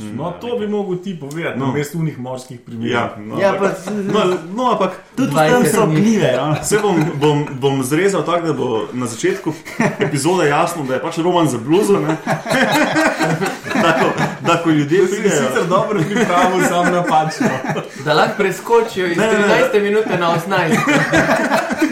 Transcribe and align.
No, 0.00 0.30
to 0.32 0.58
bi 0.58 0.66
mogel 0.68 0.98
ti 0.98 1.16
povedati, 1.16 1.58
no, 1.58 1.66
No. 1.66 1.72
mesto 1.72 1.98
unih 1.98 2.18
morskih 2.18 2.60
primerov. 2.60 2.90
Ja, 2.90 3.14
no, 3.18 3.38
Ja, 3.38 3.48
ampak- 3.50 3.84
pa, 3.84 3.90
no, 3.90 4.20
no, 4.54 4.70
ampak 4.70 4.90
tudi 5.16 5.32
tam 5.32 5.64
so 5.66 5.86
dni. 5.86 5.94
gljive. 5.96 6.32
no. 6.38 6.56
Se 6.62 6.78
bom, 6.78 7.04
bom, 7.14 7.46
bom 7.52 7.82
zrezal 7.82 8.22
tako, 8.22 8.46
da 8.46 8.52
bo 8.54 8.68
na 8.92 9.06
začetku 9.06 9.52
epizode 10.00 10.48
jasno, 10.48 10.84
da 10.84 10.94
je 10.94 11.00
pač 11.00 11.18
roman 11.18 11.48
za 11.48 11.58
bluzo. 11.58 12.00
ne. 12.00 12.16
da, 13.76 13.92
ko, 13.94 14.06
da 14.42 14.56
ko 14.56 14.70
ljudje 14.70 15.00
To 15.00 15.06
si 15.06 15.12
pridejo. 15.12 15.42
sicer 15.42 15.66
dobro 15.68 16.00
pripravil, 16.00 16.68
sam 16.68 16.92
napačno. 16.92 17.48
Da 18.04 18.14
lahko 18.14 18.34
preskočijo 18.36 19.06
iz 19.06 19.16
Ne, 19.16 19.26
ne, 19.26 19.38
ne. 19.38 19.68
13 19.72 19.82
minute 19.82 20.18
na 20.18 20.36
18. 20.36 20.76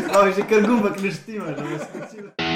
Pravi, 0.08 0.32
že 0.36 0.42
kar 0.44 0.60
gumbak 0.62 1.02
ne 1.02 1.10
štima, 1.12 1.44
da 1.46 1.62
bo 1.62 1.78
skočil. 1.78 2.47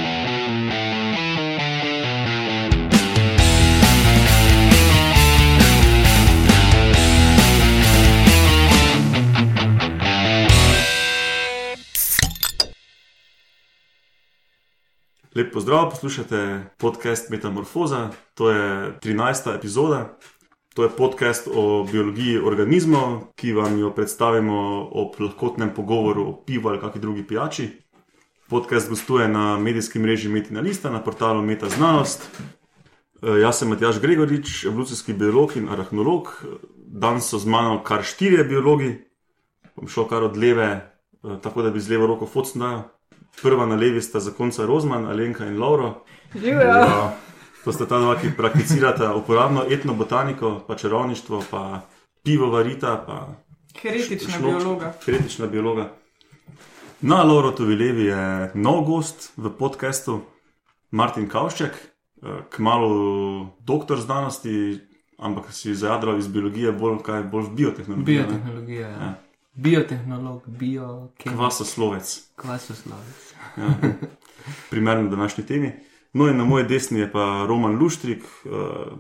Lep 15.35 15.53
pozdrav, 15.53 15.91
poslušate 15.91 16.64
podcast 16.79 17.31
Metamorfoza. 17.31 18.11
To 18.35 18.50
je 18.50 18.93
13. 19.00 19.57
epizoda. 19.57 20.18
To 20.75 20.82
je 20.82 20.90
podcast 20.96 21.49
o 21.54 21.86
biologiji 21.93 22.39
organizmov, 22.39 23.32
ki 23.37 23.53
vam 23.53 23.79
jo 23.79 23.90
predstavimo 23.90 24.89
ob 24.93 25.17
lahkotnem 25.21 25.73
pogovoru 25.75 26.26
o 26.29 26.37
pivu 26.46 26.68
ali 26.68 26.81
kakšni 26.81 27.00
drugi 27.00 27.26
pijači. 27.26 27.68
Podcast 28.49 28.89
gostuje 28.89 29.29
na 29.29 29.59
medijskem 29.59 30.03
mreži 30.03 30.29
Metina 30.29 30.61
Lista, 30.61 30.90
na 30.90 31.00
portalu 31.00 31.43
Meta 31.43 31.68
Znanost. 31.68 32.28
E, 33.23 33.41
Jaz 33.41 33.59
sem 33.59 33.69
Matjaš 33.69 34.01
Gregorič, 34.01 34.64
evolucijski 34.64 35.12
biolog 35.12 35.56
in 35.56 35.69
arahnolog. 35.69 36.28
Danes 36.77 37.31
so 37.31 37.39
z 37.39 37.47
mano 37.47 37.83
kar 37.83 38.05
štirje 38.05 38.45
biologi. 38.45 38.98
Bom 39.77 39.89
šel 39.89 40.05
kar 40.09 40.23
od 40.23 40.37
leve, 40.37 40.93
e, 41.25 41.41
tako 41.43 41.62
da 41.62 41.71
bi 41.71 41.81
z 41.81 41.91
levo 41.91 42.06
roko 42.06 42.27
focnil. 42.27 42.83
Prva 43.42 43.66
na 43.66 43.75
levi 43.75 44.02
sta 44.02 44.20
zakonca 44.20 44.66
Rozman, 44.66 45.06
Alenka 45.06 45.47
in 45.47 45.58
Lauro. 45.58 46.05
Živijo. 46.34 46.61
Ja, 46.61 47.16
to 47.64 47.72
sta 47.72 47.86
ta 47.86 47.98
dva, 47.98 48.16
ki 48.16 48.34
prakticirata 48.36 49.14
uporabno 49.14 49.64
etnobotaniko, 49.70 50.64
pa 50.66 50.75
čarovništvo, 50.75 51.44
pa 51.50 51.80
pivo 52.22 52.50
varita, 52.50 53.05
pa 53.06 53.28
Heretična 53.83 54.34
šnoč- 54.34 54.58
biologa. 54.58 54.92
Kritična 55.05 55.47
biologa. 55.47 55.92
Na 57.00 57.22
Lauro 57.22 57.50
Tovilevi 57.50 58.05
je 58.05 58.50
nov 58.55 58.84
gost 58.84 59.33
v 59.36 59.50
podkastu, 59.50 60.20
Martin 60.91 61.28
Kavšček, 61.28 61.70
kmalo 62.50 62.88
doktor 63.60 64.00
znanosti, 64.00 64.78
ampak 65.19 65.53
si 65.53 65.75
zajadral 65.75 66.19
iz 66.19 66.28
biologije 66.28 66.72
bolj, 66.72 66.98
kaj, 67.03 67.22
bolj 67.22 67.42
v 67.42 67.50
biotehnologijo. 67.50 68.20
ne? 68.20 68.27
Biotehnologija. 68.28 68.88
Ja. 68.88 69.14
Ja. 69.55 69.62
Biotehnolog, 69.62 70.42
biokemik, 70.47 71.36
Kvasoslovec, 71.39 72.20
kvasoslovec. 72.36 73.34
ja. 73.56 73.69
primerno 74.70 75.11
današnji 75.11 75.47
temi. 75.47 75.72
No, 76.12 76.28
in 76.28 76.36
na 76.36 76.44
moji 76.44 76.64
desni 76.64 77.00
je 77.00 77.12
pa 77.12 77.44
Roman 77.48 77.77
Luštrik, 77.78 78.22
eh, 78.22 78.48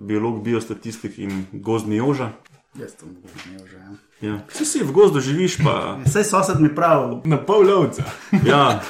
biolog, 0.00 0.44
biostatistik 0.44 1.18
in 1.18 1.46
gozdni 1.52 1.96
joža. 1.96 2.30
Jaz 2.74 2.92
to 3.00 3.06
mogoče 3.06 3.50
ne 3.52 3.66
že. 3.66 3.76
ja. 3.76 3.92
Ja. 4.22 4.38
Vsi 4.48 4.64
si 4.64 4.84
v 4.84 4.92
gozdu 4.92 5.20
živiš, 5.20 5.56
pa 5.64 5.98
Saj 6.12 6.24
sosed 6.24 6.60
mi 6.60 6.74
pravi, 6.74 7.16
Na 7.24 7.36
pol 7.36 7.66
lovca. 7.66 8.02
ja, 8.46 8.80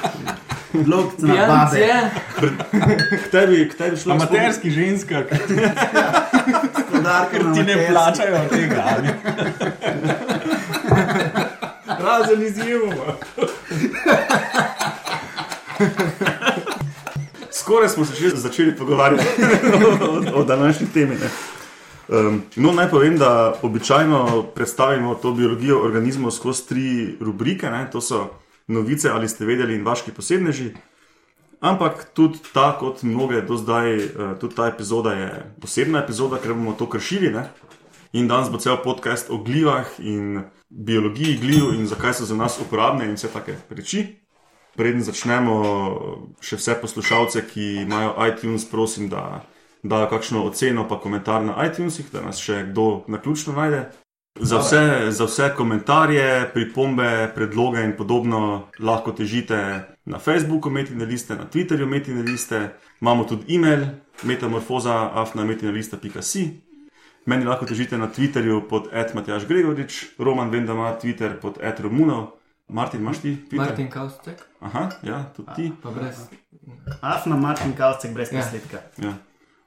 blok 0.73 1.19
na 1.19 1.69
je, 1.75 2.11
k 3.11 3.31
tebi, 3.31 3.69
k 3.69 3.75
tebi 3.75 3.97
šlo 3.97 4.13
Amaterski 4.13 4.71
ženska, 4.71 5.25
ker 7.31 7.43
ti 7.55 7.63
ne 7.63 7.87
plačajo 7.91 8.49
tega. 8.51 8.99
Izjemoma. 12.47 13.15
Skoraj 17.53 17.89
smo 17.89 18.05
se 18.05 18.15
že 18.15 18.37
začeli 18.37 18.77
pogovarjati 18.77 19.27
o, 20.35 20.41
o 20.41 20.45
današnji 20.45 20.87
temi. 20.95 21.15
ne. 21.15 21.31
Um, 22.09 22.43
no, 22.57 22.73
naj 22.73 22.91
povem, 22.91 23.17
da 23.19 23.55
običajno 23.63 24.43
predstavimo 24.55 25.15
to 25.15 25.33
biologijo 25.33 25.83
organizmov 25.85 26.31
skozi 26.31 26.69
tri 26.69 27.17
rubrike. 27.21 27.71
Ne? 27.71 27.91
To 27.91 28.01
so 28.01 28.31
novice, 28.67 29.11
ali 29.11 29.29
ste 29.29 29.47
vedeli, 29.47 29.75
in 29.75 29.85
vaški 29.85 30.13
posebneži. 30.13 30.73
Ampak 31.61 32.09
tudi 32.15 32.39
ta, 32.53 32.77
kot 32.79 33.03
mnoge 33.03 33.41
do 33.41 33.57
zdaj, 33.57 33.97
eh, 33.97 34.11
tudi 34.41 34.55
ta 34.55 34.67
epizoda 34.67 35.13
je 35.13 35.55
posebna 35.61 36.03
epizoda, 36.03 36.39
ker 36.43 36.55
bomo 36.55 36.75
to 36.79 36.89
kršili. 36.91 37.31
Ne? 37.31 37.47
In 38.13 38.29
danes 38.29 38.51
bo 38.51 38.59
cel 38.59 38.77
podcast 38.83 39.31
o 39.31 39.39
glivah 39.39 39.87
in 39.99 40.43
biologiji 40.73 41.39
gliv 41.39 41.75
in 41.75 41.87
zakaj 41.87 42.15
so 42.15 42.25
za 42.25 42.37
nas 42.37 42.61
uporabne 42.61 43.05
in 43.05 43.15
vse 43.15 43.29
take 43.33 43.57
reči. 43.71 44.07
Preden 44.77 45.03
začnemo, 45.05 45.55
še 46.41 46.57
vse 46.57 46.79
poslušalce, 46.81 47.43
ki 47.45 47.67
imajo 47.85 48.15
iTunes, 48.25 48.65
prosim, 48.71 49.11
da 49.13 49.43
dajo 49.83 50.09
kakšno 50.09 50.47
oceno, 50.49 50.87
pa 50.89 51.01
komentar 51.01 51.45
na 51.45 51.59
iTunesih, 51.67 52.09
da 52.13 52.23
nas 52.25 52.41
še 52.41 52.63
kdo 52.71 53.05
na 53.09 53.21
ključno 53.21 53.53
najde. 53.53 53.91
Za 54.41 54.63
vse, 54.63 55.11
za 55.13 55.27
vse 55.29 55.51
komentarje, 55.57 56.49
pripombe, 56.55 57.29
predloge 57.35 57.85
in 57.85 57.93
podobno 57.97 58.71
lahko 58.81 59.13
težite 59.13 59.59
na 60.09 60.19
Facebooku, 60.19 60.71
Metine 60.71 61.05
liste, 61.05 61.37
na 61.37 61.45
Twitterju, 61.45 61.87
Metine 61.87 62.23
liste, 62.23 62.71
imamo 63.01 63.29
tudi 63.29 63.55
e-mail, 63.55 63.85
metamorfoza, 64.25 65.11
afnametinalista.si. 65.21 66.72
Meni 67.27 67.45
lahko 67.45 67.67
težite 67.67 67.99
na 67.99 68.09
Twitterju 68.09 68.69
pod 68.69 68.89
Matjaš 69.15 69.47
Gregorič, 69.47 70.19
Roman 70.19 70.51
vem, 70.51 70.67
da 70.67 70.73
ima 70.73 70.97
Twitter 70.99 71.39
pod 71.41 71.59
Romunov. 71.79 72.27
Martin, 72.69 73.01
imaš 73.01 73.19
ti 73.19 73.37
Twitter? 73.37 73.57
Martin 73.69 73.91
Kaustek, 73.91 74.39
Aha, 74.61 74.89
ja, 75.03 75.25
tudi 75.37 75.49
ti. 75.57 75.73
pa 75.83 75.91
brez. 75.91 76.17
Afna 77.01 77.37
Martin 77.37 77.73
Kavcek 77.73 78.13
brez 78.13 78.33
Ja. 78.33 78.39
nasledka. 78.39 78.79
Ja. 78.99 79.13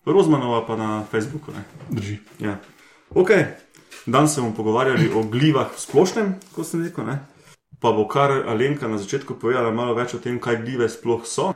Rozmanova 0.06 0.66
pa 0.66 0.76
na 0.76 1.04
Facebooku. 1.04 1.52
Ne? 1.52 1.64
Drži. 1.90 2.20
Ja. 2.40 2.58
Ok, 3.10 3.30
danes 4.06 4.34
se 4.34 4.42
bomo 4.42 4.54
pogovarjali 4.56 5.12
o 5.14 5.24
glivah 5.24 5.72
v 5.72 5.80
splošnem, 5.80 6.36
kot 6.56 6.68
sem 6.68 6.84
rekel. 6.84 7.06
Ne? 7.06 7.20
Pa 7.80 7.92
bo 7.92 8.08
kar 8.08 8.32
Alenka 8.48 8.88
na 8.88 8.98
začetku 8.98 9.34
povedala 9.34 9.72
malo 9.72 9.94
več 9.94 10.14
o 10.14 10.18
tem, 10.18 10.40
kaj 10.40 10.56
gljive 10.58 10.90
sploh 10.90 11.26
so. 11.26 11.54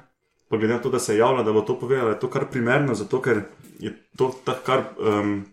Pa 0.49 0.57
glede 0.57 0.73
na 0.73 0.81
to, 0.81 0.89
da 0.89 0.99
se 0.99 1.13
je 1.13 1.19
javila, 1.19 1.43
da 1.43 1.53
bo 1.53 1.61
to 1.61 1.75
povedala, 1.79 2.09
je 2.09 2.19
to 2.19 2.27
kar 2.29 2.47
primerno, 2.51 2.95
zato 2.95 3.21
ker 3.21 3.43
je 3.79 3.93
to 4.17 4.31
tako 4.45 4.65
kar 4.65 4.83
um, 4.97 5.45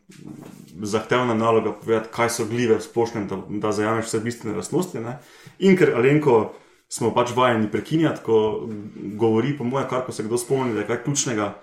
zahtevna 0.82 1.34
naloga 1.34 1.72
povedati, 1.72 2.08
kaj 2.12 2.30
so 2.30 2.46
gljive 2.48 2.78
v 2.78 2.82
splošnem, 2.82 3.28
da, 3.28 3.36
da 3.48 3.72
zajameš 3.72 4.06
vse 4.06 4.20
bistvene 4.20 4.56
lastnosti. 4.56 5.00
Ne? 5.00 5.18
In 5.58 5.76
ker 5.76 5.92
Alenko 5.96 6.54
smo 6.88 7.12
pač 7.14 7.34
vajeni 7.36 7.68
prekinjati, 7.70 8.22
ko 8.24 8.68
govori, 9.20 9.52
po 9.58 9.64
mojem, 9.64 9.88
kar 9.90 10.06
ko 10.06 10.12
se 10.12 10.24
kdo 10.24 10.38
spomni, 10.38 10.74
da 10.74 10.84
je 10.84 10.90
kaj 10.90 11.02
ključnega. 11.04 11.54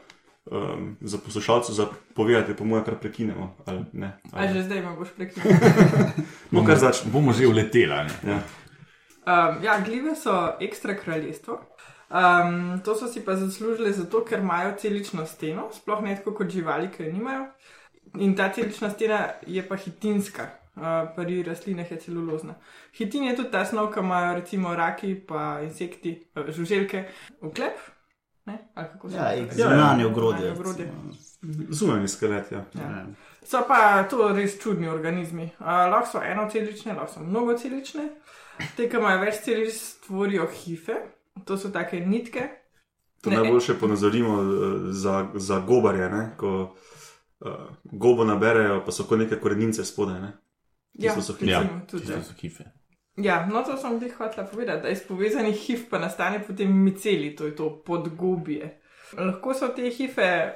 Um, 0.44 0.98
za 1.02 1.18
poslušalce 1.24 1.74
za 1.74 1.86
povedati, 2.16 2.54
po 2.54 2.66
mojem, 2.68 2.84
kar 2.84 2.98
prekinemo. 3.00 3.56
Ali 3.66 3.86
ne, 3.94 4.08
A 4.32 4.42
ali, 4.42 4.54
že 4.54 4.64
zdaj 4.64 4.82
boš 4.98 5.14
prekinil. 5.16 5.56
no, 6.52 6.66
kar 6.68 6.78
začne. 6.78 7.12
Bomo 7.12 7.32
že 7.34 7.48
uletela. 7.48 8.04
ne. 8.04 8.12
Ja. 8.28 8.42
Um, 9.24 9.64
ja, 9.64 9.80
gljive 9.86 10.16
so 10.20 10.58
ekstra 10.60 10.98
kraljestvo. 11.00 11.62
Um, 12.14 12.82
to 12.86 12.94
so 12.96 13.08
si 13.08 13.26
pa 13.26 13.34
zaslužili 13.36 13.94
zato, 13.94 14.20
ker 14.26 14.40
imajo 14.40 14.76
celično 14.78 15.26
steno, 15.26 15.70
sploh 15.74 16.02
ne 16.06 16.16
tako 16.16 16.34
kot 16.34 16.50
živali, 16.50 16.92
ki 16.92 17.04
jo 17.04 17.12
nimajo. 17.14 17.46
In 18.20 18.36
ta 18.38 18.52
celična 18.54 18.90
stena 18.90 19.18
je 19.48 19.64
pa 19.68 19.76
hitinska, 19.76 20.44
uh, 20.76 20.84
pri 21.16 21.44
rastlinah 21.44 21.92
je 21.92 21.98
celulozna. 21.98 22.54
Hitin 22.94 23.24
je 23.24 23.36
tudi 23.36 23.52
ta 23.52 23.66
snov, 23.66 23.90
ki 23.94 24.00
imajo 24.00 24.36
recimo 24.36 24.76
raki, 24.76 25.16
pa 25.28 25.60
insekti, 25.64 26.20
uh, 26.36 26.46
žuželke, 26.54 27.04
uklep. 27.42 27.82
Ne? 28.46 28.58
Ali 28.76 28.88
kako 28.94 29.10
se 29.10 29.16
Ja, 29.18 29.32
reče? 29.32 29.56
zunanje 29.56 30.06
ogrodje. 30.06 30.40
Zunanje 30.40 30.60
ogrodje. 30.60 30.92
Zunanji 31.70 32.08
skelet. 32.08 32.52
Ja. 32.52 32.66
Ja. 32.74 33.06
So 33.44 33.58
pa 33.68 34.04
to 34.04 34.34
res 34.34 34.60
čudni 34.62 34.88
organizmi. 34.90 35.50
Uh, 35.60 35.66
lahko 35.66 36.08
so 36.12 36.22
enocelične, 36.24 36.94
lahko 36.94 37.14
so 37.14 37.20
mnogocelične. 37.20 38.10
Te, 38.78 38.90
ki 38.90 38.98
imajo 38.98 39.20
več 39.26 39.42
celic, 39.46 39.80
tvorijo 40.06 40.46
hife, 40.54 40.94
to 41.46 41.58
so 41.58 41.70
take 41.70 42.00
nitke. 42.00 42.50
To 43.22 43.30
Ne. 43.30 43.36
najboljše 43.36 43.74
ponazorimo 43.80 44.42
eh, 44.42 44.46
za, 44.92 45.28
za 45.34 45.60
gobarje, 45.60 46.10
ne? 46.10 46.36
ko 46.38 46.76
uh, 47.40 47.52
gobo 47.84 48.24
naberejo, 48.24 48.82
pa 48.86 48.92
so 48.92 49.04
kot 49.04 49.20
neke 49.20 49.40
korenince 49.40 49.86
spodaj. 49.86 50.22
Ne? 50.22 50.32
Ja, 50.94 51.22
so 51.22 51.34
hife. 51.34 51.68
Tisto 51.88 52.24
so 52.24 52.34
hife. 52.42 52.64
Ja, 53.18 53.46
no 53.46 53.64
to 53.64 53.78
sem 53.78 54.00
ti 54.00 54.10
hotela 54.10 54.48
povedati, 54.48 54.82
da 54.82 54.90
iz 54.90 55.04
povezanih 55.08 55.56
hif 55.56 55.90
pa 55.90 56.00
nastane 56.00 56.44
potem 56.48 56.84
miceli, 56.84 57.36
to 57.36 57.46
je 57.46 57.56
to 57.56 57.84
podgobje. 57.86 58.82
Lahko 59.18 59.54
so 59.54 59.68
te 59.68 59.90
hife 59.90 60.54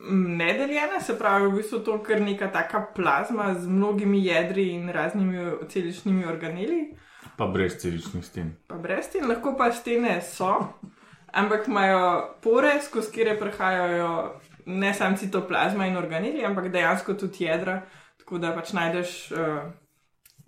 mm, 0.00 0.36
nedeljene, 0.36 1.00
se 1.00 1.18
pravi, 1.18 1.48
v 1.48 1.56
bistvu 1.56 1.78
to 1.78 2.02
kar 2.02 2.20
neka 2.20 2.50
taka 2.52 2.86
plazma 2.96 3.54
z 3.54 3.68
mnogimi 3.68 4.24
jedri 4.26 4.68
in 4.68 4.88
raznimi 4.88 5.52
celičnimi 5.68 6.26
organeli. 6.26 6.96
Pa 7.36 7.46
brez 7.46 7.76
celičnih 7.82 8.24
sten. 8.24 8.56
pa 8.68 8.76
brez 8.76 9.06
sten, 9.06 9.28
lahko 9.28 9.54
pa 9.58 9.72
stene 9.72 10.20
so, 10.22 10.54
ampak 11.32 11.68
imajo 11.68 12.34
pore, 12.42 12.80
skozi 12.82 13.12
kire 13.12 13.38
prehajajo 13.38 14.40
ne 14.66 14.94
samo 14.94 15.16
citoplazma 15.16 15.86
in 15.86 15.96
organili, 15.96 16.44
ampak 16.44 16.68
dejansko 16.72 17.14
tudi 17.14 17.44
jedra. 17.44 17.82
Tako 18.18 18.38
da 18.38 18.54
pač 18.56 18.72
najdeš 18.72 19.32
uh, 19.32 19.38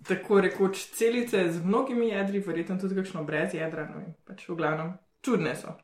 tako 0.07 0.41
rekoč 0.41 0.85
celice 0.97 1.51
z 1.51 1.65
mnogimi 1.65 2.09
jedri, 2.09 2.39
verjetno 2.39 2.79
tudi 2.79 2.95
kakšno 2.95 3.23
brez 3.23 3.53
jedra. 3.53 3.85
No, 3.91 4.01
in 4.01 4.15
pač 4.25 4.47
v 4.49 4.55
glavnem 4.55 4.95
čudne 5.21 5.55
so. 5.55 5.75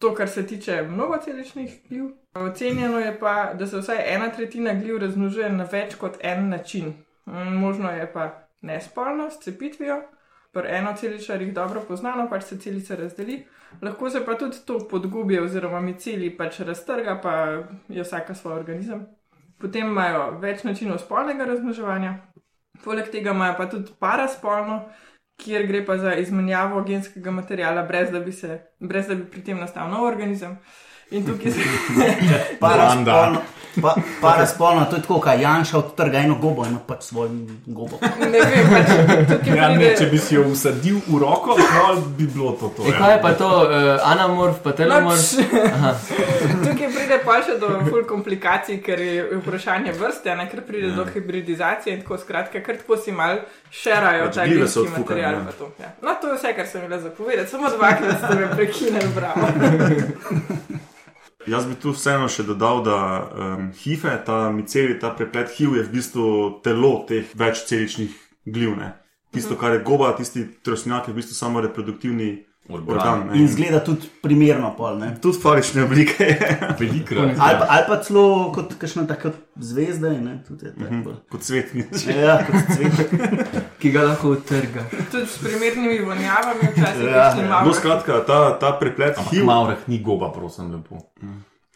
To, 0.00 0.14
kar 0.14 0.28
se 0.28 0.46
tiče 0.46 0.82
mnogoceličnih 0.82 1.80
gljiv. 1.88 2.04
Ocenjeno 2.34 2.98
je 2.98 3.18
pa, 3.20 3.52
da 3.54 3.66
se 3.66 3.78
vsaj 3.78 4.14
ena 4.14 4.30
tretjina 4.32 4.74
gljiv 4.74 4.98
razmnožuje 4.98 5.50
na 5.52 5.66
več 5.72 5.94
kot 5.94 6.16
en 6.20 6.48
način. 6.48 6.94
Mm, 7.26 7.58
Možno 7.60 7.90
je 7.90 8.12
pa 8.12 8.49
nespolno 8.60 9.30
s 9.30 9.40
cepitvijo, 9.44 10.02
pri 10.52 10.68
enoceličarjih 10.76 11.54
dobro 11.54 11.80
poznano, 11.88 12.28
pač 12.30 12.44
se 12.44 12.58
celica 12.58 12.96
razdeli. 12.96 13.46
Lahko 13.82 14.10
se 14.10 14.24
pa 14.26 14.34
tudi 14.34 14.56
to 14.66 14.78
podgubi, 14.90 15.38
oziroma 15.38 15.80
miceli 15.80 16.30
pač 16.36 16.60
raztrga, 16.60 17.20
pa 17.22 17.34
je 17.88 18.02
vsaka 18.02 18.34
svoj 18.34 18.54
organizem. 18.54 19.06
Potem 19.60 19.86
imajo 19.86 20.38
več 20.42 20.64
načinov 20.64 20.98
spolnega 20.98 21.46
razmnoževanja, 21.46 22.14
poleg 22.84 23.10
tega 23.12 23.34
imajo 23.36 23.54
pa 23.58 23.68
tudi 23.70 23.94
paraspolno, 24.00 24.80
kjer 25.40 25.66
gre 25.68 25.84
pa 25.86 25.96
za 25.98 26.14
izmenjavo 26.18 26.82
genskega 26.84 27.30
materijala, 27.30 27.84
brez 27.86 28.10
da 28.10 28.20
bi, 28.20 28.32
se, 28.32 28.58
brez 28.80 29.06
da 29.08 29.14
bi 29.14 29.28
pri 29.30 29.44
tem 29.44 29.60
nastal 29.60 29.90
nov 29.92 30.08
organizem. 30.08 30.58
In 31.10 31.26
tukaj 31.26 31.52
se. 31.52 31.60
Paraspolno, 32.64 33.42
pa, 33.82 33.94
paraspolno, 34.20 34.84
to 34.90 34.96
je 34.96 35.02
tako, 35.02 35.20
kaj 35.20 35.42
Janša 35.42 35.78
odtrga 35.78 36.18
eno 36.18 36.36
gobo 36.40 36.64
in 36.64 36.70
ima 36.70 36.80
pač 36.86 37.02
svoj 37.02 37.28
gobo. 37.66 37.98
Ne 38.18 38.40
vem, 38.40 38.70
pač 38.70 39.48
Ja, 39.56 39.68
ne, 39.74 39.92
če 39.98 40.06
bi 40.10 40.18
si 40.18 40.34
jo 40.34 40.44
usadil 40.50 41.00
v 41.06 41.20
roko, 41.22 41.56
no, 41.58 41.84
bi 42.18 42.26
bilo 42.26 42.52
to. 42.60 42.72
to 42.76 42.86
E, 42.86 42.92
ja. 42.92 42.98
kaj 42.98 43.14
je 43.14 43.20
pa 43.22 43.32
to, 43.38 43.48
uh, 43.48 43.90
anamorf, 44.10 44.60
pa 44.64 44.72
telomorf? 44.76 45.34
Aha. 45.64 45.94
Tukaj 46.66 46.92
pride 46.96 47.20
pa 47.24 47.38
še 47.46 47.56
do 47.62 47.70
ful 47.88 48.04
komplikacij, 48.08 48.80
ker 48.84 49.02
je 49.04 49.28
vprašanje 49.40 49.94
vrste, 49.98 50.34
ne, 50.36 50.48
ker 50.50 50.64
pride 50.66 50.90
ja. 50.90 50.96
do 50.98 51.06
hibridizacije 51.14 51.96
in 51.96 52.04
tako 52.04 52.20
skratka, 52.22 52.62
ker 52.64 52.80
tako 52.82 52.98
si 53.00 53.14
mal 53.14 53.42
šerajo 53.70 54.28
Pač 54.30 54.40
ta 54.40 54.48
genski 54.50 54.88
material. 54.96 55.42
ja. 55.44 55.56
to, 55.58 55.72
Ja. 55.80 55.94
No, 56.02 56.16
to 56.20 56.32
je 56.32 56.36
vse, 56.36 56.52
kar 56.56 56.66
sem 56.66 56.84
imela 56.84 57.00
zapovedati, 57.00 57.50
samo 57.50 57.70
dvakrat 57.70 58.18
ste 58.24 58.34
me 58.36 58.50
prekinili, 58.56 59.08
bravo. 59.14 59.48
Jaz 61.50 61.66
bi 61.66 61.74
tu 61.74 61.90
vseeno 61.90 62.28
še 62.30 62.44
dodal, 62.46 62.82
da 62.86 62.96
um, 62.96 63.70
hife, 63.82 64.12
ta 64.26 64.50
miceli, 64.54 64.98
ta 65.02 65.10
preplet 65.16 65.50
HIV 65.56 65.80
je 65.80 65.86
v 65.88 65.92
bistvu 65.96 66.26
telo 66.64 66.92
teh 67.08 67.32
večceličnih 67.34 68.14
gljiv. 68.46 68.76
Ne? 68.78 68.92
Tisto, 69.34 69.56
kar 69.58 69.74
je 69.74 69.82
goba, 69.86 70.12
tisti 70.18 70.44
trosnjak 70.62 71.08
je 71.08 71.14
v 71.14 71.22
bistvu 71.22 71.34
samo 71.38 71.62
reproduktivni 71.64 72.30
Organ. 72.68 72.96
organ. 72.96 73.26
ne. 73.26 73.40
In 73.40 73.48
zgleda 73.48 73.80
tudi 73.84 74.06
primerno 74.22 74.70
pol, 74.76 74.98
ne. 74.98 75.10
Tudi 75.22 75.40
falične 75.42 75.84
oblike. 75.88 76.28
Velikrat. 76.80 77.34
Ali 77.38 77.58
pa, 77.58 77.66
ali 77.68 77.84
pa 77.88 77.98
celo 78.04 78.52
kot 78.54 78.76
kakšna 78.78 79.06
taka 79.10 79.32
zvezda, 79.56 80.12
ne, 80.12 80.38
tudi 80.46 80.68
je 80.68 80.74
tako. 80.76 81.02
bolj. 81.04 81.18
Kot 81.34 81.48
svetnic. 81.50 82.06
Ja, 82.06 82.38
kot 82.46 82.76
cvet. 82.76 83.10
ki 83.80 83.90
ga 83.90 84.02
lahko 84.04 84.30
utrga. 84.30 84.84
Tudi 85.10 85.26
s 85.26 85.38
primernimi 85.38 85.98
vonjavami, 86.00 86.68
včasih 86.70 87.04
Ja, 87.04 87.10
ja, 87.10 87.28
ja. 87.34 87.48
malo. 87.48 87.66
No, 87.66 87.74
skratka, 87.74 88.20
ta, 88.22 88.58
ta 88.58 88.72
preplet 88.74 89.18
HIV. 89.20 89.44
Mavrah 89.44 89.88
ni 89.88 89.98
goba, 90.00 90.28
prosim, 90.30 90.68
lepo. 90.70 91.00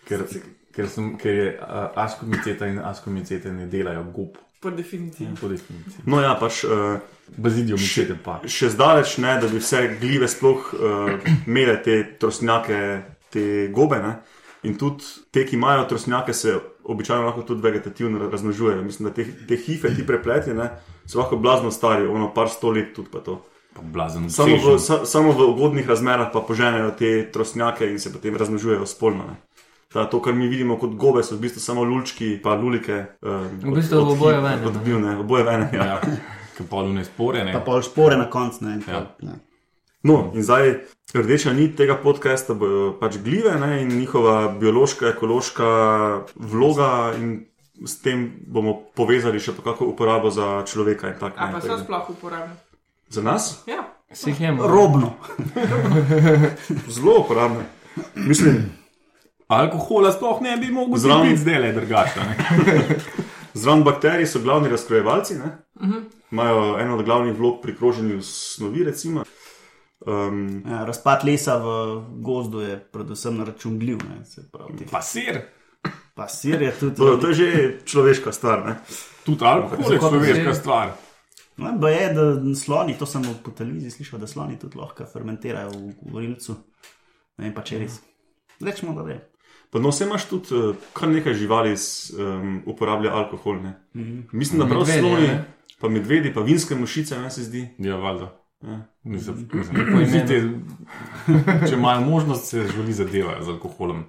Ker, 0.04 0.26
ker, 0.70 0.88
sem, 0.88 1.14
ker 1.16 1.34
je 1.34 1.48
uh, 1.54 1.88
askomiceta 1.96 2.66
in 2.66 2.78
askomiceta 2.80 3.52
ne 3.52 3.66
delajo 3.66 4.04
gob, 4.12 4.36
Po 4.60 4.70
definiciji. 4.70 5.26
po 5.36 5.48
definiciji. 5.48 6.04
No, 6.06 6.20
ja, 6.20 6.34
pač 6.34 6.62
uh, 6.64 6.94
Bazidijo 7.36 7.76
micete 7.76 8.14
pa. 8.16 8.38
še 8.44 8.70
zdaleč 8.70 9.18
ne, 9.20 9.34
da 9.36 9.48
bi 9.48 9.58
vse 9.58 9.82
gljive 10.00 10.28
sploh 10.28 10.70
uh, 10.72 11.10
imele 11.46 11.74
te 11.82 11.98
trosnjake, 12.18 12.78
te 13.28 13.44
gobe. 13.68 13.98
Ne? 14.00 14.14
In 14.64 14.78
tudi 14.80 15.04
te, 15.30 15.44
ki 15.44 15.56
imajo 15.56 15.84
trosnjake, 15.84 16.32
se 16.32 16.54
običajno 16.84 17.26
lahko 17.26 17.42
tudi 17.42 17.60
vegetativno 17.60 18.28
razmnožujejo. 18.30 18.82
Mislim, 18.82 19.08
da 19.08 19.14
te, 19.14 19.26
te 19.48 19.56
hife, 19.58 19.92
ti 19.92 20.06
prepleti, 20.06 20.52
ne, 20.52 20.70
so 21.06 21.18
lahko 21.18 21.36
blazno 21.36 21.70
stari, 21.70 22.06
ono 22.06 22.30
par 22.34 22.48
sto 22.48 22.70
let 22.70 22.94
tudi 22.96 23.08
pa 23.12 23.20
to. 23.20 23.40
Pa 23.74 23.82
blazen. 23.82 24.30
Samo 24.30 24.56
v, 24.56 24.78
sa, 24.78 25.02
samo 25.04 25.32
v 25.32 25.48
ugodnih 25.50 25.88
razmerah 25.88 26.30
pa 26.32 26.40
poženejo 26.40 26.90
te 26.98 27.30
trosnjake 27.32 27.90
in 27.90 27.98
se 27.98 28.12
potem 28.12 28.36
razmnožujejo 28.36 28.86
spolno. 28.86 29.24
Ne. 29.26 29.36
Ta, 29.92 30.04
to, 30.10 30.18
kar 30.22 30.34
mi 30.34 30.48
vidimo 30.48 30.76
kot 30.78 30.94
gobe, 30.98 31.22
so 31.22 31.36
v 31.36 31.46
bistvu 31.46 31.60
samo 31.62 31.84
lulčki, 31.86 32.34
pa 32.42 32.54
lulike. 32.54 33.04
Um, 33.22 33.60
V 33.62 33.74
bistvu 33.78 33.98
oboje 33.98 34.40
vene, 34.40 34.60
ne. 34.62 34.66
Od 34.66 34.78
bivne, 34.84 35.16
oboje 35.22 35.44
vene. 35.46 35.68
Ja. 35.72 35.84
Ja, 35.86 35.98
ki 36.56 36.66
pa 36.70 36.82
ne 36.82 37.04
spore, 37.06 37.44
ne. 37.46 37.52
Pa 37.54 37.60
pol 37.62 37.82
špore 37.82 38.18
na 38.18 38.30
koncu, 38.30 38.64
Ja. 38.86 39.06
ne. 39.22 39.38
No, 40.04 40.32
in 40.34 40.42
zdaj 40.42 40.84
rdeča 41.14 41.52
nit 41.56 41.78
tega 41.78 41.94
podcasta 41.96 42.54
bojo 42.54 42.92
pač 43.00 43.16
gljive 43.24 43.54
ne, 43.60 43.82
in 43.82 43.88
njihova 43.98 44.50
biološka, 44.60 45.08
ekološka 45.14 45.68
vloga, 46.36 47.14
in 47.16 47.46
s 47.76 47.98
tem 47.98 48.18
bomo 48.46 48.74
povezali 48.94 49.40
še 49.40 49.52
pa 49.52 49.62
kako 49.64 49.86
uporabo 49.86 50.30
za 50.30 50.62
človeka 50.62 51.08
in 51.08 51.16
tako 51.16 51.36
A 51.36 51.48
pa 51.48 51.60
so 51.60 51.68
naprej. 51.68 51.84
sploh 51.84 52.10
uporabni. 52.10 52.54
Za 53.08 53.22
nas? 53.22 53.62
Ja, 53.66 53.90
Si 54.12 54.30
jih 54.30 54.40
jemo. 54.40 54.62
Robno. 54.64 55.14
Zelo 56.88 57.20
uporabne. 57.20 57.64
Mislim, 58.16 58.70
Alkohola 59.48 60.12
sploh 60.12 60.40
ne 60.40 60.56
bi 60.56 60.68
mogel 60.68 60.96
Zraven- 60.96 61.36
zdaj 61.36 61.58
le 61.58 61.72
drugače. 61.72 62.20
ne. 62.20 62.36
zraven 63.54 63.82
bakterij 63.82 64.26
so 64.26 64.40
glavni 64.40 64.68
razkrojevalci, 64.68 65.34
ne? 65.34 65.50
imajo 66.30 66.78
eno 66.78 66.96
od 66.96 67.04
glavnih 67.04 67.34
vlog 67.34 67.60
pri 67.62 67.76
kroženju 67.76 68.22
snovi. 68.22 68.84
Recimo. 68.84 69.24
Um, 70.00 70.62
Ja, 70.66 70.84
razpad 70.84 71.24
lesa 71.24 71.56
v 71.56 71.66
gozdu 72.20 72.60
je 72.60 72.78
predvsem 72.82 73.36
na 73.36 73.44
račun 73.44 73.78
gljiv. 73.78 73.98
Ne, 74.00 74.24
se 74.24 74.42
pravi, 74.52 74.72
teh- 74.74 74.90
Pa 76.14 76.28
sir, 76.28 76.62
je 76.62 76.72
tudi. 76.80 76.96
to, 76.96 77.16
to 77.18 77.28
je 77.28 77.34
že 77.34 77.48
človeška 77.84 78.32
stvar. 78.32 78.66
Ne? 78.66 78.74
tudi 79.24 79.44
alkohol 79.44 79.92
je 79.92 79.98
človeška 79.98 80.52
sir? 80.54 80.60
stvar. 80.60 80.86
No, 81.56 81.72
ba 81.78 81.90
je, 81.90 82.06
da 82.14 82.54
sloni, 82.54 82.96
to 82.98 83.06
sem 83.06 83.22
po 83.44 83.50
televiziji 83.50 83.90
slišal, 83.90 84.18
da 84.18 84.26
sloni 84.26 84.58
tudi 84.58 84.78
lahko 84.78 85.06
fermentirajo 85.06 85.70
v 85.70 86.10
gorilcu. 86.10 86.56
Ne 87.38 87.48
vem 87.48 87.54
pa 87.54 87.62
če 87.62 87.76
je 87.76 87.80
res. 87.84 88.00
Rečemo, 88.62 88.94
da 88.94 89.06
je. 89.10 89.18
Pa 89.70 89.82
no, 89.82 89.90
vse 89.90 90.06
imaš 90.06 90.26
tudi 90.30 90.54
uh, 90.54 90.76
kar 90.94 91.10
nekaj 91.10 91.34
živali, 91.34 91.74
s, 91.74 92.14
um, 92.14 92.62
uporablja 92.70 93.14
alkohol. 93.14 93.62
Ne? 93.62 93.74
Mm 93.94 94.02
-hmm. 94.02 94.22
Mislim, 94.32 94.60
da 94.60 94.66
prav 94.66 94.86
sloni, 94.86 95.26
ne? 95.26 95.44
pa 95.80 95.88
medvedi, 95.88 96.34
pa 96.34 96.40
vinske 96.40 96.74
mušice, 96.74 97.18
meni 97.18 97.30
se 97.30 97.42
zdi. 97.42 97.68
Ja, 97.78 97.96
valjda. 97.96 98.30
Ja. 98.62 98.80
Mislim, 99.02 99.48
mislim, 99.52 100.04
vsi 100.04 100.20
te, 100.26 100.36
če 101.68 101.74
imajo 101.74 102.00
možnost, 102.00 102.44
se 102.48 102.66
želi 102.76 102.92
zadevajo 102.92 103.42
z 103.42 103.48
alkoholom. 103.48 104.04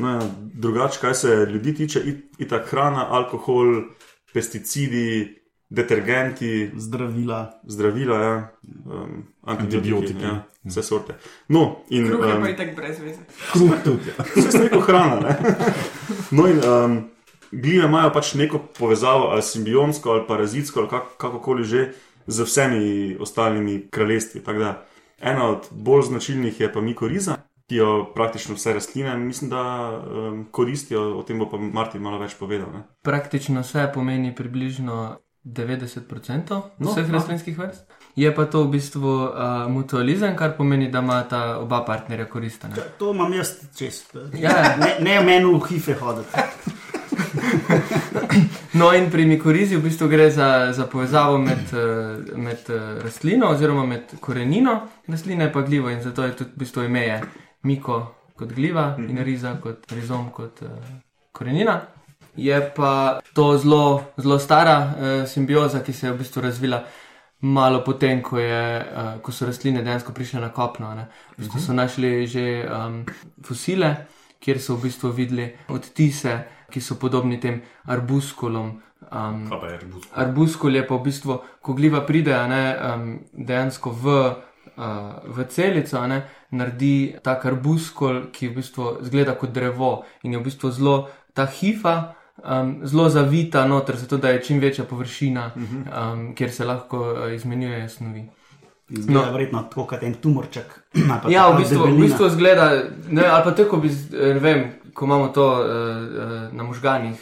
No, 0.00 0.18
drugače, 0.54 0.98
kaj 1.00 1.14
se 1.14 1.28
ljudi 1.50 1.74
tiče, 1.74 2.00
it- 2.00 2.24
itak 2.38 2.66
hrana, 2.70 3.06
alkohol, 3.10 3.82
pesticidi, 4.32 5.36
detergenti, 5.68 6.70
Zdravila. 6.76 7.60
zdravila, 7.64 8.16
ja, 8.16 8.52
um, 8.86 9.24
antibiotiki, 9.42 10.22
ja, 10.22 10.44
vse 10.64 10.82
sorte. 10.82 11.14
No, 11.48 11.76
in 11.90 12.08
kruh 12.08 12.26
je 12.26 12.34
um, 12.34 12.42
pa 12.42 12.48
itak 12.48 12.76
brez 12.76 12.98
veze. 13.00 13.18
Kruh 13.52 13.70
tudi. 13.84 14.08
Ja. 14.08 14.24
vse 14.36 14.58
je 14.58 14.64
neko 14.64 14.80
hrana. 14.80 15.20
Ne? 15.20 15.36
No, 16.30 16.46
in 16.46 16.60
um, 16.64 16.98
gljive 17.50 17.84
imajo 17.84 18.12
pač 18.12 18.34
neko 18.34 18.58
povezavo, 18.78 19.24
ali 19.26 19.42
simbionsko, 19.42 20.10
ali 20.10 20.26
parazitsko, 20.28 20.80
ali 20.80 20.88
kak, 20.88 21.02
kakokoli 21.18 21.64
že, 21.64 21.92
z 22.26 22.42
vsemi 22.42 23.16
ostalimi 23.20 23.88
kraljestvi. 23.90 24.40
Tako 24.44 24.74
ena 25.20 25.48
od 25.48 25.66
bolj 25.70 26.02
značilnih 26.02 26.60
je 26.60 26.72
pa 26.72 26.80
mikoriza, 26.80 27.36
jo 27.76 28.12
praktično 28.14 28.54
vse 28.54 28.74
rastline, 28.74 29.16
mislim, 29.16 29.50
da 29.50 29.90
um, 29.90 30.46
koristijo, 30.50 31.18
o 31.18 31.22
tem 31.22 31.38
bo 31.38 31.48
pa 31.50 31.58
Martin 31.58 32.02
malo 32.02 32.18
več 32.18 32.34
povedal. 32.38 32.68
Ne? 32.74 32.82
Praktično 33.02 33.62
vse 33.62 33.90
pomeni 33.94 34.34
približno 34.34 35.18
90% 35.44 36.60
No, 36.78 36.90
vseh 36.90 37.08
no. 37.08 37.18
rastlinskih 37.18 37.58
vrst. 37.58 37.86
Je 38.16 38.34
pa 38.34 38.44
to 38.44 38.64
v 38.64 38.74
bistvu 38.74 39.08
uh, 39.08 39.30
mutualizem, 39.70 40.36
kar 40.36 40.56
pomeni, 40.56 40.90
da 40.90 40.98
ima 40.98 41.22
ta 41.28 41.58
oba 41.58 41.84
partnerja 41.86 42.26
koristane. 42.28 42.74
To 42.98 43.14
imam 43.14 43.32
jaz 43.32 43.54
čez. 43.76 44.02
Ja. 44.34 44.76
Ne, 44.76 44.96
ne 45.00 45.20
meni 45.24 45.54
v 45.54 45.60
hife 45.68 45.94
hoditi. 45.94 46.34
No, 48.72 48.92
in 48.94 49.10
pri 49.10 49.24
mikorizi 49.26 49.76
v 49.76 49.82
bistvu 49.82 50.08
gre 50.08 50.30
za, 50.30 50.72
za 50.72 50.86
povezavo 50.86 51.38
med, 51.38 51.72
eh, 51.74 52.36
med 52.38 52.70
eh, 52.70 53.02
rastlino 53.02 53.48
oziroma 53.50 53.86
med 53.86 54.14
korenino 54.20 54.80
rastline 55.08 55.52
pa 55.52 55.62
gljivo 55.62 55.90
in 55.90 56.02
zato 56.02 56.24
je 56.24 56.36
tudi 56.36 56.50
v 56.54 56.58
bistvu 56.58 56.84
ime 56.86 57.20
miko 57.62 58.14
kot 58.36 58.52
gljiva 58.52 58.96
in 58.98 59.18
riza 59.24 59.54
kot 59.60 59.92
rizom 59.92 60.30
kot 60.32 60.62
uh, 60.62 60.68
korenina. 61.32 61.80
Je 62.36 62.56
pa 62.76 63.20
to 63.34 63.58
zelo, 63.58 64.02
zelo 64.16 64.38
stara 64.38 64.76
uh, 64.80 65.28
simbioza, 65.28 65.82
ki 65.82 65.92
se 65.92 66.06
je 66.06 66.12
v 66.12 66.18
bistvu 66.18 66.42
razvila 66.42 66.84
malo 67.40 67.82
potem, 67.84 68.22
ko, 68.22 68.38
je, 68.38 68.62
uh, 68.80 69.20
ko 69.22 69.32
so 69.32 69.46
rastline 69.48 69.82
dejansko 69.82 70.12
prišle 70.12 70.40
na 70.40 70.52
kopno. 70.52 70.94
Ne. 70.94 71.08
V 71.36 71.42
bistvu 71.42 71.60
so 71.60 71.76
našli 71.76 72.26
že 72.26 72.46
um, 72.64 73.02
fosile, 73.44 74.06
kjer 74.40 74.60
so 74.60 74.76
v 74.76 74.88
bistvu 74.88 75.12
videli 75.12 75.50
odtise, 75.68 76.38
ki 76.70 76.80
so 76.80 76.96
podobni 77.00 77.40
tem 77.40 77.60
arbuskulom. 77.84 78.78
Um, 79.10 79.48
rebus. 79.50 80.06
arbuskul 80.14 80.76
je 80.76 80.86
pa 80.86 80.94
v 80.94 81.02
bistvu, 81.08 81.40
ko 81.60 81.74
gljiva 81.74 82.04
pride, 82.06 82.36
ne, 82.48 82.64
um, 82.76 83.06
dejansko 83.32 83.90
v 83.90 84.16
v 85.26 85.44
celico, 85.48 86.06
ne, 86.06 86.22
naredi 86.50 87.16
ta 87.22 87.36
karbuskol, 87.40 88.30
ki 88.32 88.48
v 88.48 88.56
bistvu 88.60 88.96
zgleda 89.06 89.36
kot 89.38 89.52
drevo 89.52 90.04
in 90.22 90.32
je 90.32 90.40
v 90.40 90.46
bistvu 90.48 90.70
zelo 90.70 90.96
ta 91.34 91.46
hifa. 91.46 92.16
Um, 92.40 92.78
zelo 92.88 93.10
zavita 93.12 93.66
noter, 93.68 93.98
zato 94.00 94.16
da 94.16 94.30
je 94.32 94.40
čim 94.40 94.60
večja 94.60 94.86
površina, 94.88 95.50
um, 95.56 96.22
kjer 96.34 96.52
se 96.52 96.64
lahko 96.64 97.00
uh, 97.12 97.34
izmenjujejo 97.34 97.88
snovi. 97.88 98.22
Zgleda 98.88 99.26
no. 99.26 99.32
verjetno 99.32 99.62
tako 99.62 99.84
kot 99.86 100.02
en 100.02 100.14
tumorček. 100.14 100.80
Ja, 101.28 101.50
v 101.50 101.58
bistvu, 101.58 101.78
v 101.78 101.84
debelina. 101.84 102.06
bistvu 102.06 102.28
zgleda, 102.28 102.70
ne, 103.08 103.26
ali 103.26 103.44
pa 103.44 103.52
tako 103.54 103.76
bi, 103.76 103.88
eh, 103.88 104.34
ne 104.34 104.40
vem, 104.40 104.64
ko 104.94 105.04
imamo 105.04 105.28
to 105.28 105.46
uh, 105.46 105.60
uh, 105.60 106.56
na 106.56 106.62
možganih, 106.64 107.20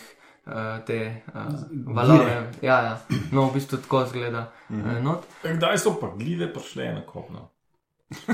uh, 0.49 0.55
te 0.83 0.99
uh, 1.27 1.53
valove. 1.87 2.33
Ja, 2.63 2.81
ja. 2.83 2.95
No, 3.31 3.45
v 3.45 3.55
bistvu 3.55 3.79
tako 3.79 4.07
zgleda. 4.07 4.47
Uh, 4.69 4.99
not. 4.99 5.25
Kdaj 5.45 5.79
so 5.79 5.95
pa 5.95 6.11
glide 6.17 6.49
prišle 6.49 6.89
na 6.91 7.03
kopno? 7.03 7.49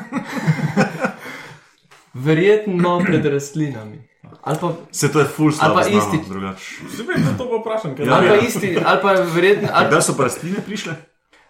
Verjetno 2.15 3.01
pred 3.01 3.27
rastlinami. 3.27 4.09
Ali 4.43 4.59
pa, 4.61 4.73
Se 4.91 5.13
to 5.13 5.19
je 5.19 5.25
full 5.27 5.53
Ali 5.61 5.75
pa 5.75 5.83
slabo 5.83 5.99
isti- 5.99 6.29
drugače. 6.29 6.65
Se 6.89 7.03
vem, 7.03 7.23
da 7.23 7.37
to 7.37 7.45
pa 7.45 7.57
vprašam, 7.57 7.97
ker 7.97 8.07
Ja, 8.07 8.15
ali 8.15 8.27
ja. 8.27 8.33
pa 8.33 8.39
isti, 8.39 8.79
ali 8.85 8.99
pa 9.03 9.13
verjetno. 9.13 9.69
Ali, 9.73 9.89
Kdaj 9.89 10.03
so 10.03 10.17
pa 10.17 10.23
rastline 10.23 10.61
prišle? 10.61 10.93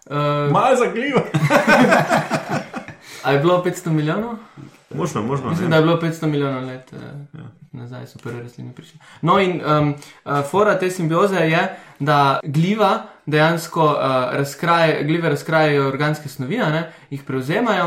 uh, 0.07 0.51
Malo 0.51 0.77
zagljivo. 0.77 1.21
a 3.25 3.31
je 3.31 3.39
bilo 3.39 3.63
500 3.65 3.91
milijonov? 3.91 4.35
Možno, 4.95 5.23
možno. 5.23 5.51
Mislim, 5.51 5.69
ne. 5.69 5.71
da 5.71 5.77
je 5.77 5.83
bilo 5.83 6.01
500 6.01 6.27
milijonov 6.27 6.65
let 6.65 6.93
uh, 6.93 7.01
ja. 7.41 7.49
nazaj, 7.73 8.07
so 8.07 8.19
prve 8.23 8.43
rastline 8.43 8.73
prišle. 8.73 9.01
No, 9.23 9.39
in 9.41 9.61
um, 9.61 9.95
uh, 10.25 10.41
fora 10.51 10.79
te 10.79 10.91
simbioze 10.91 11.37
je, 11.37 11.77
da 11.99 12.41
gljiva 12.45 13.07
dejansko 13.27 13.85
uh, 13.85 13.99
razkraja, 14.37 15.03
gljive 15.03 15.29
razkrajajo 15.29 15.89
organske 15.89 16.29
snovi, 16.29 16.59
ne, 16.59 16.93
jih 17.11 17.23
prevzemajo 17.23 17.87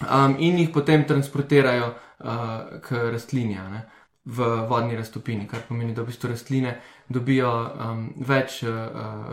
um, 0.00 0.36
in 0.38 0.58
jih 0.58 0.70
potem 0.74 1.04
transportirajo 1.04 1.86
uh, 1.86 2.30
k 2.82 3.10
rastlini, 3.12 3.54
ne, 3.54 3.82
v 4.24 4.54
vodni 4.68 4.96
raztopini, 4.96 5.48
kar 5.48 5.60
pomeni, 5.68 5.94
da 5.94 6.02
v 6.02 6.12
bistvu 6.12 6.30
rastline 6.30 6.76
dobijo 7.08 7.50
um, 7.50 8.08
več 8.16 8.62
uh, 8.62 8.72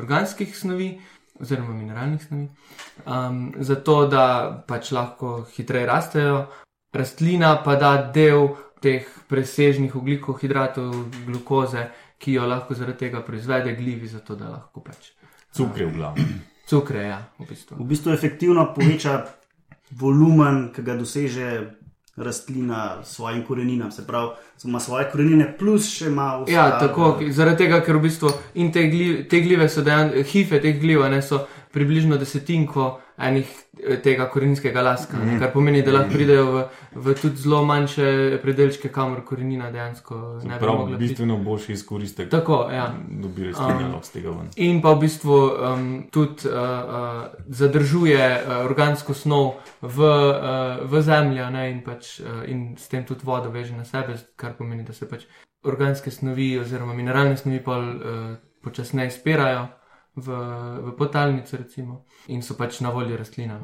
organskih 0.02 0.58
snovi. 0.58 0.92
Oziroma, 1.40 1.72
mineralnih 1.72 2.20
snovi, 2.20 2.50
um, 3.08 3.54
zato 3.64 3.94
da 4.12 4.24
pač 4.68 4.90
lahko 4.92 5.46
hitreje 5.54 5.86
rastejo, 5.88 6.42
rastlina 6.94 7.56
pa 7.64 7.76
da 7.76 7.96
del 8.14 8.50
teh 8.82 9.06
presežnih 9.28 9.96
ugljikov, 9.96 10.40
hidratov, 10.42 10.94
glukoze, 11.26 11.90
ki 12.20 12.34
jo 12.34 12.48
lahko 12.48 12.76
zaradi 12.76 13.06
tega 13.06 13.22
proizvede 13.24 13.76
glivi, 13.76 14.08
zato 14.08 14.36
da 14.36 14.50
lahko 14.50 14.84
pač 14.84 15.12
Cukre 15.56 15.86
v 15.86 15.94
glavu. 15.94 16.24
cukre, 16.70 17.04
ja, 17.08 17.20
v 17.40 17.50
bistvu. 17.50 17.78
V 17.80 17.88
bistvu 17.90 18.14
efektivno 18.14 18.68
poveča 18.76 19.26
volumen, 19.98 20.70
ki 20.74 20.84
ga 20.86 20.96
doseže 20.96 21.80
rastlina 22.20 23.00
s 23.04 23.16
svojim 23.16 23.44
koreninam. 23.48 23.92
Se 23.92 24.08
pravi, 24.08 24.30
ima 24.64 24.80
svoje 24.80 25.08
korenine, 25.12 25.48
plus 25.58 25.90
še 25.90 26.12
ima 26.12 26.44
vse. 26.44 26.54
Ja, 26.54 26.80
tako, 26.80 27.16
zaradi 27.32 27.64
tega, 27.66 27.82
ker 27.86 27.98
v 27.98 28.06
bistvu 28.06 28.34
in 28.62 28.72
te, 28.72 28.86
gljive, 28.92 29.24
te 29.32 29.42
glive 29.42 29.70
so 29.70 29.82
dejansko, 29.82 30.26
hife 30.32 30.62
teh 30.62 30.78
gliv, 30.82 31.04
a 31.04 31.10
ne 31.10 31.22
so 31.26 31.46
približno 31.74 32.18
desetinko 32.18 32.92
enih 33.20 33.48
eh, 33.84 33.98
tega 34.02 34.30
koreninskega 34.30 34.82
laska, 34.82 35.18
mm. 35.18 35.40
kar 35.40 35.52
pomeni, 35.54 35.82
da 35.84 35.92
lahko 35.92 36.14
pridejo 36.14 36.46
v, 36.52 36.64
v 36.96 37.16
tudi 37.22 37.42
zelo 37.44 37.62
manjše 37.68 38.40
predelčke, 38.44 38.92
kamor 38.94 39.22
korenina 39.28 39.72
dejansko 39.72 40.20
ne 40.44 40.60
bi 40.60 40.68
mogla 40.68 40.98
bistveno 40.98 41.38
boljši 41.44 41.74
izkoristek. 41.74 42.30
Tako, 42.32 42.62
ja. 42.74 42.88
Dobi 43.10 43.50
rastline 43.50 43.90
um, 43.90 43.98
z 44.04 44.16
tega 44.16 44.36
ven. 44.36 44.52
In 44.56 44.82
pa 44.82 44.94
v 44.96 45.02
bistvu 45.04 45.40
um, 45.40 45.90
tudi 46.12 46.48
uh, 46.48 46.56
uh, 46.56 47.44
zadržuje 47.48 48.22
uh, 48.22 48.56
organsko 48.66 49.14
snov 49.14 49.60
v, 49.82 49.98
uh, 50.00 50.86
v 50.88 51.02
zemlji 51.04 51.50
ne, 51.52 51.66
in, 51.74 51.84
pač, 51.84 52.20
uh, 52.24 52.44
in 52.48 52.74
s 52.80 52.88
tem 52.92 53.04
tudi 53.08 53.28
vodo 53.28 53.52
veže 53.52 53.76
na 53.76 53.88
sebe, 53.88 54.16
kar 54.40 54.56
pomeni, 54.58 54.88
da 54.88 54.96
se 54.96 55.10
pač 55.10 55.28
organske 55.68 56.12
snovi 56.12 56.54
oziroma 56.60 56.96
mineralne 56.96 57.36
snovi 57.38 57.60
pa 57.64 57.76
uh, 57.80 58.32
počasneje 58.64 59.12
spirajo 59.12 59.68
v, 60.22 60.40
v 60.86 60.96
potalnico 60.98 61.58
recimo, 61.58 62.04
in 62.28 62.42
so 62.42 62.58
pač 62.58 62.82
na 62.82 62.90
voljo 62.90 63.18
rastlinam. 63.18 63.64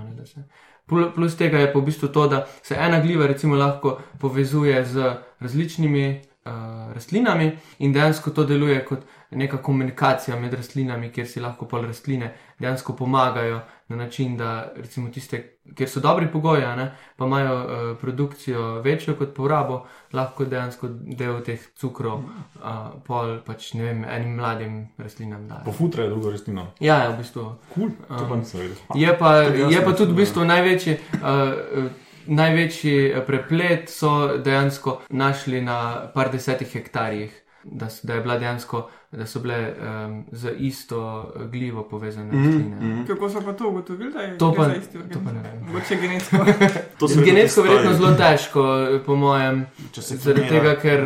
Plus 0.86 1.36
tega 1.36 1.60
je 1.60 1.72
pa 1.74 1.80
v 1.80 1.86
bistvu 1.86 2.08
to, 2.14 2.28
da 2.28 2.46
se 2.64 2.76
ena 2.76 3.00
gljiva 3.02 3.28
lahko 3.58 4.00
povezuje 4.20 4.86
z 4.86 5.16
različnimi 5.40 6.22
uh, 6.46 6.94
rastlinami 6.94 7.58
in 7.80 7.94
dejansko 7.94 8.32
to 8.32 8.44
deluje 8.44 8.86
kot 8.86 9.00
neka 9.32 9.58
komunikacija 9.58 10.40
med 10.40 10.54
rastlinami, 10.54 11.12
kjer 11.12 11.28
si 11.28 11.40
lahko 11.40 11.66
pol 11.66 11.86
rastline 11.86 12.34
dejansko 12.60 12.96
pomagajo 12.96 13.62
na 13.88 13.96
način, 13.96 14.38
da 14.38 14.72
recimo 14.76 15.10
tiste, 15.10 15.58
kjer 15.76 15.90
so 15.90 16.00
dobri 16.00 16.28
pogoji, 16.32 16.62
ne, 16.62 16.98
pa 17.16 17.26
imajo 17.26 17.56
uh, 17.56 17.98
produkcijo 18.02 18.82
večjo 18.82 19.16
kot 19.16 19.36
porabo, 19.36 19.86
lahko 20.14 20.46
dejansko 20.46 20.88
del 20.90 21.44
teh 21.44 21.62
cukrov 21.78 22.18
uh, 22.18 22.72
pol 23.06 23.38
pač 23.46 23.74
ne 23.74 23.84
vem, 23.84 24.06
enim 24.10 24.36
mladim 24.36 24.80
rastlinam 24.98 25.48
dajo. 25.48 25.62
Pofutrajo 25.66 26.10
drugo 26.10 26.32
rastlino. 26.32 26.68
Ja, 26.80 26.98
ja, 27.04 27.12
v 27.12 27.18
bistvu. 27.18 27.46
Kul, 27.74 27.92
cool. 28.08 28.30
pa 28.30 28.36
nisem 28.36 28.60
vedel. 28.60 28.76
Je 28.96 29.18
pa, 29.20 29.36
je 29.44 29.86
pa 29.86 29.94
tudi 29.94 30.12
v 30.12 30.24
bistvu 30.24 30.50
največji, 30.50 30.98
uh, 31.22 31.88
največji 32.26 33.26
preplet 33.28 33.90
so 33.90 34.38
dejansko 34.38 35.02
našli 35.10 35.62
na 35.62 36.10
par 36.14 36.34
desetih 36.34 36.74
hektarjih. 36.74 37.45
Da, 37.68 37.86
s- 37.88 38.04
da 38.04 38.14
je 38.14 38.22
bila 38.22 38.38
dejansko, 38.38 38.80
da 39.12 39.26
so 39.26 39.40
bile 39.40 39.74
um, 40.06 40.26
z 40.32 40.52
isto 40.60 41.00
glivo 41.46 41.84
povezane 41.84 42.32
rastline. 42.34 42.76
Mm, 42.76 42.92
mm. 42.92 43.06
Kako 43.08 43.30
so 43.30 43.42
pa 43.42 43.54
to 43.54 43.70
ugotovili, 43.70 44.12
da 44.14 44.20
je 44.20 44.38
To 44.38 44.54
pa- 44.54 44.64
za 44.66 44.76
isti 44.76 44.98
to 45.00 45.20
pa 45.20 45.32
ne 45.32 45.40
organizem? 45.40 45.52
vem. 45.54 45.68
Mogoče 45.68 45.96
genetsko. 45.96 46.38
To 47.00 47.08
se 47.08 47.24
Genetsko 47.24 47.62
verjetno 47.62 47.94
zelo 47.94 48.12
težko, 48.14 48.64
po 49.06 49.16
mojem, 49.16 49.66
zaradi 49.96 50.48
tega, 50.48 50.76
ker, 50.76 51.02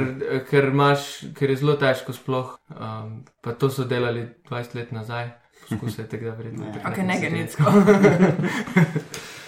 ker, 0.49 0.65
imaš, 0.65 0.99
ker 1.33 1.49
je 1.49 1.55
zelo 1.55 1.73
težko 1.75 2.13
sploh. 2.13 2.57
Um, 2.71 3.23
pa 3.41 3.51
to 3.53 3.69
so 3.69 3.83
delali 3.85 4.27
20 4.45 4.75
let 4.75 4.91
nazaj, 4.91 5.29
poskusite 5.61 6.03
tega 6.05 6.31
verjetno. 6.31 6.65
Ne. 6.65 6.73
takrat 6.73 6.91
Ok, 6.91 6.97
ne 6.99 7.19
genetsko. 7.19 7.63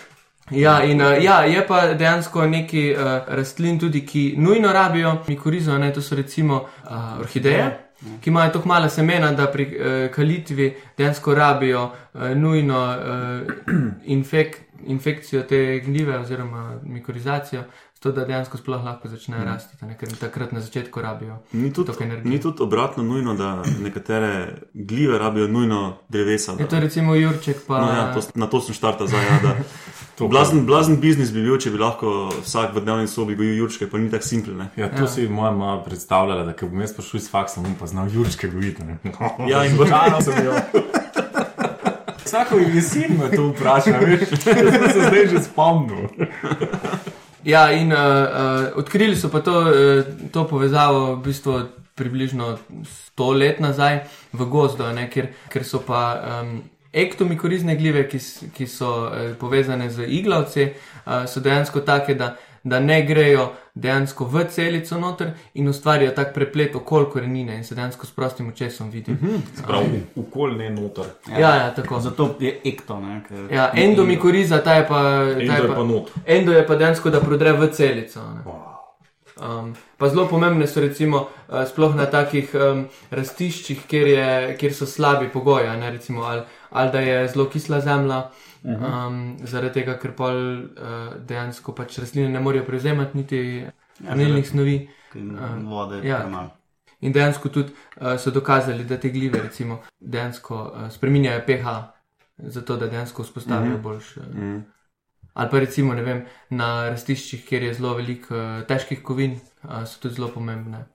Ja, 0.51 0.84
in 0.84 1.01
uh, 1.01 1.24
ja, 1.24 1.41
je 1.46 1.67
pa 1.67 1.93
dejansko 1.93 2.46
neki 2.48 2.96
uh, 2.96 3.03
rastlin 3.27 3.79
tudi, 3.79 4.05
ki 4.05 4.34
nujno 4.38 4.74
rabijo 4.74 5.17
mikorizo, 5.27 5.77
ne, 5.77 5.93
to 5.93 6.01
so 6.01 6.15
recimo 6.15 6.65
uh, 6.84 7.20
orhideje. 7.20 7.77
Ki 8.22 8.29
imajo 8.29 8.50
tako 8.51 8.67
mala 8.67 8.89
semena, 8.89 9.31
da 9.31 9.46
pri 9.48 9.65
uh, 9.65 10.15
kalitvi 10.15 10.74
dejansko 10.98 11.36
rabijo 11.36 11.84
uh, 11.84 12.22
nujno 12.36 12.81
uh, 12.98 13.74
infek, 14.03 14.58
infekcijo 14.86 15.43
te 15.43 15.81
gljive 15.86 16.17
oziroma 16.17 16.79
mikorizacijo, 16.84 17.63
zato 17.93 18.12
da 18.12 18.25
dejansko 18.25 18.58
sploh 18.58 18.84
lahko 18.84 19.08
začnejo 19.08 19.43
rasti, 19.46 19.77
a 19.81 19.86
ne, 19.86 19.98
ker 19.98 20.10
takrat 20.17 20.51
na 20.51 20.60
začetku 20.62 21.01
rabijo. 21.01 21.38
Ni 21.53 21.74
tudi, 21.74 21.91
ni 22.24 22.39
tudi 22.41 22.63
obratno 22.63 23.03
nujno, 23.03 23.34
da 23.34 23.63
nekatere 23.79 24.55
gljive 24.74 25.20
rabijo 25.20 25.48
nujno 25.48 25.98
drevesa. 26.10 26.51
Je 26.51 26.58
Da, 26.58 26.67
to 26.67 26.79
recimo 26.79 27.15
Jurček, 27.15 27.58
pa 27.67 27.81
no, 27.81 27.91
ja, 27.93 28.13
to, 28.13 28.22
na 28.36 28.48
to 28.48 28.62
sem 28.62 28.75
štartal 28.75 29.08
zdaj. 29.08 29.25
Ja, 29.25 29.39
da, 29.43 29.55
blazen, 30.20 30.65
blazen 30.65 31.00
biznis 31.01 31.32
bi 31.34 31.44
bil, 31.44 31.58
če 31.62 31.72
bi 31.74 31.80
lahko 31.82 32.30
vsak 32.41 32.75
v 32.75 32.84
dnevni 32.86 33.08
sobi 33.08 33.36
gojil 33.36 33.63
jurčke, 33.63 33.88
pa 33.89 33.98
ni 33.98 34.10
tako 34.12 34.27
simpel. 34.27 34.58
Ne? 34.60 34.70
Ja, 34.77 34.89
to 34.89 35.06
ja. 35.06 35.08
si 35.08 35.27
moja 35.27 35.51
mama 35.51 35.80
predstavljala, 35.84 36.46
da 36.46 36.56
bom 36.62 36.82
jaz 36.82 36.94
prišel 36.98 37.22
iz 37.22 37.30
faksa, 37.32 37.62
bom 37.62 37.75
pa 37.80 37.88
znal 37.88 38.12
Jurčke 38.13 38.50
gojiti. 38.51 38.84
ne. 38.84 38.98
Ja, 39.51 39.65
in 39.65 39.77
bo- 39.77 39.86
Začalo 39.86 40.22
sem 40.22 40.46
jo. 40.46 40.53
Vsako 42.25 42.58
jesen 42.63 43.18
me 43.20 43.27
to 43.32 43.50
vpraša, 43.51 43.98
veš, 44.00 44.30
sem 44.44 44.89
se 44.91 45.01
zdaj 45.08 45.27
že 45.27 45.39
spomnil. 45.44 46.08
Ja, 47.44 47.72
in 47.74 47.91
uh, 47.91 47.98
uh, 47.98 48.77
odkrili 48.77 49.18
so 49.18 49.30
pa 49.34 49.41
to, 49.41 49.56
uh, 49.60 50.06
to 50.32 50.46
povezavo 50.48 51.15
v 51.15 51.24
bistvu 51.25 51.58
približno 51.96 52.58
100 53.18 53.38
let 53.38 53.60
nazaj 53.60 54.06
v 54.34 54.46
gozdu, 54.46 54.88
ne, 54.94 55.10
ker, 55.10 55.34
ker 55.50 55.65
so 55.68 55.82
pa 55.84 56.22
um, 56.41 56.62
ektomikorizne 56.93 57.75
gljive, 57.75 58.07
ki, 58.07 58.17
ki 58.53 58.67
so 58.67 58.89
uh, 59.01 59.12
povezane 59.38 59.89
z 59.89 60.05
iglavci, 60.10 60.71
uh, 61.05 61.25
so 61.25 61.39
dejansko 61.39 61.79
take, 61.81 62.13
da, 62.13 62.33
da 62.63 62.79
ne 62.79 63.01
grejo 63.01 63.45
dejansko 63.75 64.25
v 64.25 64.43
celico 64.45 64.98
noter 64.98 65.31
in 65.53 65.67
ustvarjajo 65.67 66.12
tak 66.12 66.33
preplet 66.33 66.75
okoli 66.75 67.05
korenine 67.05 67.55
in 67.55 67.63
se 67.63 67.75
dejansko 67.75 68.05
s 68.05 68.12
prostim 68.12 68.50
očesom 68.50 68.89
vidi. 68.89 69.15
Prav, 69.67 69.83
ukol 70.15 70.51
ne 70.51 70.69
noter. 70.69 71.05
Ja, 71.29 71.55
ja, 71.55 71.74
tako. 71.74 72.00
Zato 72.00 72.36
je 72.39 72.60
ekto. 72.65 73.00
Ne, 73.00 73.21
ker- 73.29 73.53
Ja, 73.53 73.71
endomikoriza, 73.75 74.60
ta 74.60 74.74
je 74.74 74.88
pa. 74.88 75.01
ta 75.25 75.29
Endo 75.31 75.53
je 75.53 75.67
pa 75.69 75.83
not. 75.83 76.12
Endo 76.27 76.51
je 76.51 76.67
pa 76.67 76.75
dejansko, 76.75 77.10
da 77.10 77.19
prodre 77.19 77.51
v 77.53 77.67
celico. 77.69 78.19
ne. 78.19 78.71
Um, 79.41 79.74
pa 79.98 80.10
zelo 80.10 80.27
pomembne 80.29 80.67
so 80.67 80.81
recimo 80.81 81.17
uh, 81.50 81.63
sploh 81.65 81.95
na 81.98 82.05
takih 82.05 82.51
um, 82.53 82.83
rastiščih, 83.10 83.88
kjer, 83.89 84.07
je, 84.07 84.55
kjer 84.62 84.74
so 84.77 84.86
slabi 84.86 85.31
pogoji, 85.33 85.71
ne 85.81 85.89
recimo 85.91 86.27
ali, 86.29 86.43
ali 86.69 86.91
da 86.93 87.00
je 87.01 87.27
zelo 87.33 87.48
kisla 87.50 87.79
zemlja, 87.81 88.19
um, 88.63 89.21
zaradi 89.50 89.79
tega, 89.79 89.98
ker 89.98 90.13
pol 90.13 90.38
uh, 90.38 91.13
dejansko 91.25 91.74
pač 91.74 91.98
rastline 92.03 92.29
ne 92.29 92.39
morejo 92.39 92.67
prevzemati 92.67 93.17
niti 93.17 93.39
hranilnih 94.03 94.50
snovi. 94.50 94.75
ker 95.13 95.24
Vode 95.65 96.03
ja. 96.05 96.19
premalo. 96.21 96.51
In 97.01 97.15
dejansko 97.15 97.50
tudi 97.50 97.74
uh, 97.74 98.13
so 98.21 98.29
dokazali, 98.29 98.86
da 98.86 99.00
te 99.01 99.10
glive 99.10 99.41
recimo 99.41 99.79
dejansko 100.00 100.62
uh, 100.62 100.86
spreminjajo 100.93 101.41
pH, 101.48 101.74
zato 102.38 102.77
da 102.77 102.88
dejansko 102.88 103.25
vzpostavijo 103.25 103.81
boljše. 103.81 104.21
Mm. 104.21 104.62
Ali 105.33 105.50
pa 105.51 105.59
recimo 105.59 105.93
vem, 105.93 106.25
na 106.50 106.89
rastiščih, 106.89 107.45
kjer 107.47 107.63
je 107.63 107.75
zelo 107.77 107.93
veliko 108.00 108.35
uh, 108.35 108.63
težkih 108.67 109.03
kovin, 109.03 109.38
uh, 109.63 109.83
so 109.88 110.01
tudi 110.03 110.17
zelo 110.19 110.27
pomembne. 110.33 110.85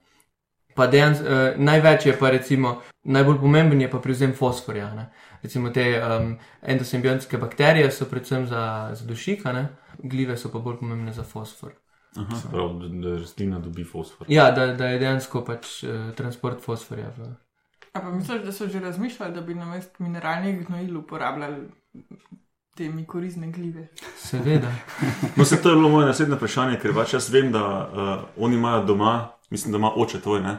Pa 0.77 0.85
dejansko 0.87 1.25
uh, 1.25 1.57
največ 1.57 2.05
je 2.05 2.13
pa 2.19 2.29
recimo, 2.29 2.75
najbolj 3.03 3.39
pomemben 3.41 3.81
je 3.81 3.89
pa 3.89 4.01
prevzem 4.03 4.35
fosforja. 4.37 4.91
Ne? 4.93 5.07
Recimo 5.41 5.71
te 5.73 5.87
um, 5.97 6.35
endosimbionske 6.61 7.37
bakterije 7.41 7.89
so 7.91 8.05
predvsem 8.05 8.45
za, 8.47 8.91
za 8.93 9.09
dušik, 9.09 9.45
a 9.45 9.55
ne? 9.57 9.67
glive 9.97 10.37
so 10.37 10.51
pa 10.53 10.61
bolj 10.61 10.77
pomembne 10.83 11.13
za 11.13 11.25
fosfor. 11.25 11.73
Se 12.13 12.49
pravi, 12.51 12.79
da, 12.81 13.09
da 13.09 13.17
rastlina 13.17 13.59
dobi 13.59 13.83
fosfor. 13.83 14.29
Ja, 14.29 14.51
da, 14.51 14.67
da 14.77 14.93
je 14.93 15.01
dejansko 15.01 15.41
pač 15.45 15.81
uh, 15.83 16.13
transport 16.17 16.61
fosforja. 16.61 17.09
V... 17.17 17.33
A 17.93 18.01
pa 18.01 18.11
misliš, 18.11 18.45
da 18.45 18.53
so 18.53 18.67
že 18.69 18.79
razmišljali, 18.79 19.33
da 19.33 19.41
bi 19.41 19.57
na 19.57 19.65
mest 19.65 19.99
mineralnih 19.99 20.65
gnojil 20.67 20.97
uporabljali 20.97 21.67
te 22.77 22.89
mikorizne 22.89 23.51
gljive? 23.51 23.87
Seveda. 24.17 24.71
No, 25.35 25.45
se 25.45 25.61
to 25.61 25.69
je 25.69 25.75
bilo 25.75 25.89
moje 25.89 26.07
naslednje 26.07 26.35
vprašanje, 26.35 26.79
ker 26.81 26.93
pač 26.93 27.13
jaz 27.13 27.29
vem, 27.33 27.51
da 27.51 27.63
uh, 27.65 28.43
oni 28.45 28.55
imajo 28.55 28.83
doma, 28.85 29.29
mislim, 29.49 29.71
da 29.71 29.77
ima 29.77 29.91
oče 29.95 30.21
tvoj, 30.21 30.41
ne? 30.41 30.57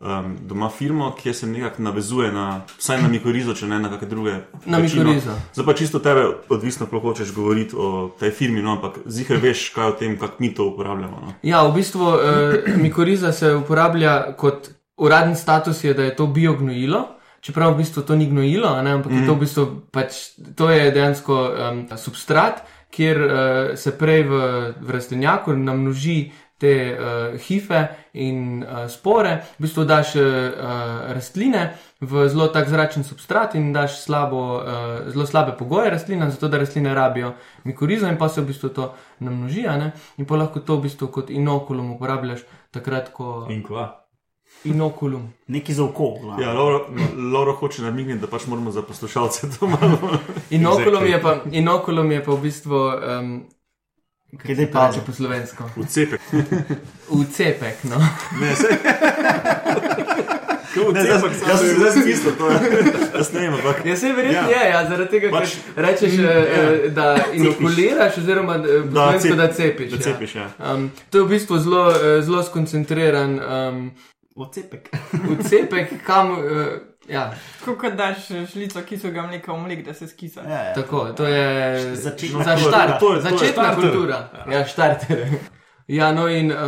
Um, 0.00 0.36
doma 0.44 0.68
firmo, 0.68 1.14
ki 1.16 1.32
se 1.32 1.46
nekako 1.46 1.82
navezuje 1.82 2.32
na, 2.32 2.60
vsaj 2.78 3.00
na 3.02 3.08
mikorizo, 3.08 3.54
če 3.56 3.66
ne 3.66 3.78
na 3.80 3.88
kakšne 3.88 4.08
druge. 4.08 4.34
Na 4.66 4.78
večino. 4.78 5.04
mikorizo. 5.04 5.32
Zdaj 5.54 5.66
pa 5.66 5.74
čisto 5.74 5.98
tebe, 6.04 6.26
odvisno, 6.48 6.86
kako 6.86 7.00
hočeš 7.00 7.32
govoriti 7.34 7.76
o 7.78 8.10
tej 8.20 8.30
firmi, 8.30 8.62
no, 8.62 8.76
ampak 8.76 8.98
zihar 9.06 9.40
veš, 9.40 9.70
kaj 9.74 9.88
o 9.88 9.96
tem, 9.96 10.18
kako 10.20 10.36
mi 10.38 10.52
to 10.54 10.68
uporabljamo. 10.68 11.22
No. 11.24 11.32
Ja, 11.42 11.64
v 11.64 11.72
bistvu 11.78 12.12
uh, 12.12 12.20
mikoriza 12.76 13.32
se 13.32 13.54
uporablja 13.54 14.36
kot 14.36 14.68
uradni 14.96 15.36
status, 15.36 15.84
je, 15.84 15.94
da 15.94 16.04
je 16.04 16.16
to 16.16 16.26
biognojilo. 16.26 17.06
Čeprav 17.40 17.74
v 17.74 17.82
bistvu 17.82 18.02
to 18.02 18.16
ni 18.16 18.26
gnojilo, 18.26 18.82
ne, 18.82 18.96
ampak 18.98 19.12
mm. 19.12 19.18
je 19.18 19.26
to 19.26 19.34
v 19.34 19.40
bistvu 19.40 19.64
pač, 19.92 20.22
to 20.58 20.70
je 20.70 20.90
dejansko 20.90 21.36
um, 21.36 21.84
substrat, 21.96 22.64
kjer 22.90 23.20
uh, 23.22 23.30
se 23.76 23.92
prej 23.98 24.24
v, 24.26 24.40
v 24.80 24.90
rastlinjaku 24.90 25.54
namnoži 25.54 26.32
te 26.58 26.96
uh, 26.96 27.36
hife 27.40 27.88
in 28.12 28.64
uh, 28.64 28.86
spore, 28.88 29.34
v 29.58 29.66
bistvu 29.66 29.84
daš 29.84 30.14
uh, 30.16 30.24
rastline 31.12 31.76
v 32.00 32.28
zelo 32.32 32.48
tak 32.48 32.68
zračen 32.68 33.04
substrat 33.04 33.54
in 33.60 33.72
daš 33.76 34.00
slabo, 34.00 34.40
uh, 34.56 35.10
zelo 35.12 35.26
slabe 35.26 35.52
pogoje 35.58 35.90
rastlinam, 35.90 36.30
zato 36.32 36.48
da 36.48 36.58
rastline 36.58 36.94
rabijo 36.94 37.34
mikorizo 37.64 38.08
in 38.08 38.16
pa 38.16 38.28
se 38.28 38.40
v 38.40 38.48
bistvu 38.48 38.72
to 38.72 38.94
namnoži, 39.20 39.68
ne, 39.68 39.92
in 40.16 40.24
pa 40.24 40.40
lahko 40.40 40.60
to 40.60 40.80
v 40.80 40.88
bistvu 40.88 41.12
kot 41.12 41.30
inokulum 41.30 41.92
uporabljaš 41.98 42.48
takrat, 42.72 43.12
ko. 43.12 43.44
In 43.52 43.62
kva? 43.62 44.05
Inokulum. 44.64 45.32
Neki 45.46 45.74
za 45.74 45.84
oko. 45.84 46.18
glavno. 46.20 46.42
Ja, 46.42 46.52
Laura, 46.52 46.78
Laura 47.32 47.52
hoče 47.52 47.82
namigniti, 47.82 48.18
da 48.18 48.26
pač 48.26 48.46
moramo 48.46 48.70
za 48.70 48.82
poslušalce 48.82 49.46
to 49.50 49.66
malo. 49.66 50.18
Inokulum 50.50 51.06
je 51.06 51.22
pa, 51.22 51.36
inokulum 51.52 52.10
je 52.12 52.24
pa 52.24 52.32
v 52.32 52.40
bistvu. 52.40 52.80
Um, 53.20 53.44
Kaj 54.36 54.54
zdaj 54.54 54.66
pa 54.72 54.90
če 54.92 55.00
po 55.00 55.12
slovensko? 55.12 55.64
Vcepek. 55.76 56.20
Vcepek, 57.08 57.84
no. 57.84 57.98
Ne, 58.40 58.56
se. 58.56 58.68
Ne, 60.92 61.00
zdaj 61.02 61.20
sem 61.20 61.30
zdaj 61.34 61.56
sem 61.56 61.68
zdaj 61.70 61.92
smislil, 61.92 62.32
to 62.36 62.50
je. 62.50 62.56
Jaz 63.14 63.32
ne 63.32 63.40
vem, 63.40 63.54
ampak. 63.54 63.86
Ja, 63.86 63.96
se 63.96 64.12
verjetno 64.12 64.40
Ja. 64.42 64.50
ja. 64.50 64.62
je, 64.62 64.70
ja, 64.70 64.80
zaradi 64.88 65.10
tega, 65.10 65.30
Pač- 65.30 65.54
ker 65.74 65.84
rečeš, 65.84 66.12
ja. 66.14 66.34
da 66.90 67.06
inokuliraš, 67.32 68.18
oziroma 68.18 68.54
eh, 68.56 68.82
Da, 68.84 68.90
slovensko, 68.90 69.28
cep- 69.28 69.36
da 69.36 69.46
cepiš. 69.48 69.90
Da 69.90 69.98
cepiš, 70.00 70.34
ja. 70.34 70.48
Um, 70.60 70.90
to 71.10 71.18
je 71.18 71.24
v 71.24 71.28
bistvu 71.28 71.58
zelo, 71.58 71.84
eh, 71.90 72.20
zelo 72.22 72.42
skoncentriran 72.42 73.38
um, 73.38 73.80
Ocepek. 74.36 74.88
vcepek, 75.38 76.04
kam. 76.04 76.30
Uh, 76.30 76.38
ja, 77.08 77.32
Tako 77.60 77.76
kot 77.76 77.92
daš 77.92 78.16
šlico 78.52 78.82
kisega 78.82 79.22
mleka 79.22 79.52
v 79.52 79.58
mlek, 79.58 79.84
da 79.84 79.94
se 79.94 80.08
skisa. 80.08 80.40
Ja, 80.42 80.62
ja. 80.62 80.74
tako, 80.74 81.12
to 81.12 81.26
je 81.26 81.96
Začetna 81.96 82.44
za 82.44 82.54
kultura. 82.54 82.72
štart, 82.72 83.00
To 83.00 83.06
je- 83.06 83.20
to 83.20 83.28
je 83.28 83.30
začetna 83.30 83.74
kultura. 83.74 84.18
Ja, 84.50 84.64
štarter. 84.64 85.26
Ja, 85.88 86.12
no 86.12 86.28
in, 86.28 86.50
uh, 86.50 86.58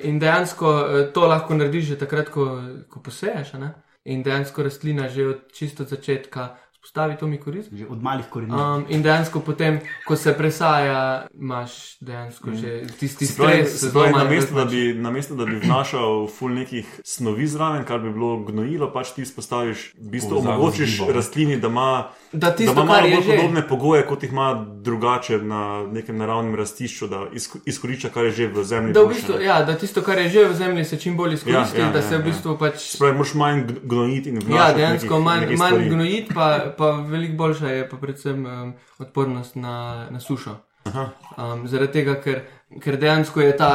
in 0.00 0.18
dejansko 0.18 0.68
uh, 0.68 1.12
to 1.12 1.26
lahko 1.26 1.54
narediš 1.54 1.84
že 1.86 1.98
takrat, 1.98 2.28
ko, 2.28 2.44
ko 2.88 3.00
poseješ. 3.00 3.54
a 3.54 3.58
ne? 3.58 3.70
In 4.04 4.22
dejansko 4.22 4.62
rastlina 4.62 5.08
že 5.08 5.26
od 5.26 5.52
čisto 5.52 5.84
začetka 5.84 6.54
spostavi 6.86 7.16
to 7.16 7.26
mikorizo. 7.26 7.68
Že 7.72 7.86
od 7.86 7.98
malih 8.00 8.26
korenin. 8.26 8.54
Um, 8.54 8.84
in 8.88 9.02
dejansko 9.02 9.40
potem, 9.40 9.78
ko 10.06 10.16
se 10.16 10.32
presaja, 10.32 11.26
imaš 11.32 11.70
dejansko 12.00 12.50
že 12.52 12.86
tisti 12.92 13.26
stres, 13.26 13.80
se 13.80 13.90
pravi, 13.92 14.12
namesto, 14.12 14.54
da 14.54 14.60
razmačen. 14.60 14.94
bi, 14.94 15.00
namesto 15.00 15.34
da 15.34 15.44
bi 15.44 15.56
vnašal 15.56 16.28
ful 16.28 16.50
nekih 16.52 16.86
snovi 17.04 17.46
zraven, 17.46 17.84
kar 17.84 17.98
bi 17.98 18.10
bilo 18.10 18.36
gnojilo, 18.38 18.92
pač 18.92 19.10
ti 19.10 19.22
vzpostaviš, 19.22 19.94
v 19.96 20.10
bistvu 20.10 20.38
omogočiš 20.38 21.00
rastlini, 21.08 21.56
da 21.56 21.68
ima, 21.68 22.08
Da 22.32 22.38
da 22.40 22.50
tisto, 22.52 22.72
ima 22.72 22.80
kar 22.82 22.88
malo 22.92 23.06
je 23.06 23.14
bolj 23.14 23.24
že. 23.24 23.36
podobne 23.36 23.62
pogoje, 23.64 24.02
kot 24.04 24.22
jih 24.22 24.32
ima 24.32 24.48
drugače 24.78 25.38
na 25.40 25.60
nekem 25.88 26.16
naravnem 26.16 26.54
rastišču, 26.54 27.06
da 27.06 27.26
izko- 27.32 27.58
izkorišča, 27.64 28.08
kar 28.10 28.24
je 28.24 28.30
že 28.32 28.46
v 28.48 28.64
zemlji. 28.64 28.92
Da, 28.92 29.00
v 29.02 29.08
bistvu, 29.08 29.40
ja, 29.40 29.62
da 29.62 29.74
tisto, 29.74 30.02
kar 30.02 30.18
je 30.18 30.28
že 30.28 30.44
v 30.44 30.54
zemlji, 30.54 30.84
se 30.84 30.96
čim 30.98 31.16
bolj 31.16 31.34
izkoristi, 31.34 31.78
Ja, 31.78 31.86
ja, 31.86 31.92
da 31.92 32.02
se 32.02 32.14
ja, 32.14 32.18
v 32.18 32.24
bistvu 32.24 32.50
ja. 32.50 32.58
pač. 32.58 32.74
Se 32.86 32.98
pravi, 32.98 33.14
moraš 33.14 33.34
manj 33.34 33.60
gn- 33.60 33.78
gnojiti 33.84 34.28
in 34.28 34.38
vnašati. 34.38 34.54
Ja, 34.72 34.76
dejansko 34.78 35.06
nekih- 35.08 35.24
manj, 35.24 35.40
nekih 35.40 35.58
manj 35.58 35.70
stvari. 35.70 35.88
gnojit, 35.88 36.26
pa, 36.34 36.46
pa 36.78 36.90
veliko 36.90 37.36
boljša 37.36 37.68
je 37.68 37.88
pa 37.88 37.96
predvsem 37.96 38.46
um, 38.46 38.74
odpornost 38.98 39.56
na, 39.56 40.06
na 40.10 40.20
sušo. 40.20 40.56
Um, 40.86 41.66
zaradi 41.68 41.92
tega, 41.92 42.14
ker, 42.22 42.42
ker 42.82 42.98
dejansko 43.00 43.40
je 43.40 43.56
ta 43.56 43.70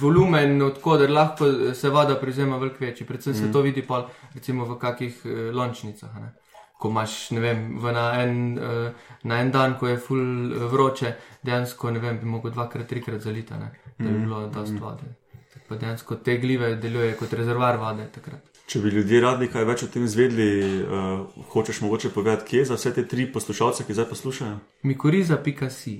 volumen, 0.00 0.62
odkuder 0.62 1.10
lahko 1.10 1.48
se 1.74 1.90
voda 1.90 2.16
prizema, 2.20 2.58
veliko 2.58 2.84
večji. 2.84 3.06
Predvsem 3.06 3.32
mm. 3.32 3.36
se 3.36 3.52
to 3.52 3.62
vidi 3.64 3.82
pol, 3.82 4.08
recimo 4.34 4.64
v 4.64 4.78
kakih 4.78 5.20
uh, 5.24 5.32
lončnicah. 5.54 6.14
Ne? 6.20 6.32
Ko 6.78 6.90
imaš, 6.90 7.30
vem, 7.30 7.78
na, 7.94 8.06
en, 8.22 8.58
uh, 8.58 9.12
na 9.22 9.40
en 9.40 9.50
dan, 9.50 9.78
ko 9.80 9.88
je 9.88 9.96
ful 9.96 10.20
eh, 10.20 10.64
vroče, 10.68 11.12
dejansko, 11.42 11.90
ne 11.94 12.02
vem, 12.02 12.18
bi 12.20 12.26
mogel 12.28 12.52
dvakrat, 12.52 12.88
trikrat 12.90 13.22
zalita, 13.22 13.56
ne? 13.56 13.70
da 13.98 14.08
bi 14.08 14.18
bilo 14.18 14.46
dosti 14.52 14.80
vode. 14.82 15.14
Tako 15.54 15.64
Pa 15.68 15.78
dejansko 15.80 16.18
te 16.20 16.36
glive 16.42 16.74
delujejo 16.76 17.16
kot 17.22 17.32
rezervoar 17.32 17.78
vode 17.80 18.08
takrat. 18.12 18.53
Če 18.66 18.80
bi 18.80 18.90
ljudje 18.94 19.20
radi 19.20 19.48
kaj 19.52 19.64
več 19.68 19.82
o 19.84 19.88
tem 19.92 20.06
izvedeli, 20.08 20.82
uh, 20.82 21.42
hočeš 21.52 21.82
mogoče 21.84 22.08
povedati, 22.14 22.46
kje 22.48 22.64
za 22.70 22.78
vse 22.78 22.94
te 22.96 23.04
tri 23.08 23.26
poslušalce, 23.32 23.84
ki 23.84 23.96
zdaj 23.96 24.08
poslušajo? 24.08 24.56
Mikoriza.si. 24.88 25.98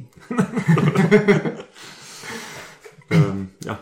Um, 3.10 3.50
ja. 3.68 3.76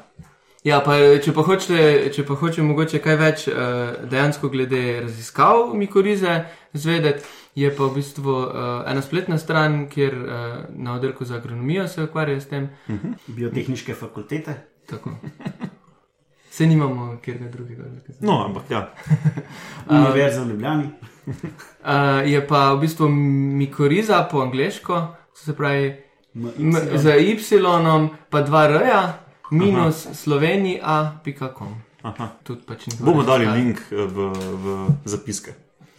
Ja, 0.63 0.79
pa 0.87 0.95
če 1.23 1.33
pa 1.35 1.43
hočete, 1.43 2.11
če 2.15 2.23
pa 2.27 2.37
hoče 2.39 2.63
mogoče 2.63 3.01
kaj 3.03 3.17
več 3.19 3.47
uh, 3.51 3.97
dejansko 4.07 4.51
glede 4.51 4.83
raziskav 5.03 5.73
mikorize 5.79 6.37
zvedeti, 6.73 7.27
je 7.59 7.71
pa 7.75 7.89
v 7.89 7.99
bistvu 7.99 8.37
uh, 8.45 8.61
ena 8.87 9.03
spletna 9.03 9.41
stran, 9.43 9.89
kjer 9.91 10.15
uh, 10.23 10.55
na 10.71 10.95
oddelku 10.99 11.27
za 11.27 11.41
agronomijo 11.43 11.89
se 11.91 12.07
ukvarjajo 12.07 12.41
s 12.41 12.51
tem. 12.55 12.71
Biotehniške 13.27 13.99
fakultete. 13.99 14.59
Tako. 14.91 15.19
Se 16.53 16.67
nimamo 16.67 17.17
kjer 17.19 17.39
drugega. 17.49 17.83
oddelka 17.83 18.13
za- 18.13 18.21
No, 18.21 18.45
ampak 18.45 18.71
ja. 18.71 18.93
Univerza 19.91 20.43
v 20.43 20.49
Ljubljani. 20.49 20.89
Uh, 21.83 21.89
je 22.25 22.41
pa 22.43 22.73
v 22.73 22.81
bistvu 22.81 23.09
mikoriza 23.09 24.23
po 24.25 24.41
angliško, 24.41 24.97
se 25.35 25.55
pravi 25.55 25.97
M- 26.35 26.53
m, 26.59 26.71
Y. 26.71 26.99
z 26.99 27.07
Y, 27.19 27.59
pa 28.31 28.43
dva 28.43 28.65
R, 28.65 28.83
minus 29.51 30.07
slovenija.com. 30.15 31.75
Aha. 32.03 32.29
Tudi 32.43 32.61
pač 32.63 32.89
Bomo 32.99 33.23
dali 33.23 33.45
raziskava. 33.45 33.55
link 33.57 33.79
eh, 33.91 33.97
v, 33.97 34.33
v 34.55 34.67
zapiske. 35.05 35.55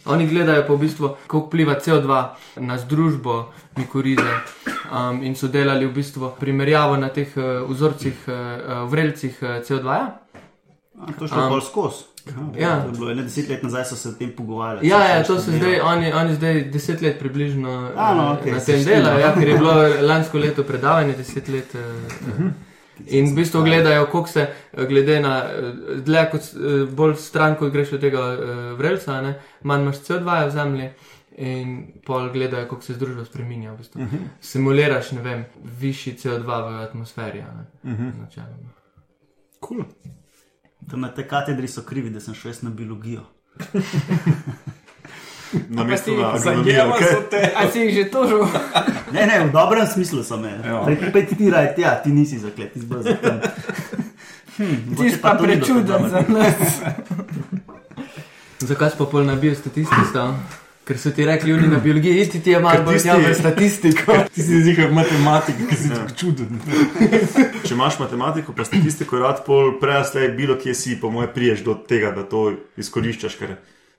Oni 0.06 0.26
gledajo 0.26 0.66
pa 0.66 0.72
v 0.72 0.78
bistvu, 0.78 1.16
kako 1.22 1.38
vpliva 1.40 1.74
CO2 1.74 2.24
na 2.58 2.76
združbo 2.76 3.48
mikorize 3.76 4.34
um, 4.86 5.22
in 5.22 5.34
so 5.34 5.48
delali 5.48 5.86
v 5.86 5.92
bistvu 5.94 6.32
primerjavo 6.36 6.96
na 6.96 7.08
teh 7.08 7.32
uh, 7.32 7.42
vzorcih, 7.64 8.28
uh, 8.28 8.34
vrelcih 8.84 9.38
uh, 9.40 9.48
CO2. 9.60 9.84
-ja. 9.84 10.23
A, 10.98 11.12
To 11.18 11.24
je 11.24 11.28
šlo 11.28 11.42
Um, 11.42 11.48
bolj 11.50 11.60
skozi. 11.60 12.04
ja. 12.58 12.84
Je 12.86 12.92
bilo 12.92 13.10
ene 13.10 13.22
deset 13.22 13.48
let 13.48 13.62
nazaj, 13.62 13.84
so 13.84 13.96
se 13.96 14.08
o 14.08 14.12
tem 14.12 14.32
pogovarjali. 14.36 14.88
Ja, 14.88 14.98
so 14.98 15.08
ja, 15.08 15.24
to 15.24 15.36
se 15.36 15.42
študirali. 15.42 15.74
zdaj, 15.76 15.80
oni, 15.80 16.12
oni 16.12 16.34
zdaj 16.34 16.64
deset 16.64 17.02
let 17.02 17.18
približno 17.18 17.90
A, 17.96 18.14
no, 18.14 18.22
eh, 18.22 18.38
okej, 18.40 18.52
na 18.52 18.60
tem 18.60 18.84
delajo, 18.84 19.18
ja, 19.18 19.34
ker 19.34 19.48
je 19.48 19.58
bilo 19.58 19.74
lansko 20.10 20.38
leto 20.38 20.62
predavanje, 20.62 21.12
deset 21.12 21.48
let. 21.48 21.74
Uh, 21.74 22.50
In 23.06 23.32
v 23.32 23.34
bistvu 23.34 23.62
gledajo, 23.62 24.06
koliko 24.06 24.28
se, 24.28 24.46
eh, 24.72 24.86
glede 24.86 25.20
na 25.20 25.42
eh, 25.44 25.72
dlje, 26.00 26.30
kot 26.30 26.40
eh, 26.40 26.84
bolj 26.94 27.16
stran, 27.16 27.56
kot 27.58 27.72
greš 27.72 27.92
od 27.92 28.00
tega 28.00 28.22
vrelca, 28.78 29.20
ne, 29.22 29.34
manj 29.62 29.82
imaš 29.82 30.00
CO2 30.06 30.46
v 30.46 30.50
zemlji. 30.50 30.90
In 31.36 31.70
pol 32.06 32.28
gledajo, 32.30 32.68
kako 32.70 32.82
se 32.82 32.94
družba 32.94 33.24
spremenja. 33.24 33.72
V 33.72 33.76
bistvu. 33.76 34.00
uh 34.02 34.06
-huh. 34.06 34.18
Simuliraš, 34.40 35.12
ne 35.12 35.22
vem, 35.22 35.44
višji 35.80 36.12
CO2 36.14 36.46
v 36.46 36.82
atmosferi. 36.82 37.38
Ne, 37.38 37.92
uh 37.92 38.00
-huh. 38.00 38.44
Cool. 39.68 39.84
Tam 40.90 41.00
na 41.00 41.08
tej 41.08 41.24
katedri 41.28 41.68
so 41.68 41.82
krivi, 41.82 42.10
da 42.10 42.20
sem 42.20 42.34
šel 42.34 42.50
jaz 42.50 42.62
na 42.62 42.70
biologijo. 42.70 43.24
Na 45.68 45.84
mestu 45.84 46.16
na 46.16 46.34
agronomijo. 46.34 46.84
Okay. 46.84 47.50
A 47.56 47.70
si 47.70 47.78
jih 47.78 47.94
že 47.94 48.10
tožil? 48.10 48.42
Ne, 49.12 49.26
ne, 49.26 49.46
v 49.46 49.52
dobrem 49.52 49.86
smislu 49.86 50.24
so 50.24 50.36
me. 50.36 50.58
Ja. 50.64 50.82
Pripet 50.84 51.38
ti 51.38 51.50
raj, 51.50 51.74
ja, 51.78 51.94
ti 52.02 52.10
nisi 52.10 52.38
zaklet, 52.38 52.72
ti 52.72 52.80
zaklet. 52.80 53.50
Hm, 54.56 54.94
Ti 54.96 55.10
si 55.10 55.18
pa 55.18 55.34
prečuden 55.34 56.10
za 56.10 56.20
nas. 56.28 56.78
Zakaj 58.70 58.90
si 58.90 58.96
pa 58.98 59.04
pol 59.04 59.26
na 59.26 59.34
biostatistiki 59.34 60.04
stal? 60.10 60.38
Ker 60.84 60.98
so 60.98 61.10
ti 61.10 61.24
rekli, 61.24 61.52
oni 61.52 61.68
na 61.68 61.78
biologiji, 61.78 62.20
iti 62.20 62.40
ti 62.42 62.50
je 62.50 62.60
malo 62.60 62.82
bolj 62.84 62.98
tisti- 62.98 63.08
javno 63.08 63.34
statistiko. 63.34 64.16
Ti 64.34 64.42
si 64.42 64.62
zihar 64.62 64.90
matematik, 64.92 65.56
ki 65.68 65.76
si 65.76 65.88
tako 65.88 66.12
čuden. 66.16 66.58
Če 67.64 67.74
imaš 67.74 67.98
matematiko, 67.98 68.52
pa 68.52 68.64
statistiko, 68.64 69.18
rad 69.18 69.40
pol 69.46 69.78
prejasle, 69.80 70.28
bilo 70.28 70.58
kje 70.60 70.74
si, 70.74 70.98
po 71.00 71.10
moje, 71.10 71.30
priješ 71.34 71.64
do 71.64 71.74
tega, 71.88 72.10
da 72.10 72.22
to 72.22 72.52
izkoriščaš. 72.76 73.36
Ker, 73.36 73.56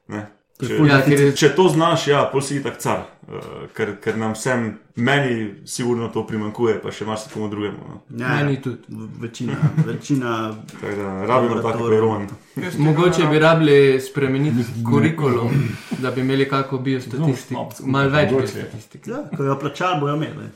ne, 0.07 0.27
če, 0.59 0.73
Ja, 0.87 1.01
ker 1.01 1.19
je- 1.19 1.35
če 1.35 1.49
to 1.49 1.69
znaš, 1.69 2.07
ja, 2.07 2.29
pol 2.31 2.41
si 2.41 2.63
tak 2.63 2.77
car, 2.77 2.99
uh, 3.27 3.33
ker, 3.73 3.95
ker 3.97 4.17
nam 4.17 4.33
vsem, 4.33 4.61
meni 4.95 5.33
sigurno 5.65 6.07
to 6.07 6.23
primankuje, 6.23 6.77
pa 6.81 6.91
še 6.91 7.05
marsikomu 7.05 7.49
drugemu. 7.49 7.77
No. 7.89 8.01
Ja, 8.17 8.35
Meni 8.35 8.61
tudi. 8.61 8.77
Večina, 9.19 9.55
večina 9.85 10.55
Tako 10.81 10.95
da 10.95 11.25
rabimo 11.25 11.55
tako 11.55 11.77
kot 11.79 11.91
je 11.91 11.99
Roman. 11.99 12.27
Mogoče 12.77 13.27
bi 13.27 13.39
rabili 13.39 13.77
spremeniti 14.01 14.63
kurikulum, 14.85 15.51
da 15.99 16.11
bi 16.11 16.21
imeli 16.21 16.49
kako 16.49 16.77
biostatistiko. 16.79 17.67
Malo 17.83 18.09
več 18.09 18.29
biostatistike. 18.31 19.11
Ja, 19.11 19.23
ko 19.37 19.43
jo 19.43 19.59
plačali, 19.59 19.99
bojo 19.99 20.15
imeli. 20.15 20.49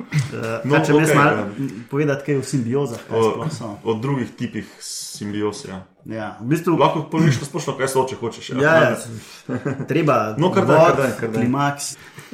Uh, 0.00 0.64
No, 0.64 0.80
če 0.84 0.92
okay, 0.94 1.14
malo 1.14 1.44
ja. 1.44 1.70
povedati, 1.90 2.24
kaj 2.26 2.34
je 2.34 2.40
v 2.40 2.46
simbiozah, 2.46 3.06
kaj 3.08 3.18
O, 3.18 3.48
so. 3.52 3.72
o 3.84 3.94
drugih 3.94 4.30
tipih 4.36 4.68
simbioz. 4.80 5.64
Ja. 5.68 5.82
Ja, 6.08 6.38
v 6.40 6.46
bistvu, 6.54 6.78
Lahko 6.80 7.02
pomišljaš 7.12 7.50
splošno, 7.50 7.74
kaj 7.76 7.88
so, 7.92 8.06
če 8.08 8.16
hočeš. 8.16 8.50
ja, 8.56 8.74
ja, 8.80 9.58
treba. 9.88 10.34
No, 10.40 10.48
kar 10.54 10.64
vod, 10.64 10.78
kar 10.80 10.96
daj, 10.96 11.12
kar 11.18 11.28
daj. 11.28 11.42
Klimaks. 11.42 11.90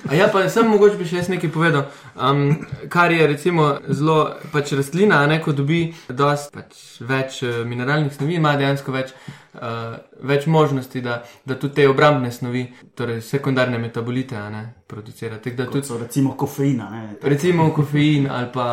A 0.06 0.14
ja, 0.14 0.28
pa 0.30 0.44
sem 0.52 0.68
mogoče 0.70 0.98
bi 1.00 1.06
še 1.08 1.16
jaz 1.18 1.30
nekaj 1.32 1.50
povedal. 1.50 1.88
Um, 2.14 2.60
kar 2.92 3.10
je 3.10 3.26
recimo 3.26 3.72
zelo, 3.88 4.36
pač 4.52 4.70
rastlina, 4.78 5.22
a 5.24 5.30
ne, 5.30 5.40
ko 5.42 5.54
dobi 5.56 5.88
dosti 6.08 6.54
pač, 6.54 6.78
več 7.08 7.40
uh, 7.42 7.64
mineralnih 7.66 8.14
snovi, 8.14 8.36
ima 8.38 8.52
dejansko 8.60 8.94
več, 8.94 9.10
uh, 9.56 9.96
več 10.22 10.46
možnosti, 10.46 11.02
da, 11.02 11.22
da 11.48 11.56
tudi 11.58 11.80
te 11.80 11.88
obrambne 11.90 12.30
snovi, 12.30 12.68
torej 12.94 13.18
sekundarne 13.26 13.80
metabolite, 13.82 14.36
a 14.38 14.46
ne, 14.52 14.62
producira. 14.86 15.40
Tako 15.42 15.56
da 15.56 15.66
Kot 15.72 15.80
tudi 15.88 16.02
recimo 16.04 16.36
kofeina. 16.38 16.86
Ne, 16.92 17.02
recimo 17.22 17.55
kofein 17.74 18.26
ali 18.30 18.48
pa 18.52 18.66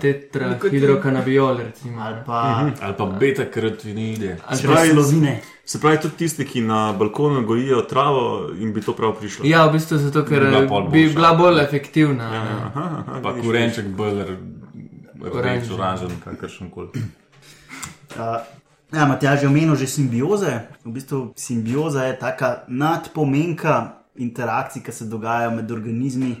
tetrahidrokanabiol, 0.00 1.56
recimo. 1.56 2.02
ali 2.02 2.16
pa 2.26 2.70
Ali 2.80 2.94
pa 2.98 3.04
beta-karotinoide. 3.06 4.36
Ali 4.46 4.60
še 4.60 4.66
pa- 4.66 4.84
silovine. 4.84 5.40
Se 5.64 5.78
pravi, 5.78 6.00
tudi 6.02 6.16
tisti, 6.16 6.44
ki 6.44 6.60
na 6.60 6.92
balkonu 6.92 7.44
gojijo 7.46 7.82
travo 7.82 8.50
in 8.58 8.72
bi 8.72 8.80
to 8.82 8.92
prav 8.92 9.14
prišlo. 9.20 9.46
Ja, 9.46 9.66
v 9.66 9.72
bistvu 9.72 9.98
zato, 9.98 10.24
ker 10.26 10.40
Bi 10.40 10.50
bila 10.50 10.80
bi 10.90 11.08
bila 11.14 11.34
bolj 11.34 11.60
efektivna. 11.62 12.24
Ja, 12.24 12.42
ja, 12.42 12.56
aha, 12.66 13.04
aha, 13.06 13.20
Pa 13.22 13.32
beler, 13.96 14.36
reč, 15.22 15.34
Oranžen. 15.34 15.74
oranžen, 15.74 16.10
kakršen 16.24 16.70
koli. 16.70 16.88
Uh, 18.16 18.42
ja, 18.98 19.06
Matjaž 19.06 19.42
je 19.42 19.48
omenil 19.48 19.76
že 19.76 19.86
simbioze. 19.86 20.66
V 20.84 20.90
bistvu 20.90 21.32
simbioza 21.36 22.04
je 22.04 22.18
taka 22.18 22.64
nadpomenka 22.68 24.02
interakcij, 24.16 24.82
ki 24.82 24.92
se 24.92 25.04
dogajajo 25.04 25.50
med 25.50 25.70
organizmi. 25.70 26.36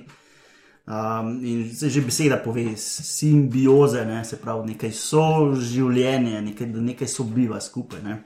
Um, 0.90 1.44
in 1.44 1.74
se 1.74 1.88
že 1.88 2.00
beseda 2.02 2.36
pove, 2.36 2.76
simbioze, 2.76 4.04
ne, 4.04 4.24
se 4.24 4.36
pravi, 4.36 4.72
nekaj 4.72 4.90
soživljenje, 4.92 6.40
nekaj, 6.42 6.66
da 6.66 6.80
nekaj 6.80 7.08
sobiva 7.08 7.60
skupaj. 7.60 8.02
Ne. 8.02 8.16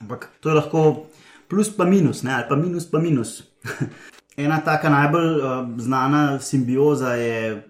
Ampak 0.00 0.28
to 0.40 0.48
je 0.48 0.54
lahko 0.54 1.06
plus 1.48 1.76
pa 1.76 1.84
minus, 1.84 2.22
ne, 2.22 2.34
ali 2.34 2.44
pa 2.48 2.56
minus 2.56 2.86
pa 2.90 2.98
minus. 2.98 3.42
Ena 4.36 4.60
taka 4.64 4.90
najbolj 4.90 5.38
uh, 5.38 5.80
znana 5.80 6.38
simbioza 6.40 7.14
je 7.14 7.62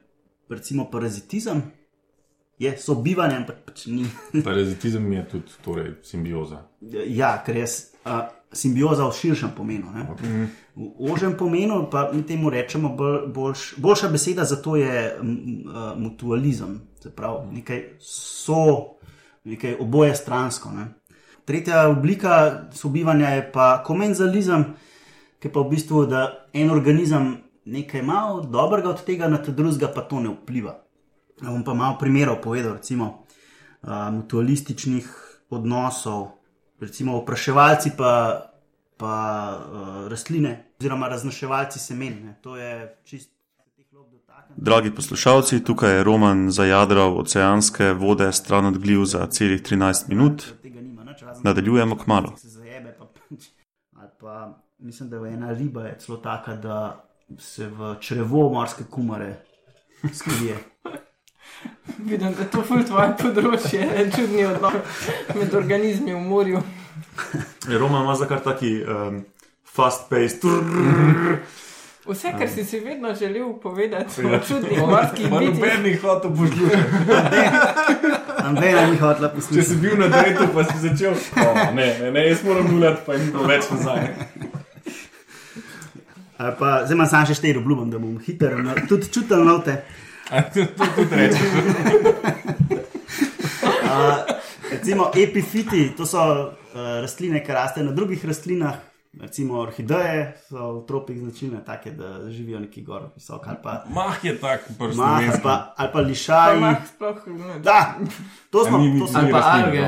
recimo 0.49 0.91
parazitizem. 0.91 1.63
Je 2.59 2.77
sobivanje, 2.79 3.37
ampak 3.37 3.57
pač 3.65 3.87
ni. 3.87 4.05
Parazitizem 4.45 5.13
je 5.13 5.25
tudi 5.29 5.57
torej, 5.65 5.91
simbioza. 6.03 6.67
Ja, 7.07 7.37
ker 7.47 7.57
je 7.57 7.67
a, 8.05 8.29
simbioza 8.53 9.09
v 9.09 9.17
širšem 9.17 9.57
pomenu. 9.57 9.93
Ne? 9.93 10.07
V 10.77 11.11
ožjem 11.13 11.37
pomenu 11.39 11.89
pa 11.91 12.11
mi 12.13 12.21
temu 12.23 12.51
rečemo, 12.51 12.91
bolj, 12.93 13.27
boljš, 13.33 13.75
boljša 13.81 14.09
beseda 14.09 14.45
za 14.45 14.57
to 14.63 14.77
je 14.77 15.17
a, 15.17 15.95
mutualizem, 15.97 16.81
se 17.01 17.11
pravi 17.11 17.55
nekaj 17.57 17.83
so, 18.01 18.99
nekaj 19.45 19.79
oboje 19.81 20.15
stransko. 20.15 20.71
Ne? 20.71 20.87
Tretja 21.45 21.89
oblika 21.89 22.63
sobivanja 22.73 23.29
je 23.29 23.53
pa 23.53 23.83
komenzalizem, 23.87 24.65
ki 25.41 25.49
pa 25.49 25.63
v 25.65 25.71
bistvu, 25.71 26.05
da 26.11 26.49
en 26.53 26.71
organizem 26.71 27.37
nekaj 27.65 28.03
malo 28.03 28.41
dobrega 28.41 28.91
od 28.91 29.05
tega, 29.05 29.29
na 29.29 29.39
te 29.43 29.53
drugega 29.53 29.89
pa 29.95 30.05
to 30.05 30.21
ne 30.21 30.35
vpliva. 30.35 30.77
Ja 31.43 31.53
bom 31.53 31.65
pa 31.65 31.75
malo 31.75 31.99
primerov 32.01 32.41
povedal, 32.41 32.77
recimo 32.77 33.07
uh, 33.83 34.09
mutualističnih 34.13 35.09
odnosov, 35.51 36.29
recimo 36.81 37.17
opraševalci 37.21 37.93
pa, 37.97 38.13
pa 38.97 39.15
uh, 39.57 40.09
rastline, 40.09 40.65
oziroma 40.81 41.09
raznaševalci 41.09 41.79
semen. 41.79 42.21
Ne. 42.25 42.37
To 42.43 42.57
je 42.57 42.97
čist. 43.05 43.33
Dragi 44.57 44.91
poslušalci, 44.95 45.65
tukaj 45.65 45.97
je 45.97 46.05
Roman 46.05 46.51
zajadral 46.51 47.19
oceanske 47.19 47.93
vode 47.93 48.33
stran 48.33 48.67
od 48.67 48.79
gljiv 48.79 49.05
za 49.05 49.27
celih 49.27 49.63
13 49.63 50.09
minut. 50.09 50.45
Nadaljujemo 51.43 51.97
ali 53.97 54.09
pa 54.21 54.59
mislim, 54.79 55.11
da 55.11 55.17
je 55.17 55.33
ena 55.33 55.53
riba 55.53 55.83
je 55.83 55.99
celo 55.99 56.19
taka, 56.19 56.57
da 56.57 57.05
se 57.39 57.67
v 57.67 57.97
črevo 58.01 58.53
morske 58.53 58.85
kumare 58.91 59.35
skrije. 60.19 60.57
Vidim, 61.99 62.33
da 62.33 62.43
je 62.43 62.51
to 62.51 62.63
ful 62.63 62.83
tvoje 62.85 63.15
področje, 63.21 64.11
čudni 64.17 64.45
odnos 64.47 64.75
med 65.35 65.55
organizmi 65.55 66.15
v 66.15 66.21
morju. 66.21 66.63
Roman 67.81 68.03
ima 68.03 68.15
za 68.15 68.27
kar 68.27 68.41
taki 68.41 68.83
um, 68.83 69.25
fast-paced. 69.77 70.41
Vse, 72.07 72.33
kar 72.39 72.49
si 72.49 72.65
si 72.65 72.81
vedno 72.81 73.15
želel 73.15 73.53
povedati 73.53 74.23
o 74.27 74.39
čudnih 74.49 74.79
morskih 74.79 75.27
Pa 75.31 75.39
bitjih. 75.39 75.55
nobenih 75.55 76.03
hotel 76.03 76.31
poslušati. 76.31 77.37
Ambena 78.39 78.87
ni 78.87 78.97
hotela 78.97 79.29
Če 79.29 79.35
poslušati. 79.35 79.69
si 79.69 79.77
bil 79.77 79.99
na 79.99 80.09
dejtu, 80.09 80.47
pa 80.55 80.65
si 80.65 80.79
začel. 80.79 81.13
O, 81.37 81.75
ne, 81.75 81.99
ne, 82.01 82.11
ne, 82.13 82.29
jaz 82.29 82.45
moram 82.45 82.69
gulati, 82.69 83.01
pa 83.07 83.15
jim 83.15 83.33
to 83.33 83.43
več 83.43 83.65
nazaj. 83.71 84.07
Pa 86.37 86.85
zdaj 86.85 86.95
imam 86.95 87.07
samo 87.09 87.27
še 87.27 87.35
štiri 87.35 87.59
obljubim, 87.59 87.91
da 87.91 87.99
bom 87.99 88.19
hiter, 88.21 88.55
no, 88.63 88.75
tudi 88.89 89.09
čutil 89.11 89.45
note. 89.45 89.81
A 90.31 90.43
to 90.43 90.63
to 90.77 90.85
tudi 90.97 91.17
rečeš. 91.17 91.43
Recimo 94.73 95.11
epifiti, 95.17 95.93
to 95.97 96.07
so 96.07 96.53
rastline, 97.01 97.45
ki 97.45 97.53
rastejo 97.53 97.87
na 97.87 97.93
drugih 97.93 98.25
rastlinah, 98.25 98.75
recimo 99.21 99.59
orhideje, 99.59 100.35
so 100.49 100.73
v 100.73 100.87
tropih 100.87 101.19
značilne, 101.19 101.65
take, 101.65 101.91
da 101.91 102.31
živijo 102.31 102.61
neki 102.61 102.83
gor 102.83 103.03
visoko, 103.17 103.51
Mah 103.89 104.25
je 104.25 104.39
tak, 104.39 104.61
prst. 104.79 104.97
mah, 104.97 105.23
ali 105.23 105.41
pa, 105.43 105.75
ali 105.77 105.89
pa 105.93 106.01
lišaji. 106.01 106.61
mah 106.61 106.77
sploh 106.87 107.27
ne. 107.27 107.59
Da, 107.59 107.95
to, 108.51 108.65
smo, 108.65 108.79
sem, 109.07 109.17
Ali 109.17 109.33
pa 109.33 109.41
alge. 109.41 109.79